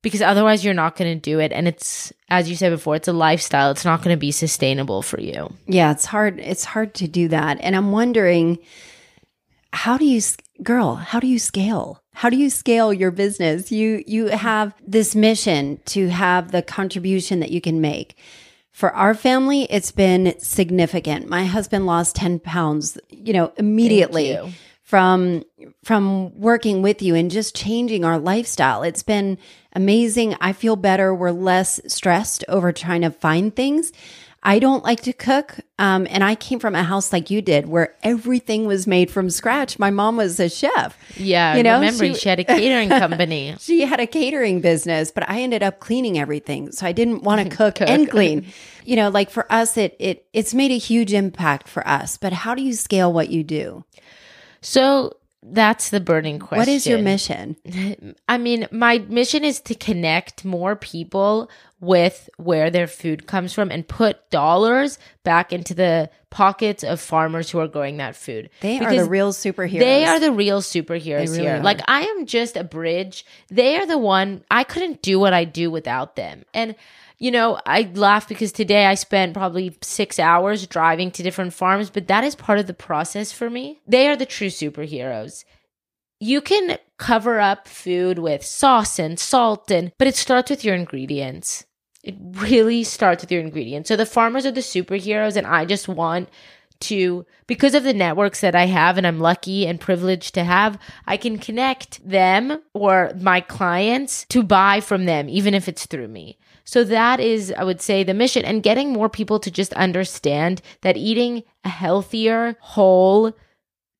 because 0.00 0.22
otherwise 0.22 0.64
you're 0.64 0.72
not 0.72 0.96
going 0.96 1.14
to 1.14 1.20
do 1.20 1.40
it 1.40 1.52
and 1.52 1.68
it's 1.68 2.10
as 2.30 2.48
you 2.48 2.56
said 2.56 2.70
before 2.70 2.96
it's 2.96 3.08
a 3.08 3.12
lifestyle 3.12 3.70
it's 3.70 3.84
not 3.84 4.02
going 4.02 4.14
to 4.14 4.18
be 4.18 4.30
sustainable 4.30 5.02
for 5.02 5.20
you 5.20 5.52
Yeah, 5.66 5.90
it's 5.90 6.06
hard. 6.06 6.38
It's 6.38 6.64
hard 6.64 6.94
to 6.94 7.08
do 7.08 7.28
that. 7.28 7.58
And 7.60 7.76
I'm 7.76 7.92
wondering, 7.92 8.58
how 9.72 9.98
do 9.98 10.04
you, 10.04 10.20
girl, 10.62 10.94
how 10.96 11.20
do 11.20 11.26
you 11.26 11.38
scale? 11.38 12.02
How 12.12 12.30
do 12.30 12.36
you 12.36 12.50
scale 12.50 12.92
your 12.92 13.10
business? 13.10 13.70
You, 13.70 14.02
you 14.06 14.26
mm-hmm. 14.26 14.36
have 14.36 14.74
this 14.86 15.14
mission 15.14 15.80
to 15.86 16.08
have 16.08 16.52
the 16.52 16.62
contribution 16.62 17.40
that 17.40 17.50
you 17.50 17.60
can 17.60 17.80
make. 17.80 18.16
For 18.76 18.92
our 18.92 19.14
family, 19.14 19.62
it's 19.70 19.90
been 19.90 20.34
significant. 20.38 21.28
My 21.28 21.46
husband 21.46 21.86
lost 21.86 22.14
10 22.16 22.40
pounds, 22.40 22.98
you 23.08 23.32
know, 23.32 23.52
immediately 23.56 24.32
you. 24.32 24.52
from 24.82 25.44
from 25.82 26.38
working 26.38 26.82
with 26.82 27.00
you 27.00 27.14
and 27.14 27.30
just 27.30 27.56
changing 27.56 28.04
our 28.04 28.18
lifestyle. 28.18 28.82
It's 28.82 29.02
been 29.02 29.38
amazing. 29.72 30.36
I 30.42 30.52
feel 30.52 30.76
better. 30.76 31.14
We're 31.14 31.30
less 31.30 31.80
stressed 31.86 32.44
over 32.48 32.70
trying 32.70 33.00
to 33.00 33.10
find 33.10 33.56
things. 33.56 33.92
I 34.42 34.60
don't 34.60 34.84
like 34.84 35.00
to 35.02 35.12
cook. 35.12 35.56
Um, 35.78 36.06
and 36.08 36.22
I 36.22 36.36
came 36.36 36.60
from 36.60 36.74
a 36.76 36.82
house 36.84 37.12
like 37.12 37.30
you 37.30 37.42
did 37.42 37.66
where 37.68 37.96
everything 38.04 38.66
was 38.66 38.86
made 38.86 39.10
from 39.10 39.28
scratch. 39.28 39.78
My 39.78 39.90
mom 39.90 40.16
was 40.16 40.38
a 40.38 40.48
chef. 40.48 40.96
yeah 41.16 41.56
You 41.56 41.62
know, 41.64 41.74
remember 41.74 42.06
she- 42.06 42.14
she, 42.14 42.28
had 42.28 42.38
a 42.38 42.44
catering 42.44 42.88
company 43.04 43.56
She 43.58 43.80
had 43.82 43.98
a 43.98 44.06
catering 44.06 44.60
business, 44.60 45.10
but 45.10 45.28
I 45.28 45.40
ended 45.40 45.62
up 45.64 45.80
cleaning 45.80 46.16
everything. 46.18 46.70
So 46.70 46.86
I 46.86 46.92
didn't 46.92 47.22
want 47.24 47.50
to 47.50 47.56
cook 47.60 47.80
and 47.80 48.08
clean. 48.08 48.46
You 48.84 48.94
know, 48.96 49.08
like 49.08 49.30
for 49.30 49.50
us, 49.52 49.76
it, 49.76 49.96
it, 49.98 50.26
it's 50.32 50.54
made 50.54 50.70
a 50.70 50.78
huge 50.78 51.12
impact 51.12 51.66
for 51.68 51.86
us, 51.86 52.16
but 52.16 52.32
how 52.32 52.54
do 52.54 52.62
you 52.62 52.72
scale 52.74 53.12
what 53.12 53.30
you 53.30 53.42
do? 53.42 53.84
So 54.60 55.16
that's 55.48 55.90
the 55.90 56.00
burning 56.00 56.38
question. 56.38 56.58
What 56.58 56.68
is 56.68 56.86
your 56.86 56.98
mission? 56.98 57.56
I 58.28 58.38
mean, 58.38 58.66
my 58.72 58.98
mission 58.98 59.44
is 59.44 59.60
to 59.62 59.74
connect 59.74 60.44
more 60.44 60.74
people 60.74 61.50
with 61.78 62.28
where 62.36 62.70
their 62.70 62.86
food 62.86 63.26
comes 63.26 63.52
from 63.52 63.70
and 63.70 63.86
put 63.86 64.30
dollars 64.30 64.98
back 65.24 65.52
into 65.52 65.74
the 65.74 66.10
pockets 66.30 66.82
of 66.82 67.00
farmers 67.00 67.50
who 67.50 67.60
are 67.60 67.68
growing 67.68 67.98
that 67.98 68.16
food. 68.16 68.50
They 68.60 68.78
are 68.80 68.94
the 68.94 69.04
real 69.04 69.32
superheroes. 69.32 69.78
They 69.78 70.04
are 70.04 70.18
the 70.18 70.32
real 70.32 70.62
superheroes 70.62 71.28
really 71.28 71.40
here. 71.40 71.56
are. 71.56 71.62
Like 71.62 71.80
I 71.86 72.02
am 72.02 72.26
just 72.26 72.56
a 72.56 72.64
bridge. 72.64 73.24
They 73.48 73.76
are 73.76 73.86
the 73.86 73.98
one 73.98 74.42
I 74.50 74.64
couldn't 74.64 75.02
do 75.02 75.20
what 75.20 75.32
I 75.32 75.44
do 75.44 75.70
without 75.70 76.16
them. 76.16 76.44
And 76.54 76.74
you 77.18 77.30
know, 77.30 77.58
I 77.64 77.90
laugh 77.94 78.28
because 78.28 78.52
today 78.52 78.86
I 78.86 78.94
spent 78.94 79.34
probably 79.34 79.76
six 79.80 80.18
hours 80.18 80.66
driving 80.66 81.10
to 81.12 81.22
different 81.22 81.54
farms, 81.54 81.88
but 81.88 82.08
that 82.08 82.24
is 82.24 82.34
part 82.34 82.58
of 82.58 82.66
the 82.66 82.74
process 82.74 83.32
for 83.32 83.48
me. 83.48 83.80
They 83.86 84.08
are 84.08 84.16
the 84.16 84.26
true 84.26 84.48
superheroes. 84.48 85.44
You 86.20 86.40
can 86.40 86.78
cover 86.98 87.40
up 87.40 87.68
food 87.68 88.18
with 88.18 88.44
sauce 88.44 88.98
and 88.98 89.18
salt 89.18 89.70
and 89.70 89.92
but 89.98 90.08
it 90.08 90.16
starts 90.16 90.50
with 90.50 90.64
your 90.64 90.74
ingredients. 90.74 91.64
It 92.02 92.16
really 92.20 92.84
starts 92.84 93.22
with 93.22 93.32
your 93.32 93.40
ingredients. 93.40 93.88
So 93.88 93.96
the 93.96 94.06
farmers 94.06 94.46
are 94.46 94.52
the 94.52 94.60
superheroes 94.60 95.36
and 95.36 95.46
I 95.46 95.64
just 95.64 95.88
want 95.88 96.28
to 96.78 97.24
because 97.46 97.74
of 97.74 97.84
the 97.84 97.94
networks 97.94 98.42
that 98.42 98.54
I 98.54 98.66
have 98.66 98.98
and 98.98 99.06
I'm 99.06 99.20
lucky 99.20 99.66
and 99.66 99.80
privileged 99.80 100.34
to 100.34 100.44
have, 100.44 100.78
I 101.06 101.16
can 101.16 101.38
connect 101.38 102.06
them 102.06 102.62
or 102.74 103.12
my 103.18 103.40
clients 103.40 104.26
to 104.26 104.42
buy 104.42 104.80
from 104.80 105.06
them 105.06 105.28
even 105.30 105.54
if 105.54 105.68
it's 105.68 105.86
through 105.86 106.08
me. 106.08 106.38
So 106.66 106.82
that 106.84 107.20
is 107.20 107.54
I 107.56 107.64
would 107.64 107.80
say 107.80 108.02
the 108.02 108.12
mission 108.12 108.44
and 108.44 108.62
getting 108.62 108.92
more 108.92 109.08
people 109.08 109.38
to 109.40 109.50
just 109.50 109.72
understand 109.74 110.60
that 110.82 110.96
eating 110.96 111.44
a 111.64 111.68
healthier 111.68 112.56
whole 112.60 113.32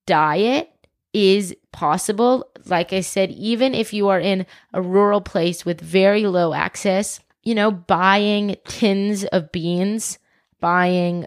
diet 0.07 0.70
is 1.12 1.57
possible. 1.72 2.50
Like 2.66 2.92
I 2.92 3.00
said, 3.00 3.31
even 3.31 3.74
if 3.74 3.94
you 3.94 4.09
are 4.09 4.20
in 4.20 4.46
a 4.74 4.83
rural 4.83 5.20
place 5.20 5.64
with 5.64 5.81
very 5.81 6.26
low 6.26 6.52
access, 6.52 7.20
you 7.42 7.55
know, 7.55 7.70
buying 7.70 8.57
tins 8.66 9.24
of 9.26 9.52
beans, 9.52 10.18
buying 10.61 11.26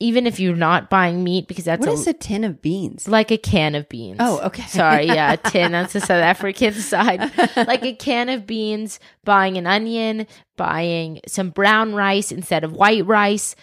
even 0.00 0.26
if 0.26 0.38
you're 0.38 0.54
not 0.56 0.88
buying 0.90 1.24
meat 1.24 1.48
because 1.48 1.64
that's 1.64 1.80
What 1.80 1.88
a, 1.88 1.92
is 1.92 2.06
a 2.06 2.12
tin 2.12 2.44
of 2.44 2.62
beans? 2.62 3.08
like 3.08 3.30
a 3.32 3.36
can 3.38 3.74
of 3.74 3.88
beans. 3.88 4.18
Oh, 4.20 4.40
okay. 4.46 4.62
Sorry, 4.66 5.06
yeah, 5.06 5.32
a 5.32 5.36
tin. 5.50 5.72
That's 5.72 5.92
the 5.92 6.00
South 6.00 6.22
African 6.22 6.72
side. 6.74 7.20
Like 7.56 7.82
a 7.84 7.94
can 7.94 8.28
of 8.28 8.46
beans, 8.46 9.00
buying 9.24 9.56
an 9.56 9.66
onion, 9.66 10.26
buying 10.56 11.20
some 11.26 11.50
brown 11.50 11.94
rice 11.94 12.30
instead 12.30 12.62
of 12.64 12.72
white 12.72 13.06
rice. 13.06 13.56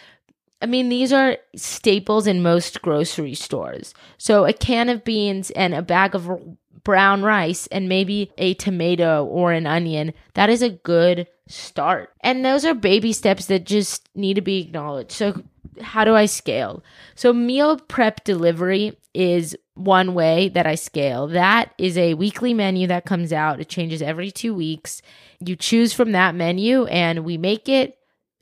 I 0.60 0.66
mean, 0.66 0.88
these 0.88 1.12
are 1.12 1.36
staples 1.54 2.26
in 2.26 2.42
most 2.42 2.80
grocery 2.82 3.34
stores. 3.34 3.94
So 4.18 4.44
a 4.46 4.52
can 4.52 4.88
of 4.88 5.04
beans 5.04 5.50
and 5.52 5.74
a 5.74 5.82
bag 5.82 6.14
of 6.14 6.28
r- 6.28 6.40
brown 6.82 7.22
rice 7.22 7.66
and 7.68 7.88
maybe 7.88 8.30
a 8.38 8.54
tomato 8.54 9.24
or 9.24 9.52
an 9.52 9.66
onion, 9.66 10.14
that 10.34 10.48
is 10.50 10.62
a 10.62 10.70
good 10.70 11.26
start. 11.48 12.12
And 12.20 12.44
those 12.44 12.64
are 12.64 12.74
baby 12.74 13.12
steps 13.12 13.46
that 13.46 13.64
just 13.64 14.08
need 14.14 14.34
to 14.34 14.40
be 14.40 14.60
acknowledged. 14.60 15.12
So 15.12 15.42
how 15.80 16.04
do 16.04 16.14
I 16.14 16.26
scale? 16.26 16.82
So 17.14 17.32
meal 17.32 17.78
prep 17.78 18.24
delivery 18.24 18.98
is 19.14 19.56
one 19.74 20.14
way 20.14 20.48
that 20.50 20.66
I 20.66 20.74
scale. 20.74 21.26
That 21.28 21.72
is 21.78 21.96
a 21.98 22.14
weekly 22.14 22.54
menu 22.54 22.86
that 22.88 23.04
comes 23.04 23.32
out. 23.32 23.60
It 23.60 23.68
changes 23.68 24.02
every 24.02 24.30
2 24.30 24.54
weeks. 24.54 25.02
You 25.40 25.56
choose 25.56 25.92
from 25.92 26.12
that 26.12 26.34
menu 26.34 26.86
and 26.86 27.24
we 27.24 27.36
make 27.36 27.68
it 27.68 27.98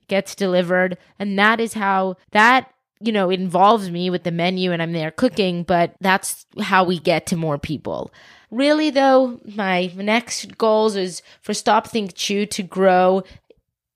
gets 0.08 0.34
delivered 0.34 0.98
and 1.18 1.38
that 1.38 1.60
is 1.60 1.72
how 1.72 2.16
that 2.32 2.70
you 3.00 3.10
know 3.10 3.30
involves 3.30 3.90
me 3.90 4.10
with 4.10 4.22
the 4.22 4.30
menu 4.30 4.70
and 4.70 4.82
I'm 4.82 4.92
there 4.92 5.10
cooking 5.10 5.62
but 5.62 5.94
that's 6.00 6.44
how 6.60 6.84
we 6.84 6.98
get 6.98 7.26
to 7.28 7.36
more 7.36 7.58
people 7.58 8.12
really 8.54 8.90
though 8.90 9.40
my 9.54 9.90
next 9.96 10.56
goals 10.56 10.96
is 10.96 11.22
for 11.42 11.52
stop 11.52 11.86
think 11.86 12.14
chew 12.14 12.46
to 12.46 12.62
grow 12.62 13.22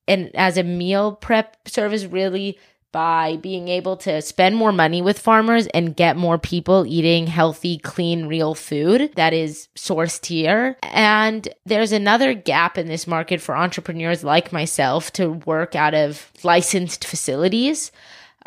and 0.06 0.30
as 0.34 0.56
a 0.56 0.62
meal 0.62 1.12
prep 1.12 1.68
service 1.68 2.04
really 2.04 2.58
by 2.90 3.36
being 3.36 3.68
able 3.68 3.96
to 3.98 4.22
spend 4.22 4.56
more 4.56 4.72
money 4.72 5.02
with 5.02 5.18
farmers 5.18 5.66
and 5.68 5.94
get 5.94 6.16
more 6.16 6.38
people 6.38 6.86
eating 6.86 7.26
healthy, 7.26 7.78
clean, 7.78 8.26
real 8.26 8.54
food 8.54 9.12
that 9.14 9.34
is 9.34 9.68
sourced 9.76 10.24
here. 10.24 10.76
And 10.82 11.46
there's 11.66 11.92
another 11.92 12.32
gap 12.32 12.78
in 12.78 12.88
this 12.88 13.06
market 13.06 13.42
for 13.42 13.56
entrepreneurs 13.56 14.24
like 14.24 14.52
myself 14.52 15.12
to 15.14 15.28
work 15.28 15.76
out 15.76 15.94
of 15.94 16.32
licensed 16.42 17.04
facilities. 17.04 17.92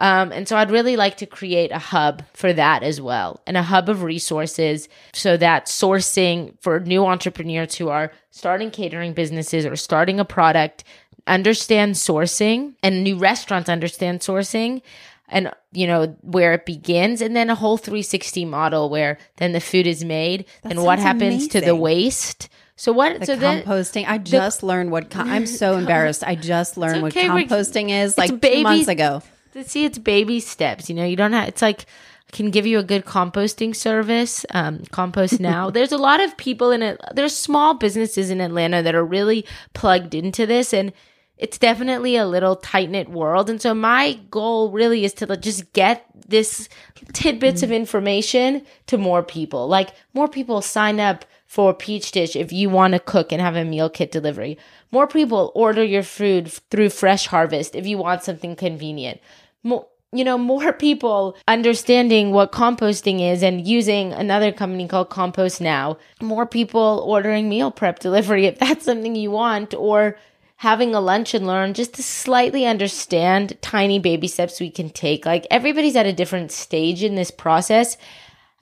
Um, 0.02 0.32
and 0.32 0.48
so 0.48 0.58
I'd 0.58 0.72
really 0.72 0.98
like 0.98 1.18
to 1.18 1.28
create 1.28 1.72
a 1.72 1.78
hub 1.78 2.24
for 2.34 2.52
that 2.54 2.82
as 2.82 3.00
well 3.00 3.40
and 3.46 3.56
a 3.56 3.62
hub 3.62 3.88
of 3.88 4.02
resources 4.02 4.90
so 5.14 5.38
that 5.38 5.68
sourcing 5.68 6.56
for 6.60 6.80
new 6.80 7.06
entrepreneurs 7.06 7.76
who 7.76 7.90
are 7.90 8.12
starting 8.32 8.72
catering 8.72 9.14
businesses 9.14 9.64
or 9.64 9.76
starting 9.76 10.20
a 10.20 10.26
product 10.26 10.84
understand 11.28 11.94
sourcing 11.94 12.74
and 12.82 13.04
new 13.04 13.16
restaurants 13.16 13.70
understand 13.70 14.22
sourcing 14.22 14.82
and 15.30 15.52
you 15.72 15.86
know 15.86 16.18
where 16.22 16.54
it 16.54 16.66
begins 16.66 17.22
and 17.22 17.36
then 17.36 17.52
a 17.52 17.56
whole 17.56 17.78
360 17.78 18.44
model 18.46 18.90
where 18.90 19.20
then 19.38 19.52
the 19.52 19.62
food 19.62 19.86
is 19.86 20.04
made 20.04 20.46
That 20.64 20.72
and 20.72 20.84
what 20.84 20.98
happens 20.98 21.48
to 21.50 21.62
the 21.62 21.76
waste 21.76 22.50
so 22.76 22.92
what 22.92 23.20
The 23.20 23.28
so 23.28 23.38
composting. 23.38 24.06
I 24.08 24.18
just 24.18 24.64
learned 24.64 24.90
what 24.90 25.16
I'm 25.16 25.46
so 25.62 25.78
embarrassed. 25.78 26.24
I 26.24 26.34
just 26.34 26.78
learned 26.78 27.04
okay, 27.06 27.30
what 27.30 27.48
composting 27.48 27.92
is 27.92 28.18
like 28.18 28.42
two 28.42 28.64
months 28.64 28.88
ago. 28.88 29.22
See 29.64 29.86
it's 29.86 29.98
baby 29.98 30.40
steps 30.40 30.90
you 30.90 30.96
know 30.96 31.06
you 31.06 31.16
don't 31.16 31.34
have 31.34 31.48
it's 31.48 31.62
like 31.62 31.86
can 32.32 32.50
give 32.50 32.66
you 32.66 32.80
a 32.80 32.84
good 32.84 33.06
composting 33.06 33.76
service 33.76 34.46
um, 34.52 34.84
compost 34.92 35.40
now. 35.40 35.70
There's 35.70 35.92
a 35.92 35.98
lot 35.98 36.22
of 36.22 36.38
people 36.38 36.72
in 36.72 36.82
it 36.82 37.00
there's 37.14 37.36
small 37.36 37.74
businesses 37.76 38.30
in 38.30 38.42
atlanta 38.42 38.82
that 38.82 38.96
are 38.96 39.06
really 39.06 39.46
plugged 39.74 40.16
into 40.16 40.46
this 40.46 40.74
and 40.74 40.94
it's 41.38 41.58
definitely 41.58 42.16
a 42.16 42.28
little 42.28 42.56
tight 42.56 42.90
knit 42.90 43.10
world 43.10 43.50
and 43.50 43.62
so 43.62 43.74
my 43.74 44.14
goal 44.30 44.72
really 44.72 45.04
is 45.04 45.14
to 45.14 45.38
just 45.38 45.74
get 45.74 46.06
this 46.28 46.70
tidbits 47.14 47.62
of 47.64 47.72
information 47.72 48.66
to 48.88 48.98
more 48.98 49.22
people. 49.22 49.68
Like 49.68 49.90
more 50.14 50.28
people 50.28 50.62
sign 50.62 51.00
up 51.00 51.26
for 51.46 51.74
peach 51.74 52.14
dish 52.14 52.36
if 52.36 52.54
you 52.54 52.70
want 52.70 52.94
to 52.94 53.00
cook 53.00 53.32
and 53.34 53.42
have 53.42 53.58
a 53.58 53.66
meal 53.66 53.90
kit 53.90 54.12
delivery. 54.12 54.58
More 54.92 55.08
people 55.08 55.52
order 55.54 55.84
your 55.84 56.04
food 56.04 56.50
through 56.70 56.90
fresh 56.90 57.28
harvest 57.28 57.76
if 57.76 57.86
you 57.86 57.98
want 57.98 58.24
something 58.24 58.56
convenient 58.56 59.20
more 59.63 59.88
you 60.13 60.26
know 60.26 60.38
more 60.38 60.74
people 60.74 61.38
understanding 61.47 62.32
what 62.32 62.52
composting 62.52 63.21
is 63.21 63.41
and 63.43 63.65
using 63.65 64.12
another 64.13 64.52
company 64.52 64.88
called 64.88 65.10
compost 65.10 65.62
now. 65.62 65.97
More 66.21 66.45
people 66.45 67.04
ordering 67.06 67.47
meal 67.50 67.71
prep 67.71 68.00
delivery 68.00 68.45
if 68.45 68.60
that's 68.60 68.86
something 68.86 69.15
you 69.15 69.32
want 69.32 69.74
or 69.74 70.17
having 70.58 70.93
a 70.93 71.00
lunch 71.00 71.34
and 71.34 71.47
learn 71.47 71.74
just 71.74 71.95
to 71.95 72.04
slightly 72.04 72.65
understand 72.65 73.58
tiny 73.62 73.97
baby 73.97 74.28
steps 74.28 74.60
we 74.60 74.69
can 74.69 74.89
take. 74.89 75.26
Like 75.26 75.47
everybody's 75.50 75.95
at 75.95 76.06
a 76.06 76.13
different 76.13 76.52
stage 76.52 77.04
in 77.04 77.15
this 77.15 77.32
process. 77.32 77.97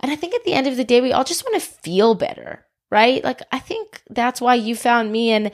And 0.01 0.11
i 0.11 0.15
think 0.15 0.33
at 0.33 0.45
the 0.45 0.53
end 0.53 0.67
of 0.67 0.77
the 0.77 0.85
day 0.85 1.01
we 1.01 1.11
all 1.11 1.25
just 1.25 1.43
want 1.43 1.61
to 1.61 1.69
feel 1.69 2.15
better 2.15 2.65
right? 2.91 3.23
Like 3.23 3.41
i 3.51 3.59
think 3.59 4.01
that's 4.09 4.41
why 4.41 4.55
you 4.55 4.75
found 4.75 5.11
me. 5.11 5.31
And 5.31 5.51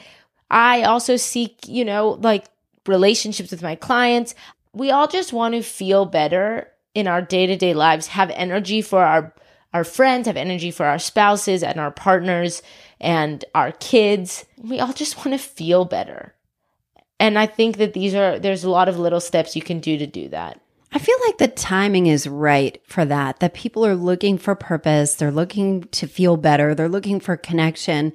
i 0.51 0.83
also 0.83 1.15
seek 1.15 1.67
you 1.67 1.83
know 1.83 2.19
like 2.21 2.45
relationships 2.87 3.51
with 3.51 3.63
my 3.63 3.75
clients 3.75 4.35
we 4.75 4.91
all 4.91 5.07
just 5.07 5.33
want 5.33 5.55
to 5.55 5.63
feel 5.63 6.05
better 6.05 6.69
in 6.93 7.07
our 7.07 7.21
day-to-day 7.21 7.73
lives 7.73 8.07
have 8.07 8.29
energy 8.31 8.81
for 8.81 9.03
our 9.03 9.33
our 9.73 9.83
friends 9.83 10.27
have 10.27 10.37
energy 10.37 10.71
for 10.71 10.85
our 10.85 10.99
spouses 10.99 11.63
and 11.63 11.79
our 11.79 11.91
partners 11.91 12.61
and 12.99 13.43
our 13.55 13.71
kids 13.73 14.45
we 14.57 14.79
all 14.79 14.93
just 14.93 15.17
want 15.17 15.31
to 15.31 15.37
feel 15.37 15.85
better 15.85 16.35
and 17.19 17.39
i 17.39 17.45
think 17.45 17.77
that 17.77 17.93
these 17.93 18.13
are 18.13 18.37
there's 18.37 18.63
a 18.63 18.69
lot 18.69 18.89
of 18.89 18.99
little 18.99 19.19
steps 19.19 19.55
you 19.55 19.61
can 19.61 19.79
do 19.79 19.97
to 19.97 20.05
do 20.05 20.29
that 20.29 20.59
I 20.91 20.97
feel 20.97 21.17
like 21.25 21.39
the 21.39 21.49
timing 21.49 22.07
is 22.07 22.25
right 22.25 22.81
for 22.87 23.03
that, 23.03 23.41
that 23.41 23.53
people 23.53 23.85
are 23.85 23.97
looking 23.97 24.37
for 24.37 24.55
purpose. 24.55 25.15
They're 25.15 25.29
looking 25.29 25.83
to 25.89 26.07
feel 26.07 26.37
better. 26.37 26.73
They're 26.73 26.87
looking 26.87 27.19
for 27.19 27.35
connection. 27.35 28.13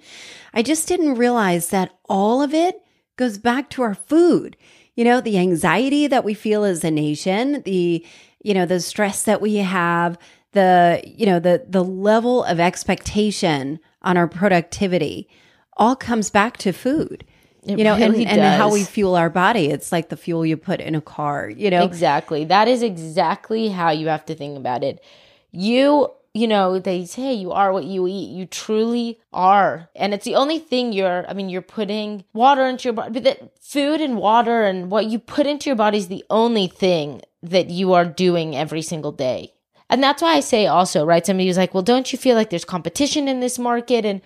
I 0.55 0.63
just 0.63 0.89
didn't 0.89 1.17
realize 1.17 1.69
that 1.69 1.93
all 2.09 2.41
of 2.41 2.55
it 2.55 2.81
goes 3.21 3.39
back 3.39 3.69
to 3.71 3.83
our 3.83 3.95
food. 3.95 4.57
You 4.97 5.05
know, 5.05 5.21
the 5.21 5.39
anxiety 5.39 6.07
that 6.09 6.25
we 6.25 6.35
feel 6.35 6.65
as 6.65 6.83
a 6.83 6.91
nation, 6.91 7.63
the, 7.63 8.05
you 8.43 8.55
know, 8.55 8.67
the 8.67 8.81
stress 8.81 9.23
that 9.25 9.41
we 9.41 9.57
have, 9.57 10.19
the, 10.53 11.03
you 11.05 11.27
know, 11.27 11.39
the, 11.39 11.65
the 11.69 11.85
level 11.85 12.43
of 12.43 12.59
expectation 12.59 13.79
on 14.03 14.17
our 14.17 14.27
productivity 14.27 15.29
all 15.77 15.95
comes 15.95 16.31
back 16.31 16.57
to 16.57 16.73
food. 16.73 17.25
It 17.63 17.79
you 17.79 17.85
know, 17.85 17.95
really 17.95 18.25
and, 18.25 18.41
and 18.41 18.59
how 18.59 18.73
we 18.73 18.85
fuel 18.85 19.17
our 19.17 19.29
body. 19.29 19.67
It's 19.67 19.93
like 19.93 20.09
the 20.09 20.17
fuel 20.17 20.47
you 20.47 20.57
put 20.57 20.81
in 20.81 20.95
a 20.95 21.03
car, 21.03 21.51
you 21.51 21.71
know? 21.71 21.85
Exactly. 21.85 22.45
That 22.47 22.69
is 22.69 22.83
exactly 22.83 23.69
how 23.69 23.91
you 23.91 24.09
have 24.09 24.25
to 24.27 24.35
think 24.35 24.57
about 24.57 24.83
it. 24.83 25.05
You, 25.53 26.11
you 26.33 26.47
know, 26.47 26.79
they 26.79 27.05
say 27.05 27.35
you 27.35 27.51
are 27.51 27.73
what 27.73 27.85
you 27.85 28.07
eat. 28.07 28.31
You 28.31 28.47
truly 28.47 29.21
are. 29.33 29.89
And 29.97 30.15
it's 30.15 30.25
the 30.25 30.37
only 30.37 30.59
thing 30.59 30.93
you're, 30.93 31.25
I 31.29 31.33
mean, 31.33 31.49
you're 31.49 31.63
putting 31.63 32.25
water 32.33 32.67
into 32.67 32.85
your 32.85 32.93
body, 32.93 33.13
but 33.13 33.25
that 33.25 33.59
food 33.61 34.01
and 34.01 34.17
water 34.17 34.63
and 34.63 34.91
what 34.91 35.07
you 35.07 35.19
put 35.19 35.47
into 35.47 35.69
your 35.69 35.77
body 35.77 35.99
is 35.99 36.09
the 36.09 36.25
only 36.31 36.69
thing 36.69 37.23
that 37.43 37.71
you 37.71 37.95
are 37.95 38.05
doing 38.05 38.55
every 38.55 38.83
single 38.83 39.13
day. 39.13 39.55
And 39.89 40.03
that's 40.03 40.23
why 40.23 40.35
I 40.35 40.41
say 40.41 40.67
also, 40.67 41.05
right? 41.05 41.27
Somebody 41.27 41.49
was 41.49 41.57
like, 41.57 41.75
well, 41.75 41.83
don't 41.83 42.13
you 42.13 42.19
feel 42.19 42.37
like 42.37 42.51
there's 42.51 42.65
competition 42.65 43.27
in 43.27 43.41
this 43.41 43.59
market? 43.59 44.05
And 44.05 44.21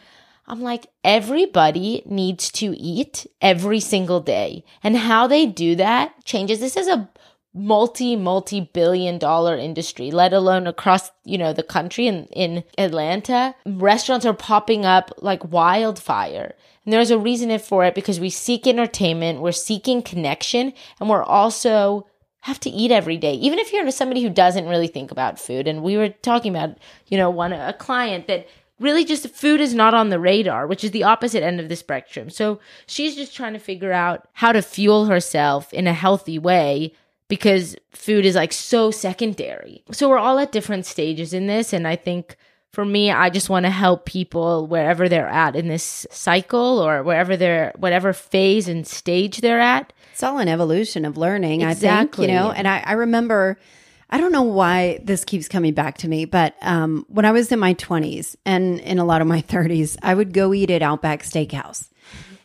I'm 0.46 0.60
like, 0.60 0.88
everybody 1.02 2.02
needs 2.04 2.52
to 2.52 2.76
eat 2.78 3.26
every 3.40 3.80
single 3.80 4.20
day. 4.20 4.62
And 4.82 4.94
how 4.94 5.26
they 5.26 5.46
do 5.46 5.74
that 5.76 6.22
changes. 6.26 6.60
This 6.60 6.76
is 6.76 6.86
a 6.86 7.08
multi 7.54 8.16
multi 8.16 8.60
billion 8.72 9.16
dollar 9.16 9.56
industry 9.56 10.10
let 10.10 10.32
alone 10.32 10.66
across 10.66 11.12
you 11.24 11.38
know 11.38 11.52
the 11.52 11.62
country 11.62 12.08
in 12.08 12.24
in 12.32 12.64
Atlanta 12.76 13.54
restaurants 13.64 14.26
are 14.26 14.34
popping 14.34 14.84
up 14.84 15.12
like 15.18 15.52
wildfire 15.52 16.54
and 16.84 16.92
there's 16.92 17.12
a 17.12 17.18
reason 17.18 17.56
for 17.60 17.84
it 17.84 17.94
because 17.94 18.18
we 18.18 18.28
seek 18.28 18.66
entertainment 18.66 19.40
we're 19.40 19.52
seeking 19.52 20.02
connection 20.02 20.72
and 20.98 21.08
we're 21.08 21.22
also 21.22 22.04
have 22.40 22.58
to 22.58 22.70
eat 22.70 22.90
every 22.90 23.16
day 23.16 23.34
even 23.34 23.60
if 23.60 23.72
you're 23.72 23.88
somebody 23.92 24.22
who 24.22 24.30
doesn't 24.30 24.66
really 24.66 24.88
think 24.88 25.12
about 25.12 25.38
food 25.38 25.68
and 25.68 25.82
we 25.82 25.96
were 25.96 26.08
talking 26.08 26.54
about 26.54 26.76
you 27.06 27.16
know 27.16 27.30
one 27.30 27.52
a 27.52 27.72
client 27.72 28.26
that 28.26 28.48
really 28.80 29.04
just 29.04 29.28
food 29.30 29.60
is 29.60 29.72
not 29.72 29.94
on 29.94 30.08
the 30.08 30.18
radar, 30.18 30.66
which 30.66 30.82
is 30.82 30.90
the 30.90 31.04
opposite 31.04 31.44
end 31.44 31.60
of 31.60 31.68
the 31.68 31.76
spectrum. 31.76 32.28
So 32.28 32.58
she's 32.86 33.14
just 33.14 33.34
trying 33.34 33.52
to 33.52 33.58
figure 33.60 33.92
out 33.92 34.28
how 34.32 34.50
to 34.50 34.62
fuel 34.62 35.06
herself 35.06 35.72
in 35.72 35.86
a 35.86 35.92
healthy 35.92 36.38
way 36.38 36.92
because 37.28 37.76
food 37.92 38.26
is 38.26 38.34
like 38.34 38.52
so 38.52 38.90
secondary. 38.90 39.82
So 39.92 40.08
we're 40.08 40.18
all 40.18 40.38
at 40.38 40.52
different 40.52 40.86
stages 40.86 41.32
in 41.32 41.46
this. 41.46 41.72
And 41.72 41.88
I 41.88 41.96
think 41.96 42.36
for 42.72 42.84
me, 42.84 43.10
I 43.10 43.30
just 43.30 43.48
want 43.48 43.64
to 43.64 43.70
help 43.70 44.04
people 44.04 44.66
wherever 44.66 45.08
they're 45.08 45.28
at 45.28 45.56
in 45.56 45.68
this 45.68 46.06
cycle 46.10 46.80
or 46.80 47.02
wherever 47.02 47.36
they're, 47.36 47.72
whatever 47.76 48.12
phase 48.12 48.68
and 48.68 48.86
stage 48.86 49.40
they're 49.40 49.60
at. 49.60 49.92
It's 50.12 50.22
all 50.22 50.38
an 50.38 50.48
evolution 50.48 51.04
of 51.04 51.16
learning, 51.16 51.62
exactly. 51.62 51.88
I 51.88 51.98
think, 51.98 52.18
you 52.18 52.26
know, 52.34 52.50
and 52.50 52.68
I, 52.68 52.82
I 52.84 52.92
remember. 52.92 53.58
I 54.10 54.18
don't 54.18 54.32
know 54.32 54.42
why 54.42 55.00
this 55.02 55.24
keeps 55.24 55.48
coming 55.48 55.74
back 55.74 55.98
to 55.98 56.08
me, 56.08 56.24
but 56.24 56.54
um, 56.60 57.04
when 57.08 57.24
I 57.24 57.32
was 57.32 57.50
in 57.50 57.58
my 57.58 57.74
20s 57.74 58.36
and 58.44 58.78
in 58.80 58.98
a 58.98 59.04
lot 59.04 59.22
of 59.22 59.26
my 59.26 59.40
30s, 59.42 59.96
I 60.02 60.14
would 60.14 60.32
go 60.32 60.54
eat 60.54 60.70
at 60.70 60.82
Outback 60.82 61.22
Steakhouse 61.22 61.88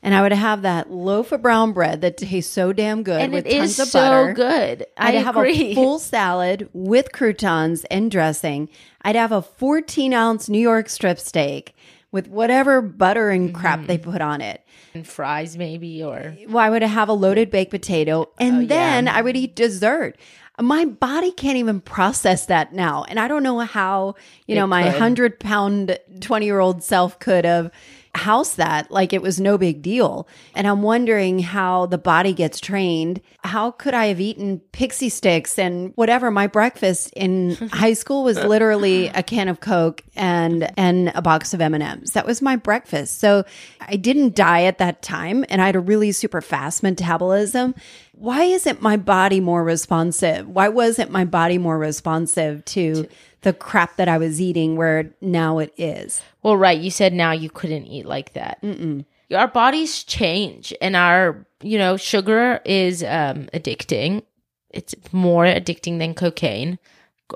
and 0.01 0.15
I 0.15 0.21
would 0.21 0.31
have 0.31 0.61
that 0.61 0.89
loaf 0.91 1.31
of 1.31 1.41
brown 1.41 1.73
bread 1.73 2.01
that 2.01 2.17
tastes 2.17 2.51
so 2.53 2.71
damn 2.73 3.03
good 3.03 3.21
and 3.21 3.33
with 3.33 3.45
it 3.45 3.57
tons 3.57 3.71
is 3.71 3.79
of 3.79 3.87
so 3.89 3.99
butter. 3.99 4.33
good. 4.33 4.85
I'd 4.97 5.15
I 5.15 5.19
have 5.19 5.35
agree. 5.35 5.71
a 5.71 5.75
full 5.75 5.99
salad 5.99 6.69
with 6.73 7.11
croutons 7.11 7.85
and 7.85 8.09
dressing. 8.09 8.69
I'd 9.01 9.15
have 9.15 9.31
a 9.31 9.41
14 9.41 10.13
ounce 10.13 10.47
New 10.49 10.59
York 10.61 10.89
strip 10.89 11.19
steak 11.19 11.75
with 12.11 12.27
whatever 12.27 12.81
butter 12.81 13.29
and 13.29 13.53
crap 13.53 13.85
they 13.87 13.97
Mm-hmm. 13.97 14.11
put 14.11 14.21
on 14.21 14.41
it. 14.41 14.63
and 14.95 15.05
fries 15.05 15.57
maybe 15.57 16.01
or 16.03 16.35
Well, 16.47 16.57
I 16.65 16.69
would 16.69 16.81
have 16.81 17.09
a 17.09 17.13
loaded 17.13 17.51
baked 17.51 17.71
potato 17.71 18.29
and 18.39 18.55
Oh, 18.55 18.59
yeah. 18.61 18.67
then 18.67 19.07
I 19.07 19.21
would 19.21 19.35
eat 19.37 19.55
dessert. 19.55 20.17
My 20.59 20.83
body 20.85 21.31
can't 21.31 21.55
even 21.57 21.79
process 21.79 22.47
that 22.47 22.73
now. 22.73 23.05
And 23.07 23.17
I 23.19 23.27
don't 23.29 23.43
know 23.43 23.59
how, 23.59 24.15
you 24.47 24.55
know, 24.55 24.67
my 24.67 24.83
could. 24.83 24.91
100 24.93 25.39
pound 25.39 25.97
20 26.19 26.45
year 26.45 26.59
old 26.59 26.83
self 26.83 27.17
could 27.19 27.45
have 27.45 27.71
housed 28.19 28.57
that 28.57 28.91
like 28.91 29.13
it 29.13 29.21
was 29.21 29.39
no 29.39 29.57
big 29.57 29.81
deal. 29.81 30.27
And 30.53 30.67
I'm 30.67 30.81
wondering 30.81 31.39
how 31.39 31.85
the 31.85 31.97
body 31.97 32.33
gets 32.33 32.59
trained. 32.59 33.21
How 33.43 33.71
could 33.71 33.93
I 33.93 34.07
have 34.07 34.19
eaten 34.19 34.61
Pixy 34.73 35.07
Stix 35.07 35.57
and 35.57 35.93
whatever? 35.95 36.29
My 36.29 36.47
breakfast 36.47 37.11
in 37.15 37.55
high 37.71 37.93
school 37.93 38.23
was 38.23 38.37
literally 38.37 39.07
a 39.07 39.23
can 39.23 39.47
of 39.47 39.61
Coke 39.61 40.03
and 40.15 40.71
and 40.77 41.11
a 41.15 41.21
box 41.21 41.53
of 41.53 41.61
M&Ms. 41.61 42.11
That 42.11 42.25
was 42.25 42.41
my 42.41 42.55
breakfast. 42.55 43.19
So 43.19 43.45
I 43.79 43.95
didn't 43.95 44.35
die 44.35 44.63
at 44.63 44.77
that 44.79 45.01
time 45.01 45.45
and 45.49 45.61
I 45.61 45.65
had 45.67 45.75
a 45.75 45.79
really 45.79 46.11
super 46.11 46.41
fast 46.41 46.83
metabolism. 46.83 47.73
Why 48.13 48.43
isn't 48.43 48.81
my 48.81 48.97
body 48.97 49.39
more 49.39 49.63
responsive? 49.63 50.47
Why 50.47 50.67
wasn't 50.67 51.09
my 51.09 51.23
body 51.23 51.57
more 51.57 51.77
responsive 51.77 52.65
to 52.65 53.07
the 53.41 53.53
crap 53.53 53.95
that 53.95 54.09
I 54.09 54.17
was 54.17 54.41
eating 54.41 54.75
where 54.75 55.13
now 55.21 55.59
it 55.59 55.73
is? 55.77 56.21
Well, 56.43 56.57
right. 56.57 56.79
You 56.79 56.91
said 56.91 57.13
now 57.13 57.31
you 57.31 57.49
couldn't 57.49 57.85
eat 57.85 58.05
like 58.05 58.33
that. 58.33 58.61
Mm-mm. 58.61 59.05
Our 59.33 59.47
bodies 59.47 60.03
change, 60.03 60.73
and 60.81 60.95
our 60.95 61.45
you 61.61 61.77
know 61.77 61.97
sugar 61.97 62.61
is 62.65 63.03
um, 63.03 63.47
addicting. 63.53 64.23
It's 64.71 64.95
more 65.11 65.45
addicting 65.45 65.99
than 65.99 66.13
cocaine, 66.13 66.79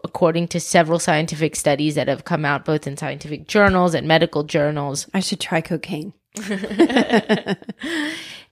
according 0.03 0.47
to 0.49 0.59
several 0.59 0.99
scientific 0.99 1.55
studies 1.55 1.95
that 1.95 2.07
have 2.07 2.25
come 2.25 2.45
out 2.45 2.65
both 2.65 2.87
in 2.87 2.97
scientific 2.97 3.47
journals 3.47 3.93
and 3.93 4.07
medical 4.07 4.43
journals. 4.43 5.07
I 5.13 5.19
should 5.19 5.39
try 5.39 5.61
cocaine. 5.61 6.13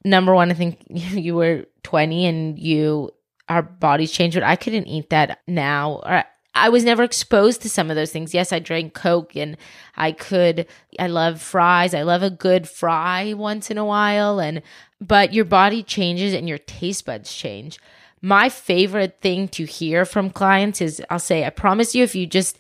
Number 0.03 0.33
one, 0.33 0.51
I 0.51 0.53
think 0.53 0.83
you 0.89 1.35
were 1.35 1.65
twenty 1.83 2.25
and 2.25 2.59
you 2.59 3.11
our 3.49 3.61
bodies 3.61 4.11
changed, 4.11 4.35
but 4.35 4.43
I 4.43 4.55
couldn't 4.55 4.87
eat 4.87 5.09
that 5.09 5.39
now. 5.47 6.01
Or 6.05 6.23
I 6.53 6.69
was 6.69 6.83
never 6.83 7.03
exposed 7.03 7.61
to 7.61 7.69
some 7.69 7.89
of 7.89 7.95
those 7.95 8.11
things. 8.11 8.33
Yes, 8.33 8.51
I 8.51 8.59
drank 8.59 8.93
Coke 8.93 9.35
and 9.35 9.57
I 9.95 10.11
could, 10.11 10.67
I 10.99 11.07
love 11.07 11.41
fries. 11.41 11.93
I 11.93 12.01
love 12.01 12.23
a 12.23 12.29
good 12.29 12.67
fry 12.67 13.33
once 13.33 13.71
in 13.71 13.77
a 13.77 13.85
while. 13.85 14.39
And, 14.39 14.61
but 14.99 15.33
your 15.33 15.45
body 15.45 15.81
changes 15.81 16.33
and 16.33 16.49
your 16.49 16.57
taste 16.57 17.05
buds 17.05 17.33
change. 17.33 17.79
My 18.21 18.49
favorite 18.49 19.19
thing 19.21 19.47
to 19.49 19.65
hear 19.65 20.05
from 20.05 20.29
clients 20.29 20.81
is 20.81 21.01
I'll 21.09 21.19
say, 21.19 21.45
I 21.45 21.49
promise 21.49 21.95
you, 21.95 22.03
if 22.03 22.15
you 22.15 22.27
just 22.27 22.57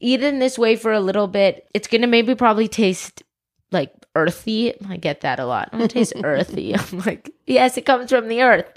eat 0.00 0.22
it 0.22 0.32
in 0.32 0.38
this 0.38 0.58
way 0.58 0.74
for 0.74 0.92
a 0.92 1.00
little 1.00 1.28
bit, 1.28 1.68
it's 1.74 1.86
going 1.86 2.00
to 2.00 2.06
maybe 2.06 2.34
probably 2.34 2.66
taste 2.66 3.22
like 3.70 3.92
earthy. 4.16 4.74
I 4.88 4.96
get 4.96 5.20
that 5.20 5.38
a 5.38 5.46
lot. 5.46 5.68
It 5.72 5.90
tastes 5.90 6.14
earthy. 6.24 6.74
I'm 6.76 7.00
like, 7.00 7.30
yes, 7.46 7.76
it 7.76 7.86
comes 7.86 8.10
from 8.10 8.28
the 8.28 8.42
earth. 8.42 8.72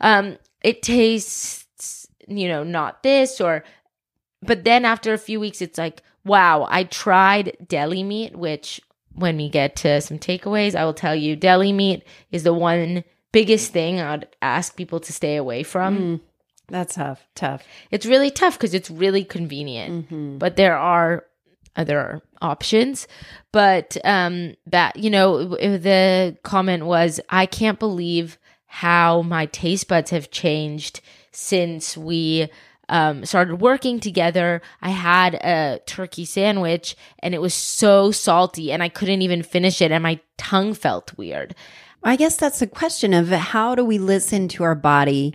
Um, 0.00 0.38
it 0.62 0.82
tastes, 0.82 2.06
you 2.28 2.48
know, 2.48 2.62
not 2.62 3.02
this 3.02 3.40
or 3.40 3.64
but 4.46 4.64
then 4.64 4.84
after 4.84 5.12
a 5.12 5.18
few 5.18 5.40
weeks 5.40 5.60
it's 5.62 5.78
like 5.78 6.02
wow 6.24 6.66
i 6.70 6.84
tried 6.84 7.56
deli 7.66 8.02
meat 8.02 8.36
which 8.36 8.80
when 9.14 9.36
we 9.36 9.48
get 9.48 9.76
to 9.76 10.00
some 10.00 10.18
takeaways 10.18 10.74
i 10.74 10.84
will 10.84 10.94
tell 10.94 11.14
you 11.14 11.36
deli 11.36 11.72
meat 11.72 12.02
is 12.30 12.42
the 12.42 12.54
one 12.54 13.04
biggest 13.32 13.72
thing 13.72 14.00
i'd 14.00 14.26
ask 14.42 14.76
people 14.76 15.00
to 15.00 15.12
stay 15.12 15.36
away 15.36 15.62
from 15.62 16.20
That's 16.68 16.94
tough. 16.94 17.26
Tough. 17.34 17.62
it's 17.90 18.06
really 18.06 18.30
tough 18.30 18.56
because 18.56 18.74
it's 18.74 18.90
really 18.90 19.24
convenient 19.24 20.38
but 20.38 20.56
there 20.56 20.76
are 20.76 21.24
other 21.76 22.22
options 22.40 23.08
but 23.52 23.96
um 24.04 24.54
that 24.66 24.96
you 24.96 25.10
know 25.10 25.48
the 25.48 26.36
comment 26.44 26.86
was 26.86 27.20
i 27.28 27.46
can't 27.46 27.78
believe 27.80 28.38
how 28.66 29.22
my 29.22 29.46
taste 29.46 29.88
buds 29.88 30.10
have 30.10 30.30
changed 30.30 31.00
since 31.32 31.96
we 31.96 32.48
um, 32.88 33.24
started 33.24 33.60
working 33.60 34.00
together, 34.00 34.60
I 34.82 34.90
had 34.90 35.34
a 35.34 35.80
turkey 35.86 36.24
sandwich 36.24 36.96
and 37.20 37.34
it 37.34 37.40
was 37.40 37.54
so 37.54 38.10
salty 38.10 38.72
and 38.72 38.82
I 38.82 38.88
couldn't 38.88 39.22
even 39.22 39.42
finish 39.42 39.80
it 39.80 39.90
and 39.92 40.02
my 40.02 40.20
tongue 40.36 40.74
felt 40.74 41.16
weird. 41.16 41.54
I 42.02 42.16
guess 42.16 42.36
that's 42.36 42.58
the 42.58 42.66
question 42.66 43.14
of 43.14 43.28
how 43.28 43.74
do 43.74 43.84
we 43.84 43.98
listen 43.98 44.48
to 44.48 44.62
our 44.64 44.74
body 44.74 45.34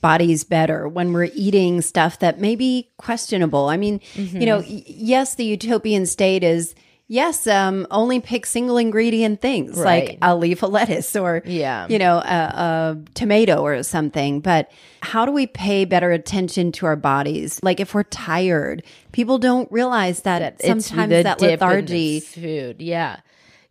bodies 0.00 0.44
better 0.44 0.86
when 0.88 1.12
we're 1.12 1.30
eating 1.34 1.80
stuff 1.80 2.20
that 2.20 2.38
may 2.38 2.54
be 2.54 2.88
questionable. 2.98 3.68
I 3.68 3.76
mean, 3.76 4.00
you 4.14 4.46
know, 4.46 4.58
y- 4.58 4.84
yes, 4.86 5.34
the 5.34 5.44
utopian 5.44 6.06
state 6.06 6.44
is 6.44 6.74
yes, 7.08 7.46
um, 7.46 7.86
only 7.90 8.20
pick 8.20 8.46
single 8.46 8.76
ingredient 8.78 9.40
things 9.40 9.76
Right. 9.78 10.08
like 10.10 10.18
a 10.22 10.36
leaf 10.36 10.62
of 10.62 10.70
lettuce 10.70 11.16
or 11.16 11.42
Yeah. 11.44 11.86
you 11.88 11.98
know, 11.98 12.18
a, 12.18 12.20
a 12.22 12.98
tomato 13.14 13.62
or 13.62 13.82
something. 13.82 14.40
But 14.40 14.70
how 15.02 15.24
do 15.26 15.32
we 15.32 15.46
pay 15.46 15.84
better 15.84 16.12
attention 16.12 16.70
to 16.72 16.86
our 16.86 16.96
bodies? 16.96 17.58
Like 17.62 17.80
if 17.80 17.94
we're 17.94 18.02
tired, 18.04 18.82
people 19.12 19.38
don't 19.38 19.70
realize 19.72 20.20
that, 20.22 20.42
It's 20.60 20.66
sometimes 20.86 21.10
that 21.24 21.38
dip 21.38 21.50
in 21.52 21.58
the 21.58 21.64
lethargy. 21.66 22.20
food. 22.20 22.80
Yeah. 22.82 23.16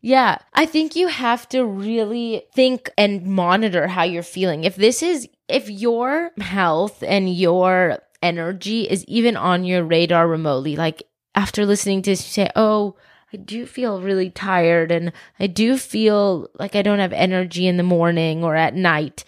Yeah. 0.02 0.38
I 0.54 0.66
think 0.66 0.96
you 0.96 1.08
have 1.08 1.48
to 1.50 1.64
really 1.66 2.44
think 2.54 2.90
and 2.98 3.26
monitor 3.26 3.88
how 3.88 4.04
you're 4.04 4.24
feeling. 4.24 4.64
If 4.64 4.76
this 4.76 5.02
is, 5.04 5.28
if 5.48 5.70
your 5.70 6.32
health 6.40 7.04
and 7.06 7.34
your 7.34 8.00
energy 8.22 8.82
is 8.84 9.04
even 9.06 9.38
on 9.38 9.64
your 9.64 9.84
radar 9.84 10.28
remotely, 10.28 10.76
like 10.76 11.04
after 11.36 11.66
listening 11.66 12.02
to 12.04 12.12
this, 12.12 12.26
you 12.26 12.44
say, 12.46 12.50
oh, 12.56 12.96
I 13.34 13.38
do 13.38 13.66
feel 13.66 14.02
really 14.02 14.30
tired 14.30 14.92
and 14.92 15.12
I 15.40 15.48
do 15.48 15.78
feel 15.78 16.50
like 16.58 16.76
I 16.76 16.82
don't 16.82 17.00
have 17.00 17.14
energy 17.14 17.68
in 17.68 17.78
the 17.78 17.84
morning 17.84 18.44
or 18.44 18.56
at 18.56 18.74
night. 18.74 19.26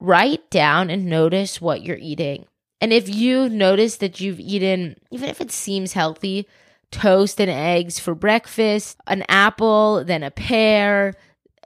Write 0.00 0.50
down 0.50 0.90
and 0.90 1.06
notice 1.06 1.60
what 1.60 1.82
you're 1.82 1.98
eating. 1.98 2.46
And 2.80 2.92
if 2.92 3.08
you 3.08 3.48
notice 3.48 3.96
that 3.98 4.20
you've 4.20 4.40
eaten, 4.40 4.96
even 5.10 5.28
if 5.28 5.40
it 5.40 5.50
seems 5.50 5.92
healthy, 5.92 6.46
toast 6.90 7.40
and 7.40 7.50
eggs 7.50 7.98
for 7.98 8.14
breakfast, 8.14 8.98
an 9.06 9.24
apple, 9.28 10.04
then 10.04 10.22
a 10.22 10.30
pear, 10.30 11.14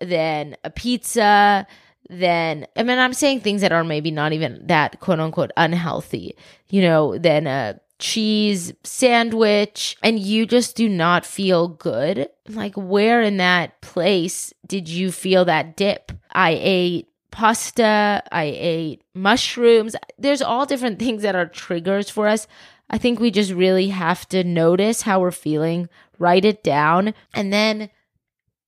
then 0.00 0.56
a 0.64 0.70
pizza, 0.70 1.66
then 2.08 2.66
I 2.76 2.82
mean 2.82 2.98
I'm 2.98 3.12
saying 3.12 3.40
things 3.40 3.60
that 3.60 3.72
are 3.72 3.84
maybe 3.84 4.10
not 4.10 4.32
even 4.32 4.66
that 4.66 5.00
quote 5.00 5.20
unquote 5.20 5.50
unhealthy, 5.56 6.36
you 6.68 6.82
know, 6.82 7.18
then 7.18 7.46
a 7.46 7.80
cheese 7.98 8.72
sandwich 8.84 9.96
and 10.02 10.18
you 10.18 10.46
just 10.46 10.76
do 10.76 10.88
not 10.88 11.26
feel 11.26 11.68
good. 11.68 12.28
Like 12.48 12.74
where 12.76 13.22
in 13.22 13.38
that 13.38 13.80
place 13.80 14.52
did 14.66 14.88
you 14.88 15.10
feel 15.10 15.44
that 15.46 15.76
dip? 15.76 16.12
I 16.32 16.58
ate 16.60 17.08
pasta, 17.30 18.22
I 18.30 18.44
ate 18.44 19.02
mushrooms. 19.14 19.96
There's 20.18 20.42
all 20.42 20.66
different 20.66 20.98
things 21.00 21.22
that 21.22 21.36
are 21.36 21.46
triggers 21.46 22.10
for 22.10 22.28
us. 22.28 22.46
I 22.90 22.98
think 22.98 23.20
we 23.20 23.30
just 23.30 23.52
really 23.52 23.88
have 23.88 24.26
to 24.30 24.44
notice 24.44 25.02
how 25.02 25.20
we're 25.20 25.30
feeling, 25.30 25.88
write 26.18 26.44
it 26.44 26.64
down, 26.64 27.12
and 27.34 27.52
then 27.52 27.90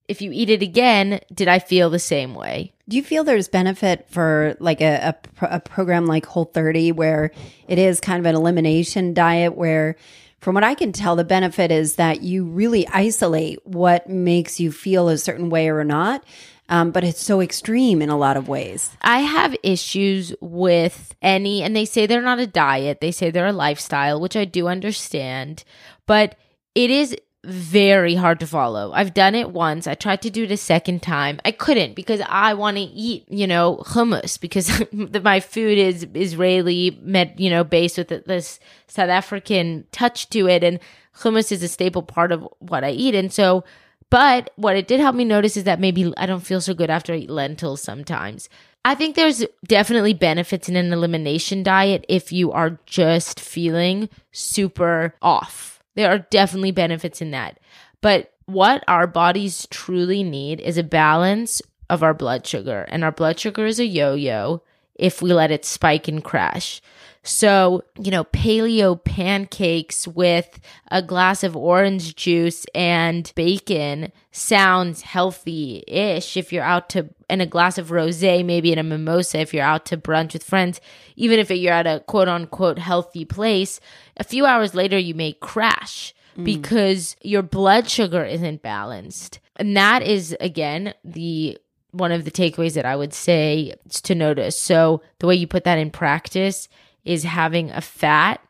if 0.09 0.21
you 0.21 0.33
eat 0.33 0.51
it 0.51 0.61
again, 0.61 1.21
did 1.33 1.47
I 1.47 1.61
feel 1.61 1.89
the 1.89 2.01
same 2.01 2.35
way? 2.35 2.73
Do 2.91 2.97
you 2.97 3.05
feel 3.05 3.23
there's 3.23 3.47
benefit 3.47 4.07
for 4.09 4.57
like 4.59 4.81
a, 4.81 5.15
a, 5.41 5.47
a 5.47 5.61
program 5.61 6.07
like 6.07 6.27
Whole 6.27 6.47
30 6.47 6.91
where 6.91 7.31
it 7.69 7.79
is 7.79 8.01
kind 8.01 8.19
of 8.19 8.27
an 8.27 8.35
elimination 8.35 9.15
diet 9.15 9.57
where 9.57 9.95
from 10.41 10.57
what 10.57 10.65
I 10.65 10.75
can 10.75 10.91
tell, 10.91 11.15
the 11.15 11.23
benefit 11.23 11.71
is 11.71 11.95
that 11.95 12.23
you 12.23 12.45
really 12.45 12.89
isolate 12.89 13.65
what 13.65 14.09
makes 14.09 14.59
you 14.59 14.73
feel 14.73 15.09
a 15.09 15.19
certain 15.19 15.51
way 15.51 15.69
or 15.69 15.85
not. 15.85 16.25
Um, 16.69 16.91
but 16.91 17.05
it's 17.05 17.23
so 17.23 17.41
extreme 17.41 18.03
in 18.03 18.11
a 18.11 18.19
lot 18.19 18.37
of 18.37 18.49
ways. 18.49 18.91
I 19.03 19.21
have 19.21 19.57
issues 19.63 20.35
with 20.41 21.15
any, 21.23 21.63
and 21.63 21.77
they 21.77 21.85
say 21.85 22.07
they're 22.07 22.23
not 22.23 22.41
a 22.41 22.47
diet, 22.47 23.01
they 23.01 23.13
say 23.13 23.31
they're 23.31 23.49
a 23.49 23.53
lifestyle, 23.53 24.21
which 24.21 24.37
I 24.37 24.45
do 24.45 24.67
understand, 24.67 25.65
but 26.07 26.37
it 26.77 26.91
is 26.91 27.17
very 27.45 28.15
hard 28.15 28.39
to 28.41 28.47
follow. 28.47 28.93
I've 28.93 29.15
done 29.15 29.35
it 29.35 29.51
once. 29.51 29.87
I 29.87 29.95
tried 29.95 30.21
to 30.23 30.31
do 30.31 30.45
it 30.45 30.51
a 30.51 30.57
second 30.57 31.03
time. 31.03 31.41
I 31.45 31.53
couldn't 31.53 31.95
because 31.95 32.21
I 32.27 32.53
want 32.55 32.77
to 32.77 32.83
eat, 32.83 33.25
you 33.29 33.47
know, 33.47 33.83
hummus 33.87 34.39
because 34.39 34.83
my 35.23 35.41
food 35.41 35.79
is 35.79 36.07
Israeli, 36.15 36.99
med, 37.03 37.35
you 37.39 37.49
know, 37.49 37.65
based 37.65 37.97
with 37.97 38.09
this 38.09 38.61
South 38.89 39.09
African 39.09 39.87
touch 39.91 40.29
to 40.31 40.49
it, 40.49 40.63
and 40.63 40.81
hummus 41.17 41.51
is 41.51 41.63
a 41.63 41.69
staple 41.69 42.03
part 42.03 42.31
of 42.31 42.47
what 42.59 42.85
I 42.85 42.91
eat. 42.91 43.15
And 43.15 43.33
so, 43.33 43.65
but 44.11 44.51
what 44.57 44.77
it 44.77 44.87
did 44.87 45.01
help 45.01 45.17
me 45.17 45.25
notice 45.25 45.57
is 45.57 45.65
that 45.65 45.81
maybe 45.81 46.13
I 46.19 46.27
don't 46.27 46.41
feel 46.41 46.61
so 46.61 46.75
good 46.75 46.91
after 46.91 47.15
I 47.15 47.19
eat 47.19 47.31
lentils 47.31 47.81
sometimes. 47.81 48.51
I 48.85 48.95
think 48.95 49.15
there's 49.15 49.45
definitely 49.67 50.15
benefits 50.15 50.69
in 50.69 50.77
an 50.77 50.93
elimination 50.93 51.63
diet 51.63 52.05
if 52.09 52.33
you 52.33 52.53
are 52.53 52.79
just 52.87 53.39
feeling 53.39 54.09
super 54.33 55.15
off 55.23 55.80
there 55.95 56.11
are 56.11 56.19
definitely 56.19 56.71
benefits 56.73 57.21
in 57.21 57.31
that. 57.33 57.59
But 58.01 58.33
what 58.47 58.85
our 58.89 59.07
bodies 59.07 59.67
truly 59.71 60.23
need 60.23 60.61
is 60.61 60.79
a 60.79 60.83
balance 60.83 61.63
of 61.89 62.03
our 62.03 62.15
blood 62.15 62.47
sugar. 62.47 62.87
And 62.89 63.05
our 63.05 63.13
blood 63.13 63.39
sugar 63.39 63.67
is 63.67 63.79
a 63.79 63.85
yo 63.85 64.15
yo 64.15 64.63
if 64.95 65.23
we 65.23 65.33
let 65.33 65.51
it 65.51 65.65
spike 65.65 66.09
and 66.09 66.23
crash. 66.23 66.81
So, 67.23 67.83
you 67.99 68.11
know, 68.11 68.25
paleo 68.25 69.03
pancakes 69.03 70.09
with 70.09 70.59
a 70.91 71.03
glass 71.03 71.45
of 71.45 71.55
orange 71.55 72.17
juice 72.17 72.65
and 72.75 73.31
bacon 73.37 74.11
sounds 74.33 75.03
healthy 75.03 75.85
ish 75.87 76.39
if 76.39 76.51
you're 76.51 76.65
out 76.65 76.89
to, 76.91 77.11
and 77.29 77.43
a 77.43 77.47
glass 77.47 77.77
of 77.77 77.91
rose, 77.91 78.23
maybe 78.23 78.73
in 78.73 78.79
a 78.79 78.83
mimosa 78.83 79.41
if 79.41 79.53
you're 79.53 79.65
out 79.65 79.85
to 79.87 79.99
brunch 79.99 80.33
with 80.33 80.45
friends. 80.45 80.81
Even 81.15 81.39
if 81.39 81.51
you're 81.51 81.75
at 81.75 81.87
a 81.87 82.01
quote 82.07 82.29
unquote 82.29 82.79
healthy 82.79 83.27
place, 83.27 83.81
a 84.17 84.25
few 84.25 84.47
hours 84.47 84.75
later 84.75 84.99
you 84.99 85.15
may 85.15 85.35
crash 85.35 86.15
mm. 86.39 86.45
because 86.45 87.17
your 87.21 87.43
blood 87.43 87.91
sugar 87.91 88.25
isn't 88.25 88.63
balanced. 88.63 89.41
And 89.57 89.77
that 89.77 90.03
is, 90.03 90.35
again, 90.41 90.95
the 91.05 91.59
one 91.91 92.13
of 92.13 92.25
the 92.25 92.31
takeaways 92.31 92.75
that 92.75 92.87
I 92.87 92.97
would 92.97 93.13
say 93.13 93.75
to 93.91 94.15
notice. 94.15 94.59
So, 94.59 95.03
the 95.19 95.27
way 95.27 95.35
you 95.35 95.47
put 95.47 95.65
that 95.65 95.79
in 95.79 95.91
practice 95.91 96.67
is 97.11 97.25
having 97.25 97.71
a 97.71 97.81
fat, 97.81 98.41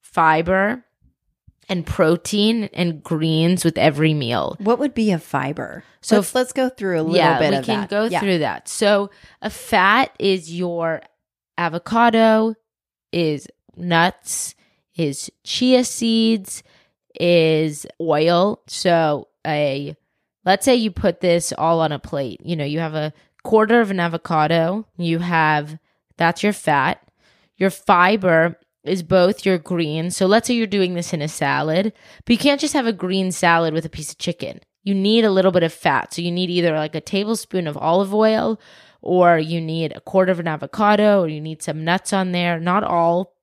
fiber, 0.00 0.84
and 1.68 1.86
protein 1.86 2.64
and 2.72 3.02
greens 3.02 3.64
with 3.64 3.78
every 3.78 4.14
meal. 4.14 4.56
What 4.58 4.78
would 4.78 4.94
be 4.94 5.12
a 5.12 5.18
fiber? 5.18 5.84
So 6.00 6.16
let's, 6.16 6.34
let's 6.34 6.52
go 6.52 6.68
through 6.68 7.00
a 7.00 7.02
little 7.02 7.12
bit 7.12 7.20
of 7.22 7.38
that. 7.38 7.44
yeah, 7.44 7.50
bit 7.50 7.60
we 7.60 7.66
can 7.66 7.80
that. 7.82 7.90
go 7.90 8.04
Yeah. 8.06 8.20
through 8.20 8.38
that. 8.38 8.68
So 8.68 9.10
a 9.42 9.50
fat 9.50 10.10
is 10.18 10.52
your 10.52 11.02
avocado, 11.58 12.54
is 13.12 13.46
nuts, 13.76 14.54
is 14.96 15.30
chia 15.44 15.84
seeds, 15.84 16.62
is 17.20 17.86
oil. 18.00 18.62
So 18.66 19.28
a 19.46 19.94
let's 20.44 20.64
say 20.64 20.74
you 20.74 20.90
put 20.90 21.20
this 21.20 21.52
all 21.56 21.80
on 21.80 21.92
a 21.92 21.98
plate. 21.98 22.40
You 22.44 22.56
know, 22.56 22.64
you 22.64 22.78
have 22.80 22.94
a 22.94 23.12
quarter 23.44 23.80
of 23.80 23.90
an 23.90 24.00
avocado, 24.00 24.86
you 24.96 25.18
have 25.18 25.78
that's 26.16 26.42
your 26.42 26.52
fat. 26.52 27.00
Your 27.58 27.70
fiber 27.70 28.58
is 28.84 29.02
both 29.02 29.44
your 29.44 29.58
greens. 29.58 30.16
So 30.16 30.26
let's 30.26 30.46
say 30.46 30.54
you're 30.54 30.66
doing 30.66 30.94
this 30.94 31.12
in 31.12 31.20
a 31.20 31.28
salad, 31.28 31.92
but 32.24 32.32
you 32.32 32.38
can't 32.38 32.60
just 32.60 32.74
have 32.74 32.86
a 32.86 32.92
green 32.92 33.30
salad 33.32 33.74
with 33.74 33.84
a 33.84 33.90
piece 33.90 34.10
of 34.10 34.18
chicken. 34.18 34.60
You 34.84 34.94
need 34.94 35.24
a 35.24 35.30
little 35.30 35.52
bit 35.52 35.64
of 35.64 35.72
fat. 35.72 36.14
So 36.14 36.22
you 36.22 36.30
need 36.30 36.48
either 36.48 36.74
like 36.74 36.94
a 36.94 37.00
tablespoon 37.00 37.66
of 37.66 37.76
olive 37.76 38.14
oil 38.14 38.58
or 39.02 39.38
you 39.38 39.60
need 39.60 39.92
a 39.94 40.00
quarter 40.00 40.32
of 40.32 40.40
an 40.40 40.48
avocado 40.48 41.22
or 41.22 41.28
you 41.28 41.40
need 41.40 41.62
some 41.62 41.84
nuts 41.84 42.12
on 42.12 42.32
there. 42.32 42.58
Not 42.58 42.84
all 42.84 43.34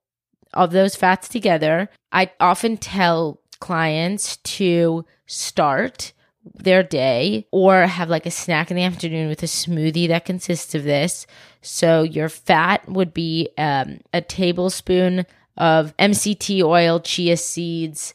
of 0.54 0.72
those 0.72 0.96
fats 0.96 1.28
together. 1.28 1.90
I 2.10 2.32
often 2.40 2.78
tell 2.78 3.40
clients 3.60 4.38
to 4.38 5.04
start 5.26 6.12
their 6.54 6.82
day 6.82 7.46
or 7.50 7.82
have 7.82 8.08
like 8.08 8.26
a 8.26 8.30
snack 8.30 8.70
in 8.70 8.76
the 8.76 8.82
afternoon 8.82 9.28
with 9.28 9.42
a 9.42 9.46
smoothie 9.46 10.08
that 10.08 10.24
consists 10.24 10.74
of 10.74 10.84
this. 10.84 11.26
So 11.62 12.02
your 12.02 12.28
fat 12.28 12.88
would 12.88 13.12
be 13.12 13.50
um, 13.58 14.00
a 14.12 14.20
tablespoon 14.20 15.26
of 15.56 15.96
MCT 15.96 16.62
oil, 16.62 17.00
chia 17.00 17.36
seeds, 17.36 18.14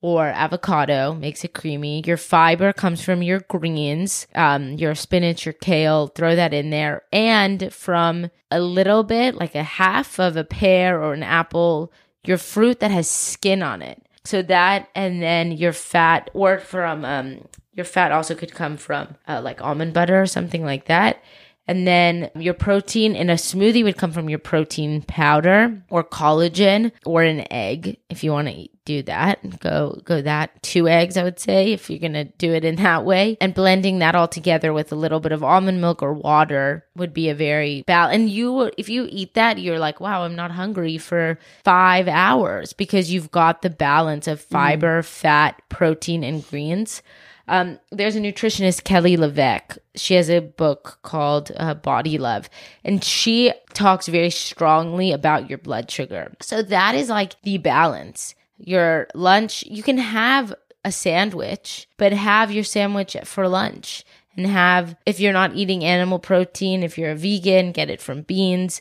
or 0.00 0.26
avocado 0.26 1.12
makes 1.14 1.44
it 1.44 1.54
creamy. 1.54 2.02
Your 2.06 2.16
fiber 2.16 2.72
comes 2.72 3.02
from 3.02 3.22
your 3.22 3.40
greens, 3.40 4.26
um, 4.34 4.74
your 4.74 4.94
spinach, 4.94 5.44
your 5.44 5.54
kale, 5.54 6.06
throw 6.08 6.36
that 6.36 6.54
in 6.54 6.70
there, 6.70 7.02
and 7.12 7.72
from 7.72 8.30
a 8.50 8.60
little 8.60 9.02
bit, 9.02 9.34
like 9.34 9.54
a 9.54 9.62
half 9.62 10.20
of 10.20 10.36
a 10.36 10.44
pear 10.44 11.02
or 11.02 11.14
an 11.14 11.22
apple, 11.22 11.92
your 12.24 12.38
fruit 12.38 12.80
that 12.80 12.90
has 12.90 13.10
skin 13.10 13.62
on 13.62 13.82
it. 13.82 14.02
So 14.28 14.42
that, 14.42 14.90
and 14.94 15.22
then 15.22 15.52
your 15.52 15.72
fat, 15.72 16.28
or 16.34 16.58
from 16.58 17.02
um, 17.06 17.48
your 17.72 17.86
fat 17.86 18.12
also 18.12 18.34
could 18.34 18.52
come 18.52 18.76
from 18.76 19.16
uh, 19.26 19.40
like 19.42 19.62
almond 19.62 19.94
butter 19.94 20.20
or 20.20 20.26
something 20.26 20.66
like 20.66 20.84
that. 20.84 21.22
And 21.68 21.86
then 21.86 22.30
your 22.34 22.54
protein 22.54 23.14
in 23.14 23.28
a 23.28 23.34
smoothie 23.34 23.84
would 23.84 23.98
come 23.98 24.10
from 24.10 24.30
your 24.30 24.38
protein 24.38 25.02
powder 25.02 25.82
or 25.90 26.02
collagen 26.02 26.92
or 27.04 27.22
an 27.22 27.46
egg 27.52 27.98
if 28.08 28.24
you 28.24 28.32
want 28.32 28.48
to 28.48 28.68
do 28.86 29.02
that. 29.02 29.60
Go 29.60 30.00
go 30.02 30.22
that 30.22 30.62
two 30.62 30.88
eggs 30.88 31.18
I 31.18 31.22
would 31.22 31.38
say 31.38 31.74
if 31.74 31.90
you're 31.90 31.98
going 31.98 32.14
to 32.14 32.24
do 32.24 32.54
it 32.54 32.64
in 32.64 32.76
that 32.76 33.04
way. 33.04 33.36
And 33.38 33.52
blending 33.52 33.98
that 33.98 34.14
all 34.14 34.28
together 34.28 34.72
with 34.72 34.90
a 34.92 34.96
little 34.96 35.20
bit 35.20 35.32
of 35.32 35.44
almond 35.44 35.82
milk 35.82 36.02
or 36.02 36.14
water 36.14 36.86
would 36.96 37.12
be 37.12 37.28
a 37.28 37.34
very 37.34 37.82
bal 37.86 38.08
and 38.08 38.30
you 38.30 38.70
if 38.78 38.88
you 38.88 39.06
eat 39.10 39.34
that 39.34 39.58
you're 39.58 39.78
like, 39.78 40.00
"Wow, 40.00 40.22
I'm 40.22 40.36
not 40.36 40.50
hungry 40.50 40.96
for 40.96 41.38
5 41.64 42.08
hours" 42.08 42.72
because 42.72 43.12
you've 43.12 43.30
got 43.30 43.60
the 43.60 43.68
balance 43.70 44.26
of 44.26 44.40
mm-hmm. 44.40 44.54
fiber, 44.54 45.02
fat, 45.02 45.60
protein 45.68 46.24
and 46.24 46.48
greens. 46.48 47.02
Um, 47.48 47.78
there's 47.90 48.14
a 48.14 48.20
nutritionist, 48.20 48.84
Kelly 48.84 49.16
Leveque. 49.16 49.78
She 49.94 50.14
has 50.14 50.28
a 50.28 50.40
book 50.40 50.98
called 51.02 51.50
uh, 51.56 51.74
Body 51.74 52.18
Love, 52.18 52.50
and 52.84 53.02
she 53.02 53.52
talks 53.72 54.06
very 54.06 54.30
strongly 54.30 55.12
about 55.12 55.48
your 55.48 55.58
blood 55.58 55.90
sugar. 55.90 56.32
So 56.40 56.62
that 56.62 56.94
is 56.94 57.08
like 57.08 57.40
the 57.42 57.58
balance. 57.58 58.34
Your 58.58 59.08
lunch, 59.14 59.64
you 59.64 59.82
can 59.82 59.98
have 59.98 60.54
a 60.84 60.92
sandwich, 60.92 61.88
but 61.96 62.12
have 62.12 62.52
your 62.52 62.64
sandwich 62.64 63.16
for 63.24 63.48
lunch. 63.48 64.04
And 64.36 64.46
have, 64.46 64.94
if 65.04 65.18
you're 65.18 65.32
not 65.32 65.56
eating 65.56 65.84
animal 65.84 66.20
protein, 66.20 66.84
if 66.84 66.96
you're 66.96 67.10
a 67.10 67.16
vegan, 67.16 67.72
get 67.72 67.90
it 67.90 68.00
from 68.00 68.22
beans. 68.22 68.80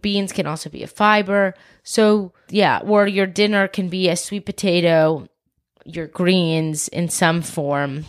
Beans 0.00 0.32
can 0.32 0.46
also 0.46 0.70
be 0.70 0.82
a 0.82 0.86
fiber. 0.86 1.54
So, 1.82 2.32
yeah, 2.50 2.80
or 2.84 3.06
your 3.06 3.26
dinner 3.26 3.66
can 3.68 3.88
be 3.88 4.08
a 4.08 4.16
sweet 4.16 4.46
potato 4.46 5.28
your 5.86 6.06
greens 6.06 6.88
in 6.88 7.08
some 7.08 7.42
form 7.42 8.04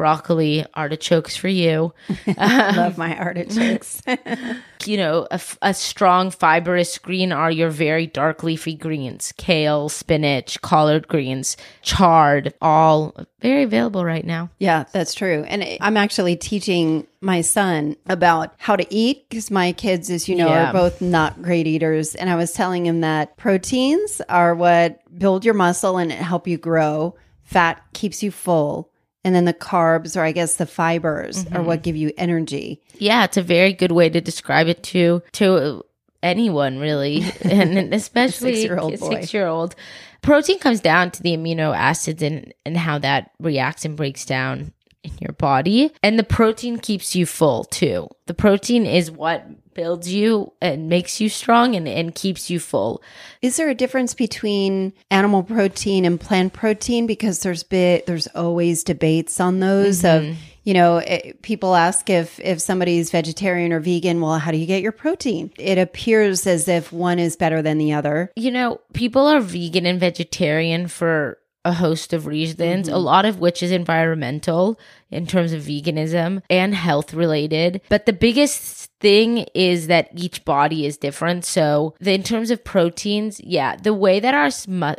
broccoli 0.00 0.64
artichokes 0.72 1.36
for 1.36 1.48
you 1.48 1.92
I 2.26 2.72
Love 2.76 2.96
my 2.96 3.14
artichokes. 3.18 4.00
you 4.86 4.96
know 4.96 5.28
a 5.60 5.74
strong 5.74 6.30
fibrous 6.30 6.96
green 6.96 7.32
are 7.32 7.50
your 7.50 7.68
very 7.68 8.06
dark 8.06 8.42
leafy 8.42 8.74
greens 8.74 9.34
kale 9.36 9.90
spinach 9.90 10.58
collard 10.62 11.06
greens 11.06 11.58
chard 11.82 12.54
all 12.62 13.14
very 13.42 13.62
available 13.62 14.02
right 14.06 14.24
now 14.24 14.48
yeah, 14.58 14.84
that's 14.92 15.14
true. 15.14 15.44
And 15.48 15.64
I'm 15.80 15.96
actually 15.96 16.36
teaching 16.36 17.06
my 17.20 17.40
son 17.42 17.96
about 18.06 18.54
how 18.58 18.76
to 18.76 18.86
eat 18.94 19.28
because 19.28 19.50
my 19.50 19.72
kids, 19.72 20.10
as 20.10 20.28
you 20.28 20.36
know, 20.36 20.48
Yeah. 20.48 20.70
are 20.70 20.72
both 20.72 21.00
not 21.00 21.40
great 21.42 21.66
eaters. 21.66 22.14
And 22.14 22.28
I 22.28 22.36
was 22.36 22.52
telling 22.52 22.84
him 22.86 23.00
that 23.00 23.36
proteins 23.38 24.20
are 24.28 24.54
what 24.54 25.00
build 25.18 25.44
your 25.44 25.54
muscle 25.54 25.96
and 25.98 26.12
help 26.12 26.46
you 26.46 26.58
grow. 26.58 27.14
Fat 27.42 27.82
keeps 27.94 28.22
you 28.22 28.30
full. 28.30 28.90
And 29.22 29.34
then 29.34 29.44
the 29.44 29.52
carbs, 29.54 30.16
or 30.16 30.22
I 30.22 30.32
guess 30.32 30.56
the 30.56 30.66
fibers, 30.66 31.44
are 31.46 31.50
mm-hmm. 31.50 31.64
what 31.64 31.82
give 31.82 31.96
you 31.96 32.12
energy. 32.16 32.80
yeah 32.98 33.24
it's 33.24 33.36
a 33.36 33.42
very 33.42 33.72
good 33.72 33.92
way 33.92 34.08
to 34.08 34.20
describe 34.20 34.66
it 34.68 34.82
to 34.84 35.22
to 35.32 35.84
anyone 36.22 36.78
really 36.78 37.24
and 37.42 37.94
especially 37.94 38.54
six-year-old 38.54 39.00
boy. 39.00 39.08
six 39.08 39.32
year 39.32 39.46
old 39.46 39.74
protein 40.22 40.58
comes 40.58 40.80
down 40.80 41.10
to 41.10 41.22
the 41.22 41.36
amino 41.36 41.74
acids 41.74 42.22
and 42.22 42.52
and 42.66 42.76
how 42.76 42.98
that 42.98 43.30
reacts 43.40 43.84
and 43.84 43.96
breaks 43.96 44.24
down 44.24 44.72
in 45.02 45.12
your 45.20 45.32
body. 45.32 45.92
And 46.02 46.18
the 46.18 46.24
protein 46.24 46.78
keeps 46.78 47.14
you 47.14 47.26
full 47.26 47.64
too. 47.64 48.08
The 48.26 48.34
protein 48.34 48.86
is 48.86 49.10
what 49.10 49.46
builds 49.74 50.12
you 50.12 50.52
and 50.60 50.88
makes 50.88 51.20
you 51.20 51.28
strong 51.28 51.74
and, 51.74 51.88
and 51.88 52.14
keeps 52.14 52.50
you 52.50 52.60
full. 52.60 53.02
Is 53.40 53.56
there 53.56 53.68
a 53.68 53.74
difference 53.74 54.14
between 54.14 54.92
animal 55.10 55.42
protein 55.42 56.04
and 56.04 56.20
plant 56.20 56.52
protein? 56.52 57.06
Because 57.06 57.40
there's 57.40 57.62
bit 57.62 58.06
there's 58.06 58.26
always 58.28 58.84
debates 58.84 59.40
on 59.40 59.60
those 59.60 60.02
Mm-hmm. 60.02 60.32
of 60.32 60.36
you 60.62 60.74
know 60.74 60.98
it, 60.98 61.40
people 61.40 61.74
ask 61.74 62.10
if 62.10 62.38
if 62.40 62.60
somebody's 62.60 63.10
vegetarian 63.10 63.72
or 63.72 63.80
vegan. 63.80 64.20
Well, 64.20 64.38
how 64.38 64.50
do 64.50 64.58
you 64.58 64.66
get 64.66 64.82
your 64.82 64.92
protein? 64.92 65.50
It 65.58 65.78
appears 65.78 66.46
as 66.46 66.68
if 66.68 66.92
one 66.92 67.18
is 67.18 67.36
better 67.36 67.62
than 67.62 67.78
the 67.78 67.94
other. 67.94 68.30
You 68.36 68.50
know, 68.50 68.80
people 68.92 69.26
are 69.26 69.40
vegan 69.40 69.86
and 69.86 69.98
vegetarian 69.98 70.88
for 70.88 71.38
a 71.64 71.72
host 71.72 72.12
of 72.12 72.26
reasons, 72.26 72.88
a 72.88 72.92
mm-hmm. 72.92 73.00
lot 73.00 73.24
of 73.24 73.38
which 73.38 73.62
is 73.62 73.70
environmental 73.70 74.78
in 75.10 75.26
terms 75.26 75.52
of 75.52 75.62
veganism 75.62 76.42
and 76.48 76.74
health 76.74 77.12
related. 77.12 77.80
But 77.88 78.06
the 78.06 78.12
biggest 78.12 78.90
thing 79.00 79.46
is 79.54 79.86
that 79.88 80.08
each 80.14 80.44
body 80.44 80.86
is 80.86 80.96
different. 80.96 81.44
So, 81.44 81.94
the, 82.00 82.12
in 82.12 82.22
terms 82.22 82.50
of 82.50 82.64
proteins, 82.64 83.40
yeah, 83.42 83.76
the 83.76 83.94
way 83.94 84.20
that 84.20 84.34
our 84.34 84.50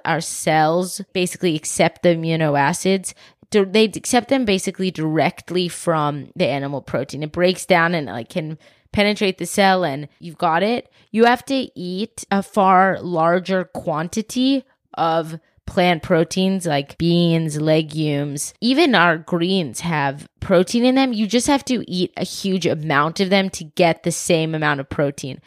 our 0.06 0.22
cells 0.22 1.02
basically 1.14 1.56
accept 1.56 2.04
the 2.04 2.10
amino 2.10 2.60
acids 2.60 3.14
they 3.52 3.84
accept 3.84 4.30
them 4.30 4.46
basically 4.46 4.92
directly 4.92 5.68
from 5.68 6.32
the 6.36 6.48
animal 6.48 6.82
protein. 6.82 7.24
It 7.24 7.32
breaks 7.32 7.66
down 7.66 7.94
and 7.94 8.08
like 8.08 8.30
can 8.30 8.58
penetrate 8.92 9.38
the 9.38 9.46
cell 9.46 9.84
and 9.84 10.08
you've 10.20 10.38
got 10.38 10.64
it. 10.64 10.90
You 11.12 11.26
have 11.26 11.46
to 11.46 11.70
eat 11.80 12.26
a 12.32 12.44
far 12.44 13.00
larger 13.02 13.66
quantity 13.66 14.64
of 14.94 15.40
plant 15.66 16.04
proteins 16.04 16.66
like 16.66 16.98
beans, 16.98 17.60
legumes, 17.60 18.54
even 18.62 18.96
our 18.96 19.18
greens 19.18 19.82
have 19.82 20.28
protein 20.40 20.86
in 20.86 20.96
them. 20.96 21.14
You 21.14 21.28
just 21.28 21.48
have 21.48 21.64
to 21.66 21.90
eat 21.90 22.12
a 22.18 22.26
huge 22.26 22.66
amount 22.66 23.20
of 23.20 23.30
them 23.30 23.50
to 23.52 23.64
get 23.64 24.04
the 24.04 24.12
same 24.12 24.54
amount 24.54 24.80
of 24.80 24.90
protein. 24.90 25.42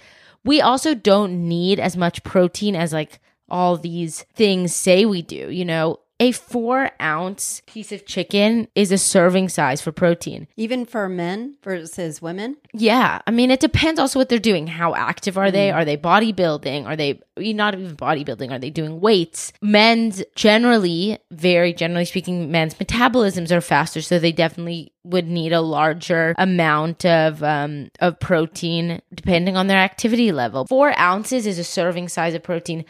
We 0.44 0.60
also 0.60 0.94
don't 0.94 1.48
need 1.48 1.80
as 1.80 1.96
much 1.96 2.22
protein 2.22 2.76
as 2.76 2.92
like 2.92 3.20
all 3.48 3.76
these 3.76 4.22
things 4.34 4.74
say 4.74 5.04
we 5.04 5.22
do. 5.22 5.50
You 5.50 5.64
know, 5.64 6.00
a 6.20 6.30
four 6.32 6.90
ounce 7.00 7.60
piece 7.66 7.90
of 7.90 8.06
chicken 8.06 8.68
is 8.74 8.92
a 8.92 8.98
serving 8.98 9.48
size 9.48 9.82
for 9.82 9.90
protein. 9.90 10.46
Even 10.56 10.86
for 10.86 11.08
men 11.08 11.56
versus 11.62 12.22
women. 12.22 12.56
Yeah. 12.72 13.20
I 13.26 13.30
mean, 13.32 13.50
it 13.50 13.58
depends 13.60 13.98
also 13.98 14.18
what 14.20 14.28
they're 14.28 14.38
doing. 14.38 14.68
How 14.68 14.94
active 14.94 15.36
are 15.36 15.50
they? 15.50 15.70
Are 15.72 15.84
they 15.84 15.96
bodybuilding? 15.96 16.86
Are 16.86 16.94
they 16.96 17.20
not 17.36 17.74
even 17.74 17.96
bodybuilding? 17.96 18.52
Are 18.52 18.58
they 18.60 18.70
doing 18.70 19.00
weights? 19.00 19.52
Men's 19.60 20.22
generally, 20.36 21.18
very 21.32 21.72
generally 21.72 22.04
speaking, 22.04 22.50
men's 22.50 22.74
metabolisms 22.74 23.50
are 23.50 23.60
faster. 23.60 24.00
So 24.00 24.18
they 24.20 24.32
definitely 24.32 24.92
would 25.02 25.26
need 25.26 25.52
a 25.52 25.60
larger 25.60 26.34
amount 26.38 27.04
of 27.04 27.42
um, 27.42 27.90
of 28.00 28.18
protein 28.20 29.02
depending 29.12 29.56
on 29.56 29.66
their 29.66 29.78
activity 29.78 30.30
level. 30.32 30.66
Four 30.66 30.98
ounces 30.98 31.46
is 31.46 31.58
a 31.58 31.64
serving 31.64 32.08
size 32.08 32.34
of 32.34 32.42
protein. 32.42 32.84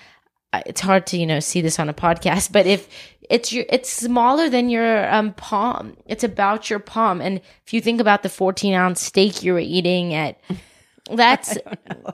Uh, 0.52 0.62
It's 0.66 0.80
hard 0.80 1.04
to 1.08 1.16
you 1.18 1.26
know 1.26 1.40
see 1.40 1.60
this 1.60 1.80
on 1.80 1.88
a 1.88 1.94
podcast, 1.94 2.52
but 2.56 2.66
if 2.66 2.88
it's 3.30 3.52
your 3.52 3.64
it's 3.68 3.90
smaller 3.90 4.48
than 4.48 4.68
your 4.68 5.12
um, 5.12 5.32
palm, 5.34 5.96
it's 6.06 6.24
about 6.24 6.70
your 6.70 6.78
palm. 6.78 7.20
And 7.20 7.40
if 7.66 7.72
you 7.72 7.80
think 7.80 8.00
about 8.00 8.22
the 8.22 8.28
fourteen 8.28 8.74
ounce 8.74 9.00
steak 9.00 9.42
you 9.42 9.52
were 9.52 9.58
eating 9.60 10.14
at, 10.14 10.40
that's 11.10 11.58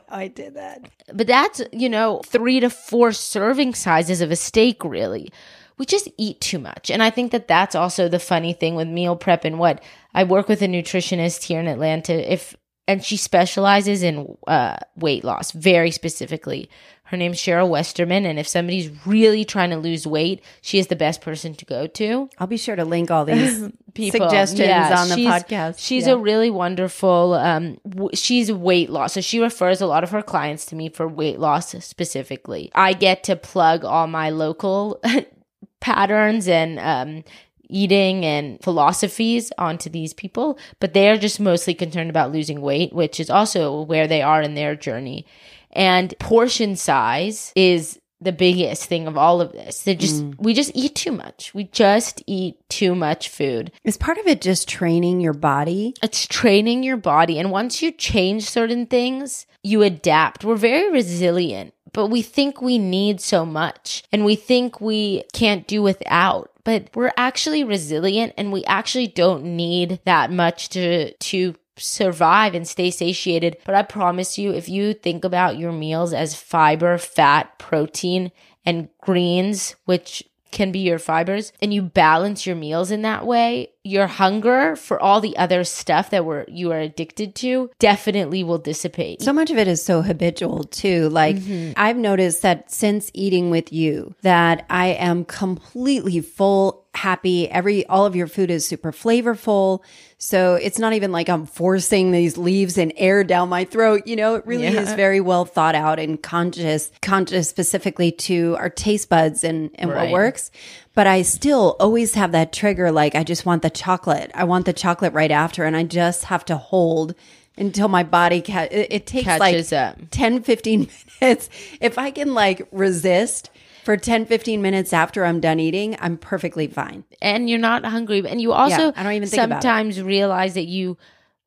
I 0.09 0.29
did 0.29 0.55
that. 0.55 0.91
but 1.13 1.27
that's 1.27 1.63
you 1.73 1.89
know 1.89 2.21
three 2.27 2.61
to 2.61 2.71
four 2.71 3.13
serving 3.13 3.75
sizes 3.75 4.21
of 4.21 4.31
a 4.31 4.37
steak 4.37 4.85
really. 4.85 5.31
We 5.79 5.87
just 5.87 6.11
eat 6.19 6.43
too 6.43 6.59
much. 6.59 6.91
And 6.91 7.03
i 7.03 7.09
think 7.09 7.33
that 7.33 7.49
that's 7.49 7.75
also 7.75 8.09
the 8.09 8.19
funny 8.19 8.53
thing 8.53 8.75
with 8.75 8.87
meal 8.87 9.17
prep 9.17 9.45
and 9.45 9.59
what 9.59 9.83
i 10.15 10.25
work 10.25 10.49
with 10.49 10.61
a 10.63 10.67
nutritionist 10.67 11.45
here 11.45 11.61
in 11.61 11.67
atlanta. 11.67 12.33
If 12.33 12.55
and 12.91 13.05
she 13.05 13.17
specializes 13.17 14.03
in 14.03 14.37
uh, 14.49 14.77
weight 14.97 15.23
loss 15.23 15.53
very 15.53 15.93
specifically 15.93 16.69
her 17.11 17.17
name's 17.17 17.39
Sheryl 17.39 17.69
Westerman 17.69 18.25
and 18.27 18.39
if 18.39 18.49
somebody's 18.49 18.91
really 19.07 19.45
trying 19.45 19.71
to 19.71 19.77
lose 19.77 20.07
weight 20.07 20.43
she 20.63 20.79
is 20.79 20.87
the 20.89 20.97
best 20.97 21.21
person 21.21 21.55
to 21.55 21.65
go 21.65 21.87
to 21.87 22.29
I'll 22.39 22.47
be 22.47 22.57
sure 22.57 22.77
to 22.77 22.85
link 22.85 23.11
all 23.11 23.25
these 23.25 23.69
people. 23.95 24.21
suggestions 24.21 24.61
Yeah, 24.61 25.01
on 25.01 25.09
the 25.09 25.15
she's- 25.17 25.43
podcast. 25.43 25.75
She's 25.79 26.07
Yeah. 26.07 26.13
a 26.15 26.17
really 26.17 26.51
wonderful. 26.51 27.35
Um, 27.35 27.79
w- 27.89 28.11
she's 28.15 28.53
weight 28.53 28.89
loss, 28.91 29.15
so 29.15 29.21
she 29.21 29.41
refers 29.41 29.81
a 29.81 29.87
lot 29.87 30.05
of 30.05 30.11
her 30.13 30.23
clients 30.23 30.65
to 30.67 30.77
me 30.77 30.89
for 30.89 31.09
weight 31.09 31.39
loss 31.41 31.73
specifically. 31.85 32.71
I 32.75 32.93
get 32.93 33.25
to 33.25 33.35
plug 33.37 33.85
all 33.85 34.07
my 34.07 34.31
local 34.31 35.01
patterns 35.81 36.47
and 36.49 36.79
um, 36.79 37.25
eating 37.69 38.25
and 38.25 38.63
philosophies 38.63 39.51
onto 39.59 39.89
these 39.91 40.13
people, 40.13 40.59
but 40.79 40.93
they 40.95 41.09
are 41.09 41.17
just 41.19 41.41
mostly 41.41 41.75
concerned 41.75 42.11
about 42.11 42.33
losing 42.33 42.61
weight, 42.61 42.93
which 42.93 43.19
is 43.21 43.31
also 43.31 43.83
where 43.83 44.07
they 44.07 44.23
are 44.23 44.43
in 44.43 44.55
their 44.55 44.75
journey. 44.77 45.27
And 45.73 46.15
portion 46.19 46.77
size 46.77 47.53
is 47.55 48.01
the 48.21 48.33
biggest 48.33 48.85
thing 48.85 49.07
of 49.07 49.17
all 49.17 49.41
of 49.41 49.53
this. 49.53 49.83
They 49.83 49.95
just 49.95 50.23
mm. 50.23 50.35
we 50.39 50.53
just 50.53 50.73
eat 50.75 50.95
too 50.95 51.13
much. 51.13 51.55
We 51.55 51.65
just 51.65 52.23
eat 52.27 52.57
too 52.69 52.95
much 52.95 53.29
food. 53.29 53.73
Is 53.85 53.97
part 53.97 54.19
of 54.19 54.27
it 54.27 54.41
just 54.41 54.69
training 54.69 55.21
your 55.21 55.33
body? 55.33 55.95
It's 56.03 56.27
training 56.27 56.83
your 56.83 56.99
body. 56.99 57.39
And 57.39 57.51
once 57.51 57.83
you 57.83 57.93
change 57.93 58.49
certain 58.49 58.87
things, 58.87 59.47
you 59.63 59.83
adapt. 59.83 60.45
We're 60.45 60.57
very 60.57 60.91
resilient, 60.91 61.75
but 61.93 62.09
we 62.09 62.23
think 62.23 62.61
we 62.61 62.79
need 62.79 63.21
so 63.21 63.47
much 63.47 64.05
and 64.13 64.25
we 64.25 64.37
think 64.37 64.81
we 64.81 65.25
can't 65.33 65.67
do 65.67 65.83
without. 65.83 66.51
But 66.63 66.91
we're 66.95 67.13
actually 67.17 67.65
resilient 67.65 68.35
and 68.37 68.53
we 68.53 68.65
actually 68.65 69.07
don't 69.07 69.45
need 69.45 69.99
that 70.05 70.31
much 70.31 70.69
to, 70.71 71.13
to 71.15 71.55
survive 71.81 72.55
and 72.55 72.67
stay 72.67 72.91
satiated. 72.91 73.57
But 73.65 73.75
I 73.75 73.83
promise 73.83 74.39
you, 74.39 74.53
if 74.53 74.69
you 74.69 74.95
think 74.95 75.25
about 75.25 75.59
your 75.59 75.73
meals 75.73 76.13
as 76.13 76.35
fiber, 76.35 76.99
fat, 76.99 77.59
protein, 77.59 78.31
and 78.65 78.89
greens, 79.01 79.75
which 79.85 80.23
can 80.51 80.73
be 80.73 80.81
your 80.81 80.99
fibers, 80.99 81.53
and 81.63 81.73
you 81.73 81.83
balance 81.83 82.47
your 82.47 82.57
meals 82.57 82.91
in 82.91 83.03
that 83.03 83.27
way, 83.27 83.71
your 83.83 84.07
hunger 84.07 84.77
for 84.77 85.01
all 85.01 85.21
the 85.21 85.37
other 85.39 85.65
stuff 85.65 86.11
that 86.11 86.25
we're 86.27 86.45
you 86.49 86.71
are 86.71 86.81
addicted 86.81 87.35
to 87.35 87.71
definitely 87.79 88.45
will 88.45 88.59
dissipate. 88.59 89.23
So 89.23 89.33
much 89.33 89.51
of 89.51 89.57
it 89.57 89.67
is 89.69 89.83
so 89.83 90.03
habitual 90.03 90.65
too. 90.65 91.09
Like 91.09 91.37
mm-hmm. 91.37 91.73
I've 91.77 91.97
noticed 91.97 92.43
that 92.43 92.71
since 92.71 93.11
eating 93.15 93.51
with 93.51 93.73
you 93.73 94.15
that 94.21 94.67
I 94.69 94.89
am 94.89 95.25
completely 95.25 96.21
full, 96.21 96.85
happy. 96.93 97.49
Every 97.49 97.87
all 97.87 98.05
of 98.05 98.15
your 98.15 98.27
food 98.27 98.51
is 98.51 98.67
super 98.67 98.93
flavorful. 98.93 99.83
So 100.19 100.57
it's 100.57 100.79
not 100.79 100.93
even 100.93 101.13
like 101.13 101.31
I'm 101.31 101.47
forcing 101.47 102.11
these 102.11 102.37
leaves 102.37 102.77
and 102.77 102.93
air 102.97 103.25
down 103.25 103.49
my 103.49 103.65
throat, 103.65 104.03
you 104.07 104.17
know, 104.17 104.35
it 104.35 104.47
really 104.47 104.65
Yeah. 104.65 104.83
is 104.83 104.93
very 104.93 105.21
well 105.21 105.47
thought 105.47 105.75
out 105.75 105.99
and 105.99 106.23
conscious, 106.23 106.91
conscious 107.01 107.49
specifically 107.49 108.13
to 108.13 108.57
our 108.59 108.69
taste 108.69 109.09
buds 109.09 109.43
and 109.43 109.71
and 109.77 109.89
what 109.91 110.11
works. 110.11 110.51
But 110.95 111.07
I 111.07 111.23
still 111.23 111.77
always 111.79 112.15
have 112.15 112.33
that 112.33 112.53
trigger 112.53 112.91
like 112.91 113.15
I 113.15 113.25
just 113.25 113.47
want 113.47 113.63
the 113.63 113.71
chocolate. 113.71 114.31
I 114.35 114.45
want 114.45 114.67
the 114.67 114.73
chocolate 114.73 115.13
right 115.13 115.31
after 115.31 115.65
and 115.65 115.77
I 115.77 115.85
just 115.85 116.25
have 116.25 116.45
to 116.47 116.57
hold 116.57 117.15
until 117.57 117.89
my 117.89 118.03
body 118.03 118.41
ca- 118.41 118.69
it, 118.71 118.87
it 118.91 119.07
takes 119.07 119.25
Catches 119.25 119.73
like 119.73 119.81
up. 119.81 119.99
10 120.11 120.43
15 120.43 120.89
minutes 121.21 121.49
if 121.81 121.99
i 121.99 122.11
can 122.11 122.35
like 122.35 122.67
resist 122.73 123.51
for 123.85 123.97
10 123.97 124.27
15 124.27 124.63
minutes 124.63 124.93
after 124.93 125.25
i'm 125.25 125.41
done 125.41 125.61
eating 125.61 125.97
i'm 126.01 126.17
perfectly 126.17 126.67
fine 126.67 127.05
and 127.21 127.51
you're 127.51 127.59
not 127.59 127.85
hungry 127.85 128.23
and 128.27 128.41
you 128.41 128.53
also 128.53 128.87
Yeah, 128.87 128.93
I 128.97 129.03
don't 129.03 129.13
even 129.13 129.29
sometimes 129.29 130.01
realize 130.03 130.55
that 130.55 130.67
you 130.67 130.97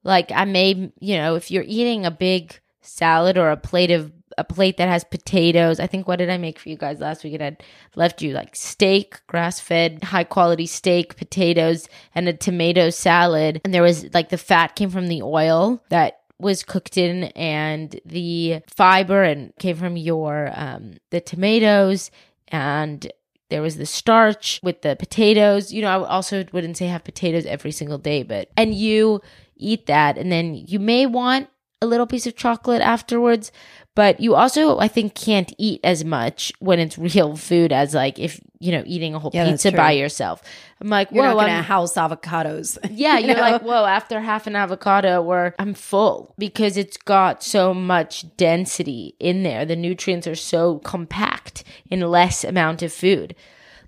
like 0.03 0.31
i 0.31 0.45
may 0.45 0.91
you 0.99 1.17
know 1.17 1.35
if 1.35 1.49
you're 1.51 1.65
eating 1.65 2.05
a 2.05 2.11
big 2.11 2.59
salad 2.81 3.37
or 3.37 3.49
a 3.49 3.57
plate 3.57 3.91
of 3.91 4.11
a 4.37 4.43
plate 4.43 4.77
that 4.77 4.89
has 4.89 5.03
potatoes. 5.03 5.79
I 5.79 5.87
think 5.87 6.07
what 6.07 6.17
did 6.17 6.29
i 6.29 6.37
make 6.37 6.59
for 6.59 6.69
you 6.69 6.77
guys 6.77 6.99
last 6.99 7.23
week? 7.23 7.33
It 7.33 7.41
had 7.41 7.63
left 7.95 8.21
you 8.21 8.33
like 8.33 8.55
steak 8.55 9.21
grass 9.27 9.59
fed 9.59 10.03
high 10.03 10.23
quality 10.23 10.65
steak 10.65 11.15
potatoes 11.17 11.87
and 12.15 12.27
a 12.27 12.33
tomato 12.33 12.89
salad. 12.89 13.61
And 13.63 13.73
there 13.73 13.83
was 13.83 14.13
like 14.13 14.29
the 14.29 14.37
fat 14.37 14.75
came 14.75 14.89
from 14.89 15.07
the 15.07 15.21
oil 15.21 15.83
that 15.89 16.21
was 16.39 16.63
cooked 16.63 16.97
in 16.97 17.25
and 17.35 17.99
the 18.05 18.61
fiber 18.67 19.23
and 19.23 19.55
came 19.57 19.77
from 19.77 19.97
your 19.97 20.51
um 20.53 20.95
the 21.11 21.21
tomatoes. 21.21 22.11
And 22.49 23.11
there 23.49 23.61
was 23.61 23.77
the 23.77 23.85
starch 23.85 24.59
with 24.63 24.81
the 24.81 24.95
potatoes. 24.95 25.71
You 25.71 25.83
know, 25.83 25.89
I 25.89 26.07
also 26.07 26.43
wouldn't 26.51 26.77
say 26.77 26.87
have 26.87 27.03
potatoes 27.03 27.45
every 27.45 27.71
single 27.71 27.97
day, 27.97 28.23
but 28.23 28.49
and 28.57 28.73
you 28.73 29.21
eat 29.55 29.85
that. 29.85 30.17
And 30.17 30.31
then 30.31 30.55
you 30.55 30.79
may 30.79 31.05
want 31.05 31.49
a 31.81 31.85
little 31.85 32.07
piece 32.07 32.25
of 32.25 32.35
chocolate 32.35 32.81
afterwards, 32.81 33.51
but 33.95 34.19
you 34.19 34.35
also 34.35 34.79
I 34.79 34.87
think 34.87 35.13
can't 35.15 35.53
eat 35.57 35.79
as 35.83 36.03
much 36.03 36.51
when 36.59 36.79
it's 36.79 36.97
real 37.09 37.35
food 37.35 37.71
as 37.71 37.93
like 37.93 38.17
if, 38.19 38.39
you 38.59 38.71
know, 38.71 38.83
eating 38.85 39.13
a 39.13 39.19
whole 39.19 39.31
Yeah, 39.33 39.49
pizza 39.49 39.71
by 39.71 39.91
yourself. 39.91 40.41
I'm 40.81 40.89
like, 40.89 41.11
you're 41.11 41.23
whoa, 41.23 41.31
not 41.33 41.39
gonna 41.41 41.53
I'm- 41.53 41.63
house 41.63 41.93
avocados 41.95 42.77
yeah, 42.91 43.17
you 43.17 43.27
you're 43.27 43.35
know? 43.35 43.41
like, 43.41 43.61
whoa, 43.61 43.85
after 43.85 44.19
half 44.19 44.47
an 44.47 44.55
avocado, 44.55 45.21
where 45.21 45.55
I'm 45.59 45.73
full 45.73 46.33
because 46.37 46.77
it's 46.77 46.97
got 46.97 47.43
so 47.43 47.73
much 47.73 48.25
density 48.37 49.15
in 49.19 49.43
there. 49.43 49.65
The 49.65 49.75
nutrients 49.75 50.27
are 50.27 50.35
so 50.35 50.79
compact 50.79 51.63
in 51.89 52.01
less 52.01 52.43
amount 52.43 52.81
of 52.81 52.91
food. 52.91 53.35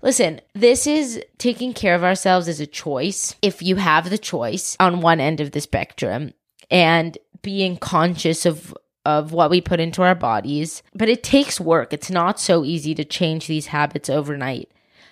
listen, 0.02 0.40
this 0.54 0.86
is 0.86 1.20
taking 1.38 1.72
care 1.74 1.94
of 1.96 2.04
ourselves 2.04 2.46
as 2.48 2.60
a 2.60 2.66
choice. 2.66 3.34
If 3.42 3.60
you 3.62 3.76
have 3.76 4.08
the 4.10 4.18
choice 4.18 4.76
on 4.78 5.00
one 5.00 5.20
end 5.20 5.40
of 5.40 5.50
the 5.50 5.60
spectrum 5.60 6.32
and 6.70 7.18
being 7.42 7.76
conscious 7.76 8.46
of 8.46 8.74
of 9.06 9.32
what 9.32 9.50
we 9.50 9.60
put 9.60 9.80
into 9.80 10.02
our 10.02 10.14
bodies, 10.16 10.82
but 10.94 11.08
it 11.08 11.22
takes 11.22 11.60
work. 11.60 11.92
It's 11.92 12.10
not 12.10 12.40
so 12.40 12.64
easy 12.64 12.94
to 12.96 13.04
change 13.04 13.46
these 13.46 13.66
habits 13.66 14.10
overnight. 14.10 14.68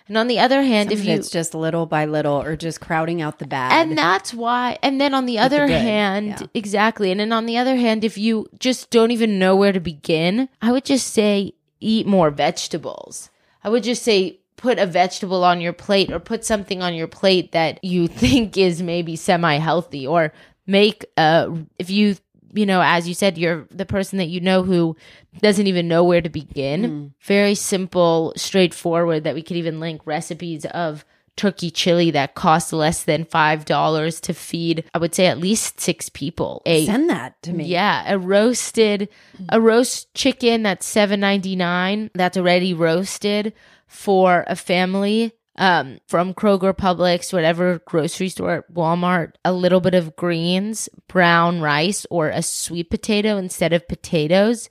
And 0.07 0.19
on 0.19 0.27
the 0.27 0.39
other 0.39 0.63
hand, 0.63 0.91
Some 0.91 0.99
if 0.99 1.05
you 1.07 1.15
it's 1.15 1.31
just 1.31 1.55
little 1.55 1.87
by 1.87 2.05
little 2.05 2.43
or 2.43 2.57
just 2.57 2.81
crowding 2.81 3.23
out 3.23 3.39
the 3.39 3.47
bad. 3.47 3.73
and 3.73 3.97
that's 3.97 4.35
why 4.35 4.77
and 4.83 5.01
then 5.01 5.15
on 5.15 5.25
the 5.25 5.39
other 5.39 5.67
good, 5.67 5.81
hand 5.81 6.27
yeah. 6.41 6.47
exactly 6.53 7.11
and 7.11 7.19
then 7.21 7.33
on 7.33 7.47
the 7.47 7.57
other 7.57 7.77
hand 7.77 8.05
if 8.05 8.19
you 8.19 8.47
just 8.59 8.91
don't 8.91 9.13
even 9.13 9.39
know 9.39 9.57
where 9.57 9.73
to 9.73 9.81
begin 9.81 10.47
i 10.61 10.71
would 10.71 10.85
just 10.85 11.07
say 11.15 11.55
eat 11.81 12.07
more 12.07 12.31
vegetables 12.31 13.31
i 13.63 13.69
would 13.71 13.83
just 13.83 14.03
say 14.03 14.39
put 14.57 14.79
a 14.79 14.85
vegetable 14.87 15.43
on 15.43 15.61
your 15.63 15.73
plate 15.73 16.13
or 16.13 16.19
put 16.21 16.45
something 16.45 16.83
on 16.83 16.95
your 16.95 17.09
plate 17.09 17.53
that 17.53 17.83
you 17.83 18.07
think 18.23 18.59
is 18.59 18.83
maybe 18.83 19.17
semi 19.17 19.57
healthy 19.57 20.07
or 20.07 20.33
make 20.67 21.07
uh 21.17 21.49
if 21.79 21.89
you 21.89 22.15
you 22.55 22.65
know 22.65 22.81
as 22.83 23.07
you 23.07 23.15
said 23.15 23.37
you're 23.37 23.67
the 23.71 23.85
person 23.85 24.19
that 24.19 24.29
you 24.29 24.41
know 24.41 24.63
who 24.63 24.97
doesn't 25.41 25.67
even 25.67 25.89
know 25.89 26.03
where 26.03 26.23
to 26.23 26.29
begin 26.29 26.83
mm. 26.83 27.11
very 27.21 27.55
simple 27.55 28.33
straightforward 28.37 29.25
that 29.25 29.35
we 29.35 29.43
could 29.43 29.57
even 29.57 29.81
link 29.81 30.01
recipes 30.07 30.65
of 30.67 31.05
turkey 31.37 31.69
chili 31.71 32.13
that 32.13 32.35
costs 32.37 32.73
less 32.73 33.03
than 33.05 33.25
five 33.25 33.65
dollars 33.65 34.21
to 34.21 34.33
feed 34.33 34.85
i 34.95 34.99
would 34.99 35.15
say 35.15 35.27
at 35.27 35.39
least 35.39 35.81
six 35.81 36.09
people 36.09 36.63
a 36.65 36.87
Send 36.87 37.11
that 37.11 37.43
to 37.43 37.53
me. 37.53 37.65
yeah, 37.65 38.05
a 38.07 38.19
roasted, 38.19 39.09
a 39.49 39.61
roast 39.61 40.15
chicken 40.15 40.63
that's 40.63 40.87
seven 40.87 41.21
ninety 41.21 41.57
nine. 41.57 42.11
That's 42.15 42.37
already 42.37 42.73
roasted 42.73 43.53
for 43.87 44.45
a 44.47 44.57
family. 44.57 45.33
Um, 45.57 45.99
from 46.09 46.35
Kroger, 46.35 46.75
Publix, 46.75 47.33
whatever 47.33 47.81
grocery 47.87 48.29
store, 48.29 48.65
Walmart. 48.73 49.35
A 49.45 49.53
little 49.53 49.81
bit 49.81 49.95
of 49.95 50.17
greens, 50.17 50.89
brown 51.07 51.61
rice, 51.61 52.07
or 52.11 52.29
a 52.29 52.43
sweet 52.43 52.91
potato 52.91 53.37
instead 53.37 53.73
of 53.73 53.87
potatoes. 53.87 54.69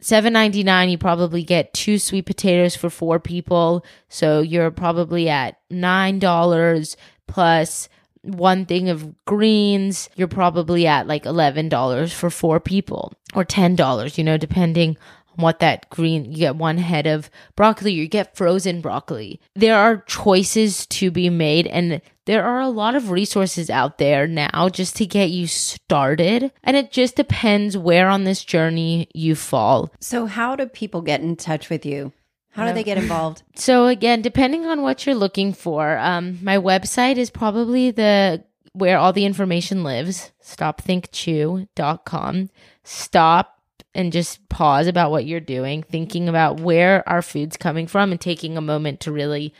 Seven 0.00 0.32
ninety 0.32 0.64
nine. 0.64 0.88
You 0.88 0.98
probably 0.98 1.44
get 1.44 1.72
two 1.72 1.98
sweet 1.98 2.26
potatoes 2.26 2.74
for 2.74 2.90
four 2.90 3.20
people, 3.20 3.84
so 4.08 4.40
you're 4.40 4.70
probably 4.70 5.28
at 5.28 5.58
nine 5.70 6.18
dollars 6.18 6.96
plus 7.28 7.88
one 8.22 8.66
thing 8.66 8.88
of 8.88 9.24
greens, 9.24 10.10
you're 10.14 10.28
probably 10.28 10.86
at 10.86 11.06
like 11.06 11.24
$11 11.24 12.12
for 12.12 12.30
four 12.30 12.60
people 12.60 13.14
or 13.34 13.44
$10, 13.44 14.18
you 14.18 14.24
know, 14.24 14.36
depending 14.36 14.96
what 15.36 15.60
that 15.60 15.88
green, 15.90 16.32
you 16.32 16.38
get 16.38 16.56
one 16.56 16.78
head 16.78 17.06
of 17.06 17.30
broccoli, 17.56 17.92
you 17.92 18.08
get 18.08 18.36
frozen 18.36 18.80
broccoli. 18.80 19.40
There 19.54 19.76
are 19.76 20.02
choices 20.02 20.86
to 20.88 21.10
be 21.10 21.30
made 21.30 21.66
and 21.66 22.00
there 22.26 22.44
are 22.44 22.60
a 22.60 22.68
lot 22.68 22.94
of 22.94 23.10
resources 23.10 23.70
out 23.70 23.98
there 23.98 24.26
now 24.26 24.68
just 24.68 24.96
to 24.96 25.06
get 25.06 25.30
you 25.30 25.46
started. 25.46 26.52
And 26.62 26.76
it 26.76 26.92
just 26.92 27.16
depends 27.16 27.76
where 27.76 28.08
on 28.08 28.24
this 28.24 28.44
journey 28.44 29.08
you 29.14 29.34
fall. 29.34 29.90
So, 29.98 30.26
how 30.26 30.54
do 30.54 30.66
people 30.66 31.02
get 31.02 31.22
in 31.22 31.34
touch 31.36 31.70
with 31.70 31.84
you? 31.84 32.12
How 32.52 32.66
do 32.66 32.74
they 32.74 32.84
get 32.84 32.98
involved? 32.98 33.42
So 33.54 33.86
again, 33.86 34.22
depending 34.22 34.66
on 34.66 34.82
what 34.82 35.06
you're 35.06 35.14
looking 35.14 35.52
for, 35.52 35.96
um, 35.98 36.38
my 36.42 36.56
website 36.56 37.16
is 37.16 37.30
probably 37.30 37.90
the 37.90 38.42
where 38.72 38.98
all 38.98 39.12
the 39.12 39.26
information 39.26 39.84
lives. 39.84 40.32
Stopthinkchew.com. 40.42 42.50
Stop 42.84 43.59
and 43.94 44.12
just 44.12 44.48
pause 44.48 44.86
about 44.86 45.10
what 45.10 45.24
you're 45.24 45.40
doing, 45.40 45.82
thinking 45.82 46.28
about 46.28 46.60
where 46.60 47.08
our 47.08 47.22
food's 47.22 47.56
coming 47.56 47.86
from, 47.86 48.12
and 48.12 48.20
taking 48.20 48.56
a 48.56 48.62
moment 48.62 49.00
to 49.00 49.12
really 49.12 49.52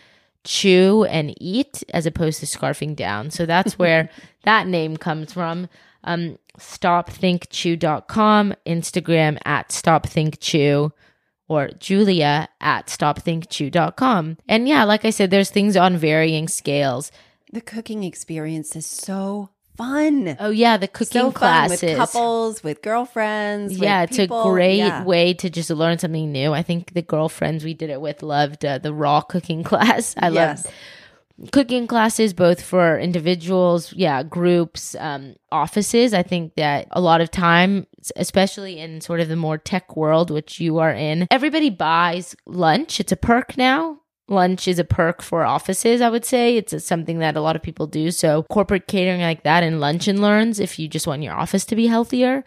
chew 0.45 1.05
and 1.05 1.35
eat 1.41 1.83
as 1.93 2.07
opposed 2.07 2.41
to 2.41 2.47
scarfing 2.47 2.95
down. 2.97 3.31
So 3.31 3.47
that's 3.47 3.79
where 3.79 4.09
that 4.45 4.67
name 4.67 4.97
comes 4.97 5.33
from. 5.33 5.69
Um, 6.05 6.39
stopthinkchew.com, 6.59 8.55
Instagram 8.67 9.39
at 9.45 9.69
stopthinkchew 9.69 10.93
or 11.49 11.69
Julia 11.79 12.49
at 12.61 12.87
stopthinkchew.com. 12.87 14.39
And 14.49 14.69
yeah, 14.69 14.85
like 14.85 15.05
I 15.05 15.11
said, 15.11 15.31
there's 15.31 15.51
things 15.51 15.77
on 15.77 15.97
varying 15.97 16.49
scales. 16.49 17.11
The 17.53 17.61
cooking 17.61 18.05
experience 18.05 18.77
is 18.77 18.87
so 18.87 19.51
fun. 19.81 20.37
Oh 20.39 20.51
yeah, 20.51 20.77
the 20.77 20.89
cooking 20.89 21.21
so 21.23 21.33
classes. 21.33 21.83
with 21.83 21.97
couples, 21.97 22.63
with 22.63 22.83
girlfriends. 22.83 23.73
with 23.75 23.83
yeah, 23.83 24.03
it's 24.03 24.17
people. 24.17 24.41
a 24.43 24.53
great 24.53 24.77
Yeah. 24.77 25.05
way 25.05 25.35
to 25.35 25.49
just 25.51 25.71
learn 25.71 25.99
something 25.99 26.31
new. 26.31 26.53
I 26.53 26.63
think 26.63 26.93
the 26.95 27.03
girlfriends 27.03 27.65
we 27.65 27.75
did 27.75 27.91
it 27.91 28.01
with 28.01 28.23
loved 28.23 28.65
uh, 28.65 28.79
the 28.79 28.93
raw 28.93 29.21
cooking 29.23 29.63
class. 29.71 30.15
I 30.19 30.29
Yes. 30.29 30.65
love 30.67 30.75
cooking 31.53 31.87
classes 31.87 32.35
both 32.35 32.61
for 32.61 32.99
individuals, 32.99 33.95
yeah, 33.95 34.23
groups, 34.23 34.95
um, 34.99 35.35
offices. 35.51 36.13
I 36.13 36.23
think 36.23 36.55
that 36.57 36.87
a 36.91 37.01
lot 37.01 37.23
of 37.23 37.31
time, 37.31 37.87
especially 38.17 38.79
in 38.79 39.01
sort 39.01 39.21
of 39.21 39.29
the 39.29 39.37
more 39.37 39.57
tech 39.57 39.97
world, 39.97 40.31
which 40.31 40.61
you 40.61 40.77
are 40.79 40.93
in, 40.93 41.27
everybody 41.31 41.71
buys 41.71 42.37
lunch. 42.45 43.01
It's 43.01 43.13
a 43.13 43.17
perk 43.17 43.57
now. 43.57 44.00
Lunch 44.31 44.69
is 44.69 44.79
a 44.79 44.85
perk 44.85 45.23
for 45.23 45.45
offices, 45.45 46.01
I 46.01 46.09
would 46.09 46.25
say. 46.25 46.57
It's 46.57 46.73
a, 46.73 46.81
something 46.81 47.19
that 47.19 47.37
a 47.37 47.41
lot 47.41 47.57
of 47.57 47.63
people 47.63 47.87
do. 47.87 48.11
So, 48.11 48.45
corporate 48.45 48.87
catering 48.87 49.21
like 49.21 49.43
that 49.43 49.63
and 49.63 49.81
lunch 49.81 50.09
and 50.09 50.23
learns 50.23 50.61
if 50.61 50.79
you 50.79 50.89
just 50.89 51.07
want 51.07 51.23
your 51.23 51.35
office 51.35 51.65
to 51.67 51.77
be 51.77 51.89
healthier. 51.89 52.45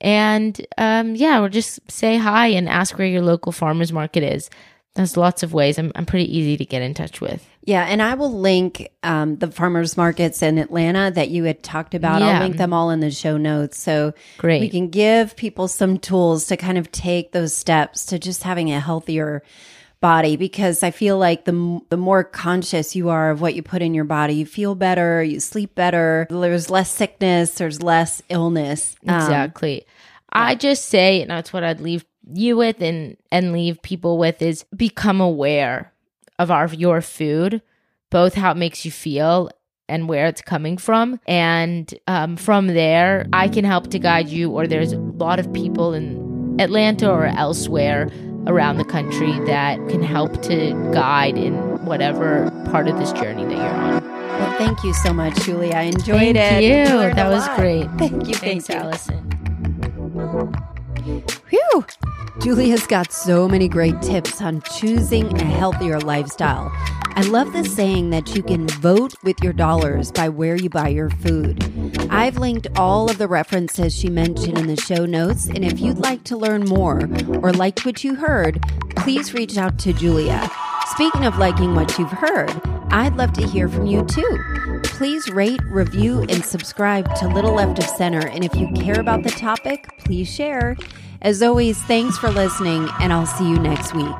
And 0.00 0.64
um, 0.78 1.14
yeah, 1.14 1.40
or 1.40 1.48
just 1.48 1.80
say 1.90 2.16
hi 2.16 2.48
and 2.48 2.68
ask 2.68 2.96
where 2.98 3.06
your 3.06 3.22
local 3.22 3.52
farmers 3.52 3.92
market 3.92 4.22
is. 4.22 4.48
There's 4.94 5.16
lots 5.16 5.42
of 5.42 5.52
ways. 5.52 5.78
I'm, 5.78 5.92
I'm 5.94 6.06
pretty 6.06 6.36
easy 6.36 6.56
to 6.56 6.64
get 6.64 6.82
in 6.82 6.94
touch 6.94 7.20
with. 7.20 7.46
Yeah, 7.62 7.84
and 7.84 8.00
I 8.00 8.14
will 8.14 8.32
link 8.32 8.88
um, 9.02 9.36
the 9.36 9.50
farmers 9.50 9.96
markets 9.96 10.42
in 10.42 10.58
Atlanta 10.58 11.12
that 11.14 11.28
you 11.28 11.44
had 11.44 11.62
talked 11.62 11.94
about. 11.94 12.20
Yeah. 12.20 12.38
I'll 12.38 12.42
link 12.42 12.56
them 12.56 12.72
all 12.72 12.90
in 12.90 13.00
the 13.00 13.10
show 13.10 13.36
notes. 13.36 13.78
So 13.78 14.14
Great. 14.38 14.60
we 14.60 14.70
can 14.70 14.88
give 14.88 15.36
people 15.36 15.68
some 15.68 15.98
tools 15.98 16.46
to 16.46 16.56
kind 16.56 16.78
of 16.78 16.90
take 16.90 17.32
those 17.32 17.54
steps 17.54 18.06
to 18.06 18.18
just 18.18 18.42
having 18.42 18.72
a 18.72 18.80
healthier 18.80 19.42
body 20.00 20.36
because 20.36 20.82
I 20.82 20.90
feel 20.90 21.18
like 21.18 21.44
the 21.44 21.80
the 21.88 21.96
more 21.96 22.24
conscious 22.24 22.94
you 22.94 23.08
are 23.08 23.30
of 23.30 23.40
what 23.40 23.54
you 23.54 23.62
put 23.62 23.82
in 23.82 23.94
your 23.94 24.04
body, 24.04 24.34
you 24.34 24.46
feel 24.46 24.74
better, 24.74 25.22
you 25.22 25.40
sleep 25.40 25.74
better, 25.74 26.26
there's 26.30 26.70
less 26.70 26.90
sickness, 26.90 27.52
there's 27.54 27.82
less 27.82 28.22
illness. 28.28 28.96
Um, 29.06 29.16
Exactly. 29.16 29.86
I 30.32 30.54
just 30.54 30.86
say, 30.86 31.22
and 31.22 31.30
that's 31.30 31.52
what 31.52 31.64
I'd 31.64 31.80
leave 31.80 32.04
you 32.32 32.56
with 32.56 32.82
and 32.82 33.16
and 33.32 33.52
leave 33.52 33.82
people 33.82 34.18
with 34.18 34.42
is 34.42 34.64
become 34.76 35.20
aware 35.20 35.92
of 36.38 36.50
our 36.50 36.68
your 36.68 37.00
food, 37.00 37.62
both 38.10 38.34
how 38.34 38.52
it 38.52 38.56
makes 38.56 38.84
you 38.84 38.90
feel 38.90 39.50
and 39.88 40.08
where 40.08 40.26
it's 40.26 40.42
coming 40.42 40.76
from. 40.76 41.18
And 41.26 41.92
um, 42.06 42.36
from 42.36 42.66
there, 42.68 43.26
I 43.32 43.48
can 43.48 43.64
help 43.64 43.90
to 43.90 43.98
guide 43.98 44.28
you, 44.28 44.50
or 44.50 44.66
there's 44.66 44.92
a 44.92 44.98
lot 44.98 45.40
of 45.40 45.50
people 45.52 45.94
in 45.94 46.56
Atlanta 46.60 47.10
or 47.10 47.24
elsewhere 47.24 48.10
around 48.46 48.78
the 48.78 48.84
country 48.84 49.32
that 49.46 49.76
can 49.88 50.02
help 50.02 50.42
to 50.42 50.72
guide 50.92 51.36
in 51.36 51.54
whatever 51.84 52.50
part 52.70 52.88
of 52.88 52.98
this 52.98 53.12
journey 53.12 53.44
that 53.44 53.56
you're 53.56 53.66
on. 53.66 54.04
Well, 54.04 54.58
thank 54.58 54.84
you 54.84 54.94
so 54.94 55.12
much, 55.12 55.34
Julie. 55.44 55.74
I 55.74 55.82
enjoyed 55.82 56.36
Thank 56.36 56.64
it. 56.64 56.88
you. 56.88 57.14
That 57.14 57.28
was 57.28 57.46
lot. 57.46 57.58
great. 57.58 57.86
Thank 57.98 58.28
you. 58.28 58.34
Thanks, 58.34 58.66
thank 58.66 58.68
you. 58.68 58.88
Allison. 58.88 60.74
Whew. 61.08 61.86
Julia's 62.40 62.86
got 62.86 63.12
so 63.12 63.48
many 63.48 63.66
great 63.66 64.00
tips 64.02 64.42
on 64.42 64.62
choosing 64.76 65.40
a 65.40 65.44
healthier 65.44 65.98
lifestyle. 66.00 66.70
I 67.16 67.22
love 67.22 67.52
the 67.52 67.64
saying 67.64 68.10
that 68.10 68.36
you 68.36 68.42
can 68.42 68.68
vote 68.68 69.14
with 69.24 69.42
your 69.42 69.52
dollars 69.52 70.12
by 70.12 70.28
where 70.28 70.54
you 70.54 70.68
buy 70.68 70.88
your 70.88 71.10
food. 71.10 71.64
I've 72.10 72.36
linked 72.36 72.68
all 72.76 73.10
of 73.10 73.18
the 73.18 73.26
references 73.26 73.94
she 73.94 74.08
mentioned 74.08 74.58
in 74.58 74.66
the 74.66 74.76
show 74.76 75.06
notes, 75.06 75.48
and 75.48 75.64
if 75.64 75.80
you'd 75.80 75.98
like 75.98 76.24
to 76.24 76.36
learn 76.36 76.64
more 76.64 77.08
or 77.42 77.52
liked 77.52 77.86
what 77.86 78.04
you 78.04 78.14
heard, 78.14 78.62
please 78.96 79.34
reach 79.34 79.56
out 79.56 79.78
to 79.80 79.92
Julia. 79.92 80.48
Speaking 80.88 81.24
of 81.24 81.38
liking 81.38 81.74
what 81.74 81.98
you've 81.98 82.10
heard, 82.10 82.52
I'd 82.90 83.16
love 83.16 83.32
to 83.32 83.46
hear 83.46 83.68
from 83.68 83.86
you 83.86 84.04
too. 84.04 84.67
Please 84.98 85.30
rate, 85.30 85.60
review, 85.66 86.22
and 86.28 86.44
subscribe 86.44 87.14
to 87.14 87.28
Little 87.28 87.54
Left 87.54 87.78
of 87.78 87.84
Center. 87.84 88.26
And 88.26 88.44
if 88.44 88.52
you 88.56 88.66
care 88.72 88.98
about 88.98 89.22
the 89.22 89.30
topic, 89.30 89.86
please 89.98 90.28
share. 90.28 90.76
As 91.22 91.40
always, 91.40 91.80
thanks 91.84 92.18
for 92.18 92.30
listening, 92.30 92.88
and 92.98 93.12
I'll 93.12 93.24
see 93.24 93.48
you 93.48 93.60
next 93.60 93.94
week. 93.94 94.12